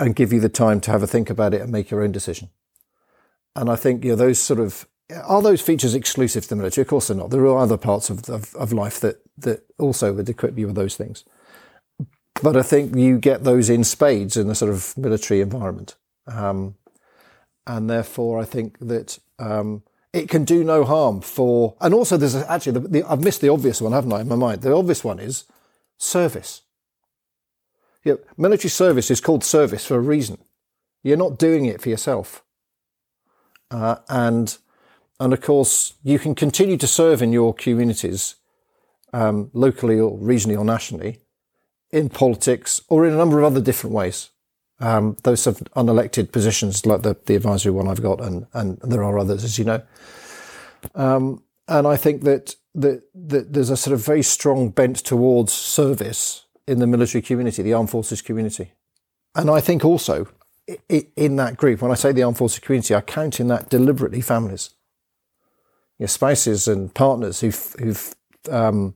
and 0.00 0.16
give 0.16 0.32
you 0.32 0.40
the 0.40 0.48
time 0.48 0.80
to 0.80 0.90
have 0.90 1.02
a 1.02 1.06
think 1.06 1.30
about 1.30 1.54
it 1.54 1.60
and 1.60 1.70
make 1.70 1.90
your 1.90 2.02
own 2.02 2.12
decision. 2.12 2.50
And 3.56 3.70
I 3.70 3.76
think 3.76 4.04
you 4.04 4.10
know 4.10 4.16
those 4.16 4.38
sort 4.38 4.60
of 4.60 4.86
are 5.24 5.42
those 5.42 5.60
features 5.60 5.94
exclusive 5.94 6.44
to 6.44 6.48
the 6.48 6.56
military? 6.56 6.82
Of 6.82 6.88
course 6.88 7.08
they're 7.08 7.16
not. 7.16 7.30
There 7.30 7.44
are 7.46 7.58
other 7.58 7.76
parts 7.76 8.10
of, 8.10 8.28
of, 8.28 8.54
of 8.56 8.72
life 8.72 9.00
that 9.00 9.20
that 9.38 9.64
also 9.78 10.12
would 10.12 10.28
equip 10.28 10.58
you 10.58 10.66
with 10.66 10.76
those 10.76 10.96
things. 10.96 11.24
But 12.42 12.56
I 12.56 12.62
think 12.62 12.96
you 12.96 13.18
get 13.18 13.44
those 13.44 13.70
in 13.70 13.84
spades 13.84 14.36
in 14.36 14.48
the 14.48 14.54
sort 14.54 14.72
of 14.72 14.96
military 14.98 15.40
environment, 15.40 15.96
um, 16.26 16.74
and 17.66 17.88
therefore 17.88 18.40
I 18.40 18.44
think 18.44 18.78
that 18.80 19.18
um, 19.38 19.82
it 20.14 20.28
can 20.28 20.44
do 20.44 20.62
no 20.62 20.84
harm 20.84 21.20
for, 21.20 21.74
and 21.80 21.92
also 21.92 22.16
there's 22.16 22.36
a, 22.36 22.50
actually, 22.50 22.72
the, 22.72 22.88
the, 22.88 23.02
I've 23.02 23.24
missed 23.24 23.40
the 23.40 23.48
obvious 23.48 23.82
one, 23.82 23.90
haven't 23.90 24.12
I, 24.12 24.20
in 24.20 24.28
my 24.28 24.36
mind? 24.36 24.62
The 24.62 24.72
obvious 24.72 25.02
one 25.02 25.18
is 25.18 25.44
service. 25.98 26.62
Yeah, 28.04 28.14
military 28.36 28.70
service 28.70 29.10
is 29.10 29.20
called 29.20 29.42
service 29.42 29.84
for 29.84 29.96
a 29.96 30.00
reason. 30.00 30.38
You're 31.02 31.16
not 31.16 31.36
doing 31.36 31.66
it 31.66 31.82
for 31.82 31.88
yourself. 31.88 32.44
Uh, 33.72 33.96
and, 34.08 34.56
and 35.18 35.32
of 35.32 35.40
course, 35.40 35.94
you 36.04 36.20
can 36.20 36.36
continue 36.36 36.76
to 36.76 36.86
serve 36.86 37.20
in 37.20 37.32
your 37.32 37.52
communities, 37.52 38.36
um, 39.12 39.50
locally 39.52 39.98
or 39.98 40.16
regionally 40.16 40.56
or 40.56 40.64
nationally, 40.64 41.22
in 41.90 42.08
politics 42.08 42.80
or 42.88 43.04
in 43.04 43.14
a 43.14 43.16
number 43.16 43.40
of 43.40 43.46
other 43.46 43.60
different 43.60 43.96
ways. 43.96 44.30
Um, 44.80 45.16
those 45.22 45.46
of 45.46 45.58
unelected 45.76 46.32
positions 46.32 46.84
like 46.84 47.02
the, 47.02 47.16
the 47.26 47.36
advisory 47.36 47.72
one 47.72 47.88
I've 47.88 48.02
got, 48.02 48.20
and, 48.20 48.46
and 48.52 48.78
there 48.82 49.04
are 49.04 49.18
others, 49.18 49.44
as 49.44 49.58
you 49.58 49.64
know. 49.64 49.82
Um, 50.94 51.42
and 51.68 51.86
I 51.86 51.96
think 51.96 52.22
that, 52.22 52.56
that, 52.74 53.02
that 53.14 53.52
there's 53.52 53.70
a 53.70 53.76
sort 53.76 53.94
of 53.94 54.04
very 54.04 54.22
strong 54.22 54.70
bent 54.70 54.96
towards 54.98 55.52
service 55.52 56.44
in 56.66 56.80
the 56.80 56.86
military 56.86 57.22
community, 57.22 57.62
the 57.62 57.72
armed 57.72 57.90
forces 57.90 58.20
community. 58.20 58.72
And 59.34 59.50
I 59.50 59.60
think 59.60 59.84
also 59.84 60.28
in 60.88 61.36
that 61.36 61.56
group, 61.56 61.82
when 61.82 61.90
I 61.90 61.94
say 61.94 62.12
the 62.12 62.22
armed 62.22 62.38
forces 62.38 62.58
community, 62.58 62.94
I 62.94 63.00
count 63.00 63.40
in 63.40 63.48
that 63.48 63.68
deliberately 63.68 64.20
families, 64.20 64.70
your 65.98 66.08
spouses 66.08 66.66
and 66.66 66.92
partners 66.94 67.40
who've, 67.40 67.76
who've 67.78 68.14
um, 68.50 68.94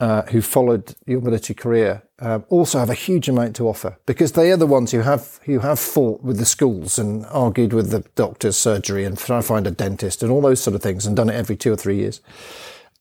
uh, 0.00 0.22
who 0.22 0.40
followed 0.40 0.94
your 1.06 1.20
military 1.20 1.54
career 1.54 2.02
uh, 2.20 2.40
also 2.48 2.78
have 2.78 2.88
a 2.88 2.94
huge 2.94 3.28
amount 3.28 3.54
to 3.54 3.68
offer 3.68 3.98
because 4.06 4.32
they 4.32 4.50
are 4.50 4.56
the 4.56 4.66
ones 4.66 4.92
who 4.92 5.00
have 5.00 5.38
who 5.44 5.58
have 5.58 5.78
fought 5.78 6.22
with 6.22 6.38
the 6.38 6.46
schools 6.46 6.98
and 6.98 7.26
argued 7.26 7.74
with 7.74 7.90
the 7.90 8.00
doctor's 8.14 8.56
surgery 8.56 9.04
and 9.04 9.18
trying 9.18 9.42
to 9.42 9.46
find 9.46 9.66
a 9.66 9.70
dentist 9.70 10.22
and 10.22 10.32
all 10.32 10.40
those 10.40 10.60
sort 10.60 10.74
of 10.74 10.82
things 10.82 11.04
and 11.04 11.16
done 11.16 11.28
it 11.28 11.34
every 11.34 11.56
two 11.56 11.72
or 11.72 11.76
three 11.76 11.96
years. 11.96 12.22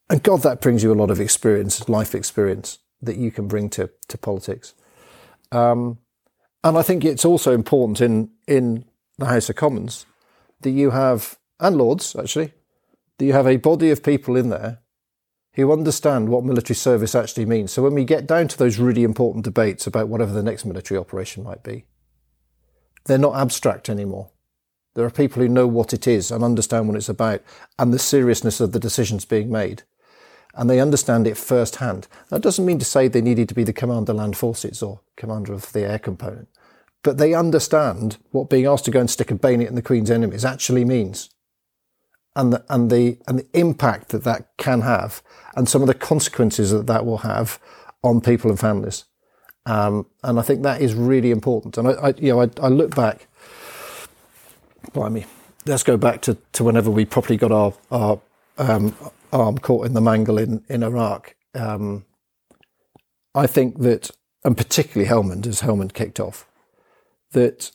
And 0.09 0.21
God, 0.21 0.41
that 0.41 0.59
brings 0.59 0.83
you 0.83 0.91
a 0.91 0.95
lot 0.95 1.11
of 1.11 1.21
experience, 1.21 1.87
life 1.87 2.13
experience 2.13 2.79
that 3.01 3.17
you 3.17 3.31
can 3.31 3.47
bring 3.47 3.69
to 3.71 3.89
to 4.09 4.17
politics. 4.17 4.73
Um, 5.53 5.99
and 6.63 6.77
I 6.77 6.81
think 6.81 7.05
it's 7.05 7.25
also 7.25 7.53
important 7.53 8.01
in 8.01 8.29
in 8.45 8.83
the 9.17 9.27
House 9.27 9.49
of 9.49 9.55
Commons 9.55 10.05
that 10.61 10.71
you 10.71 10.91
have 10.91 11.37
and 11.61 11.77
Lords 11.77 12.15
actually 12.15 12.53
that 13.17 13.25
you 13.25 13.33
have 13.33 13.47
a 13.47 13.57
body 13.57 13.89
of 13.89 14.03
people 14.03 14.35
in 14.35 14.49
there 14.49 14.79
who 15.59 15.71
understand 15.71 16.29
what 16.29 16.43
military 16.43 16.75
service 16.75 17.15
actually 17.15 17.45
means. 17.45 17.71
So 17.71 17.83
when 17.83 17.93
we 17.93 18.05
get 18.05 18.27
down 18.27 18.47
to 18.47 18.57
those 18.57 18.77
really 18.77 19.03
important 19.03 19.45
debates 19.45 19.87
about 19.87 20.07
whatever 20.07 20.31
the 20.31 20.43
next 20.43 20.65
military 20.65 20.97
operation 20.97 21.43
might 21.43 21.63
be, 21.63 21.85
they're 23.05 23.17
not 23.17 23.35
abstract 23.35 23.89
anymore. 23.89 24.29
There 24.95 25.05
are 25.05 25.11
people 25.11 25.41
who 25.41 25.49
know 25.49 25.67
what 25.67 25.93
it 25.93 26.07
is 26.07 26.31
and 26.31 26.43
understand 26.43 26.87
what 26.87 26.97
it's 26.97 27.09
about 27.09 27.41
and 27.77 27.93
the 27.93 27.99
seriousness 27.99 28.59
of 28.59 28.71
the 28.71 28.79
decisions 28.79 29.25
being 29.25 29.51
made. 29.51 29.83
And 30.55 30.69
they 30.69 30.79
understand 30.79 31.27
it 31.27 31.37
firsthand. 31.37 32.07
That 32.29 32.41
doesn't 32.41 32.65
mean 32.65 32.79
to 32.79 32.85
say 32.85 33.07
they 33.07 33.21
needed 33.21 33.47
to 33.49 33.55
be 33.55 33.63
the 33.63 33.71
commander 33.71 34.13
land 34.13 34.35
forces 34.35 34.81
or 34.81 35.01
commander 35.15 35.53
of 35.53 35.71
the 35.73 35.81
air 35.81 35.99
component, 35.99 36.49
but 37.03 37.17
they 37.17 37.33
understand 37.33 38.17
what 38.31 38.49
being 38.49 38.65
asked 38.65 38.85
to 38.85 38.91
go 38.91 38.99
and 38.99 39.09
stick 39.09 39.31
a 39.31 39.35
bayonet 39.35 39.67
in 39.67 39.75
the 39.75 39.81
Queen's 39.81 40.11
enemies 40.11 40.43
actually 40.43 40.83
means 40.83 41.29
and 42.35 42.53
the, 42.53 42.65
and 42.69 42.89
the, 42.89 43.17
and 43.27 43.39
the 43.39 43.47
impact 43.53 44.09
that 44.09 44.23
that 44.23 44.49
can 44.57 44.81
have 44.81 45.21
and 45.55 45.67
some 45.67 45.81
of 45.81 45.87
the 45.87 45.93
consequences 45.93 46.71
that 46.71 46.87
that 46.87 47.05
will 47.05 47.19
have 47.19 47.59
on 48.03 48.21
people 48.21 48.49
and 48.49 48.59
families. 48.59 49.05
Um, 49.65 50.07
and 50.23 50.39
I 50.39 50.41
think 50.41 50.63
that 50.63 50.81
is 50.81 50.93
really 50.93 51.31
important. 51.31 51.77
And 51.77 51.87
I, 51.87 51.91
I 51.91 52.13
you 52.17 52.33
know, 52.33 52.41
I, 52.41 52.49
I, 52.61 52.69
look 52.69 52.95
back, 52.95 53.27
let's 55.65 55.83
go 55.83 55.97
back 55.97 56.21
to, 56.21 56.37
to 56.53 56.63
whenever 56.63 56.89
we 56.89 57.05
properly 57.05 57.37
got 57.37 57.51
our, 57.51 57.73
our 57.91 58.19
um, 58.57 58.95
arm 59.31 59.57
caught 59.57 59.85
in 59.85 59.93
the 59.93 60.01
mangle 60.01 60.37
in, 60.37 60.63
in 60.69 60.83
Iraq. 60.83 61.35
Um, 61.53 62.05
I 63.35 63.47
think 63.47 63.79
that, 63.79 64.11
and 64.43 64.57
particularly 64.57 65.09
Helmand, 65.09 65.45
as 65.45 65.61
Helmand 65.61 65.93
kicked 65.93 66.19
off, 66.19 66.47
that 67.31 67.71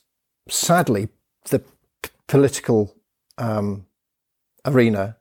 sadly 0.48 1.08
the 1.50 1.60
p- 1.60 2.10
political 2.26 2.94
um, 3.38 3.86
arena 4.64 5.16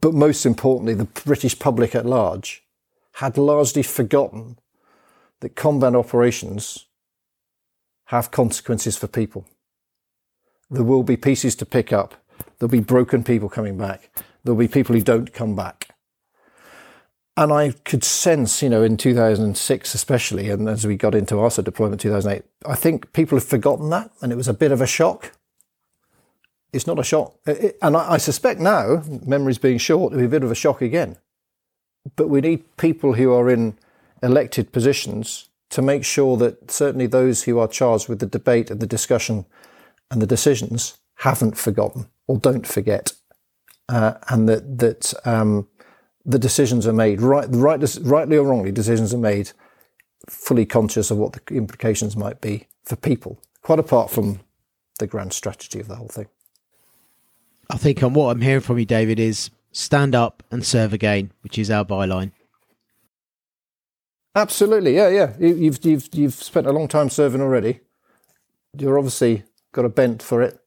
but 0.00 0.14
most 0.14 0.44
importantly, 0.44 0.94
the 0.94 1.04
British 1.04 1.58
public 1.58 1.94
at 1.94 2.06
large 2.06 2.64
had 3.14 3.38
largely 3.38 3.82
forgotten 3.82 4.58
that 5.40 5.56
combat 5.56 5.94
operations 5.94 6.86
have 8.06 8.30
consequences 8.30 8.96
for 8.96 9.06
people. 9.06 9.46
There 10.70 10.82
will 10.82 11.02
be 11.02 11.16
pieces 11.16 11.54
to 11.56 11.66
pick 11.66 11.92
up. 11.92 12.14
There'll 12.58 12.70
be 12.70 12.80
broken 12.80 13.22
people 13.22 13.48
coming 13.48 13.78
back. 13.78 14.10
There'll 14.42 14.58
be 14.58 14.68
people 14.68 14.94
who 14.94 15.02
don't 15.02 15.32
come 15.32 15.54
back. 15.54 15.88
And 17.36 17.52
I 17.52 17.70
could 17.84 18.02
sense, 18.02 18.62
you 18.62 18.68
know, 18.68 18.82
in 18.82 18.96
2006 18.96 19.94
especially, 19.94 20.50
and 20.50 20.68
as 20.68 20.86
we 20.86 20.96
got 20.96 21.14
into 21.14 21.36
ARSA 21.36 21.62
deployment 21.62 22.00
2008, 22.00 22.44
I 22.66 22.74
think 22.74 23.12
people 23.12 23.38
have 23.38 23.46
forgotten 23.46 23.90
that, 23.90 24.10
and 24.20 24.32
it 24.32 24.36
was 24.36 24.48
a 24.48 24.54
bit 24.54 24.72
of 24.72 24.80
a 24.80 24.88
shock. 24.88 25.37
It's 26.72 26.86
not 26.86 26.98
a 26.98 27.04
shock, 27.04 27.34
it, 27.46 27.78
and 27.80 27.96
I, 27.96 28.12
I 28.12 28.16
suspect 28.18 28.60
now, 28.60 29.02
memories 29.26 29.58
being 29.58 29.78
short, 29.78 30.12
it'll 30.12 30.20
be 30.20 30.26
a 30.26 30.28
bit 30.28 30.44
of 30.44 30.50
a 30.50 30.54
shock 30.54 30.82
again. 30.82 31.16
But 32.16 32.28
we 32.28 32.40
need 32.40 32.76
people 32.76 33.14
who 33.14 33.32
are 33.32 33.50
in 33.50 33.78
elected 34.22 34.72
positions 34.72 35.48
to 35.70 35.82
make 35.82 36.04
sure 36.04 36.36
that 36.36 36.70
certainly 36.70 37.06
those 37.06 37.44
who 37.44 37.58
are 37.58 37.68
charged 37.68 38.08
with 38.08 38.20
the 38.20 38.26
debate 38.26 38.70
and 38.70 38.80
the 38.80 38.86
discussion 38.86 39.46
and 40.10 40.20
the 40.20 40.26
decisions 40.26 40.98
haven't 41.16 41.56
forgotten 41.56 42.06
or 42.26 42.38
don't 42.38 42.66
forget, 42.66 43.12
uh, 43.88 44.14
and 44.28 44.48
that 44.48 44.78
that 44.78 45.14
um, 45.24 45.66
the 46.24 46.38
decisions 46.38 46.86
are 46.86 46.92
made 46.92 47.20
right, 47.20 47.48
right, 47.50 47.98
rightly 48.02 48.36
or 48.36 48.46
wrongly, 48.46 48.70
decisions 48.70 49.14
are 49.14 49.18
made 49.18 49.52
fully 50.28 50.66
conscious 50.66 51.10
of 51.10 51.16
what 51.16 51.32
the 51.32 51.54
implications 51.54 52.16
might 52.16 52.40
be 52.40 52.66
for 52.84 52.96
people, 52.96 53.40
quite 53.62 53.78
apart 53.78 54.10
from 54.10 54.40
the 54.98 55.06
grand 55.06 55.32
strategy 55.32 55.80
of 55.80 55.88
the 55.88 55.96
whole 55.96 56.08
thing. 56.08 56.26
I 57.70 57.76
think 57.76 58.02
on 58.02 58.14
what 58.14 58.30
I'm 58.30 58.40
hearing 58.40 58.62
from 58.62 58.78
you, 58.78 58.86
David, 58.86 59.20
is 59.20 59.50
stand 59.72 60.14
up 60.14 60.42
and 60.50 60.64
serve 60.64 60.92
again, 60.92 61.32
which 61.42 61.58
is 61.58 61.70
our 61.70 61.84
byline. 61.84 62.32
Absolutely, 64.34 64.94
yeah, 64.94 65.08
yeah. 65.08 65.32
You've 65.38 65.84
you've 65.84 66.08
you've 66.12 66.34
spent 66.34 66.66
a 66.66 66.72
long 66.72 66.88
time 66.88 67.10
serving 67.10 67.40
already. 67.40 67.80
You're 68.76 68.98
obviously 68.98 69.44
got 69.72 69.84
a 69.84 69.88
bent 69.88 70.22
for 70.22 70.42
it. 70.42 70.60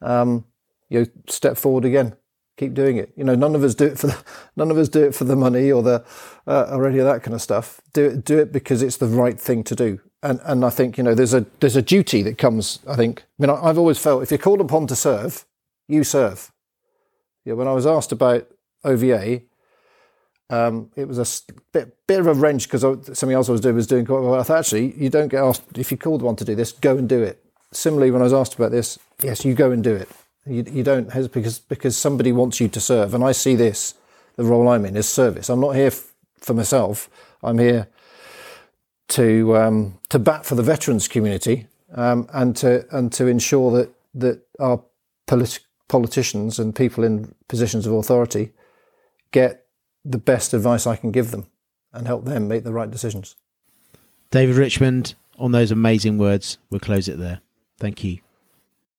Um, 0.00 0.44
you 0.88 1.00
know, 1.00 1.06
step 1.28 1.56
forward 1.56 1.84
again. 1.84 2.14
Keep 2.56 2.74
doing 2.74 2.96
it. 2.96 3.12
You 3.16 3.24
know, 3.24 3.34
none 3.34 3.54
of 3.54 3.64
us 3.64 3.74
do 3.74 3.86
it 3.86 3.98
for 3.98 4.06
the, 4.06 4.24
none 4.56 4.70
of 4.70 4.78
us 4.78 4.88
do 4.88 5.04
it 5.04 5.14
for 5.14 5.24
the 5.24 5.36
money 5.36 5.70
or 5.70 5.82
the 5.82 6.04
uh, 6.46 6.68
or 6.70 6.86
any 6.86 6.98
of 6.98 7.04
that 7.04 7.22
kind 7.22 7.34
of 7.34 7.42
stuff. 7.42 7.80
Do 7.92 8.06
it 8.06 8.24
do 8.24 8.38
it 8.38 8.52
because 8.52 8.80
it's 8.80 8.96
the 8.96 9.08
right 9.08 9.38
thing 9.38 9.64
to 9.64 9.74
do. 9.74 10.00
And 10.22 10.40
and 10.44 10.64
I 10.64 10.70
think 10.70 10.96
you 10.96 11.04
know 11.04 11.14
there's 11.14 11.34
a 11.34 11.44
there's 11.60 11.76
a 11.76 11.82
duty 11.82 12.22
that 12.22 12.38
comes. 12.38 12.78
I 12.88 12.96
think. 12.96 13.24
I 13.38 13.46
mean, 13.46 13.50
I, 13.50 13.62
I've 13.62 13.78
always 13.78 13.98
felt 13.98 14.22
if 14.22 14.30
you're 14.30 14.38
called 14.38 14.60
upon 14.60 14.86
to 14.86 14.96
serve, 14.96 15.44
you 15.88 16.04
serve. 16.04 16.52
Yeah. 17.44 17.54
When 17.54 17.68
I 17.68 17.72
was 17.72 17.86
asked 17.86 18.12
about 18.12 18.48
OVA, 18.84 19.42
um, 20.48 20.90
it 20.96 21.08
was 21.08 21.18
a 21.18 21.52
bit, 21.72 21.96
bit 22.06 22.20
of 22.20 22.26
a 22.26 22.34
wrench 22.34 22.70
because 22.70 22.82
something 22.82 23.32
else 23.32 23.48
I 23.48 23.52
was 23.52 23.60
doing 23.60 23.74
was 23.74 23.86
doing 23.86 24.06
quite 24.06 24.20
well. 24.20 24.38
I 24.38 24.42
thought, 24.42 24.58
actually, 24.58 24.94
you 24.96 25.10
don't 25.10 25.28
get 25.28 25.42
asked, 25.42 25.62
if 25.76 25.90
you're 25.90 25.98
called 25.98 26.22
one 26.22 26.36
to 26.36 26.44
do 26.44 26.54
this, 26.54 26.72
go 26.72 26.96
and 26.96 27.08
do 27.08 27.22
it. 27.22 27.44
Similarly, 27.72 28.10
when 28.10 28.22
I 28.22 28.24
was 28.24 28.32
asked 28.32 28.54
about 28.54 28.70
this, 28.70 28.98
yes, 29.22 29.44
you 29.44 29.54
go 29.54 29.70
and 29.72 29.82
do 29.82 29.94
it. 29.94 30.08
You, 30.46 30.64
you 30.70 30.82
don't 30.84 31.12
because, 31.32 31.58
because 31.58 31.96
somebody 31.96 32.30
wants 32.30 32.60
you 32.60 32.68
to 32.68 32.80
serve. 32.80 33.12
And 33.14 33.24
I 33.24 33.32
see 33.32 33.56
this, 33.56 33.94
the 34.36 34.44
role 34.44 34.68
I'm 34.68 34.84
in, 34.84 34.96
is 34.96 35.08
service. 35.08 35.50
I'm 35.50 35.60
not 35.60 35.74
here 35.74 35.88
f- 35.88 36.12
for 36.38 36.54
myself. 36.54 37.10
I'm 37.42 37.58
here 37.58 37.88
to 39.08 39.56
um, 39.56 39.98
to 40.08 40.18
bat 40.18 40.44
for 40.44 40.54
the 40.54 40.62
veterans 40.62 41.08
community 41.08 41.66
um, 41.94 42.28
and 42.32 42.56
to 42.56 42.86
and 42.96 43.12
to 43.12 43.26
ensure 43.26 43.70
that 43.72 43.90
that 44.14 44.40
our 44.58 44.82
politi- 45.26 45.60
politicians 45.88 46.58
and 46.58 46.74
people 46.74 47.04
in 47.04 47.34
positions 47.48 47.86
of 47.86 47.92
authority 47.92 48.52
get 49.30 49.66
the 50.04 50.18
best 50.18 50.54
advice 50.54 50.86
I 50.86 50.96
can 50.96 51.10
give 51.10 51.30
them 51.30 51.46
and 51.92 52.06
help 52.06 52.24
them 52.24 52.48
make 52.48 52.64
the 52.64 52.72
right 52.72 52.90
decisions. 52.90 53.36
David 54.30 54.56
Richmond, 54.56 55.14
on 55.38 55.52
those 55.52 55.70
amazing 55.70 56.18
words, 56.18 56.58
we'll 56.70 56.80
close 56.80 57.08
it 57.08 57.18
there. 57.18 57.40
Thank 57.78 58.02
you. 58.04 58.18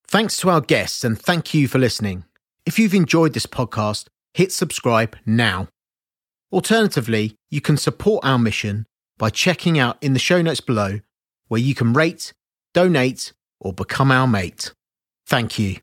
Thanks 0.08 0.38
to 0.38 0.50
our 0.50 0.62
guests 0.62 1.04
and 1.04 1.20
thank 1.20 1.54
you 1.54 1.68
for 1.68 1.80
listening. 1.80 2.24
If 2.66 2.80
you've 2.80 2.94
enjoyed 2.94 3.34
this 3.34 3.46
podcast, 3.46 4.08
hit 4.34 4.52
subscribe 4.52 5.18
now. 5.26 5.68
Alternatively, 6.52 7.36
you 7.50 7.60
can 7.60 7.78
support 7.78 8.24
our 8.26 8.40
mission 8.40 8.86
by 9.18 9.30
checking 9.30 9.78
out 9.78 9.98
in 10.02 10.14
the 10.14 10.20
show 10.20 10.42
notes 10.42 10.62
below 10.62 11.00
where 11.48 11.62
you 11.62 11.76
can 11.76 11.94
rate, 11.94 12.34
donate, 12.74 13.34
or 13.60 13.74
become 13.74 14.12
our 14.12 14.28
mate. 14.28 14.74
Thank 15.26 15.60
you. 15.60 15.78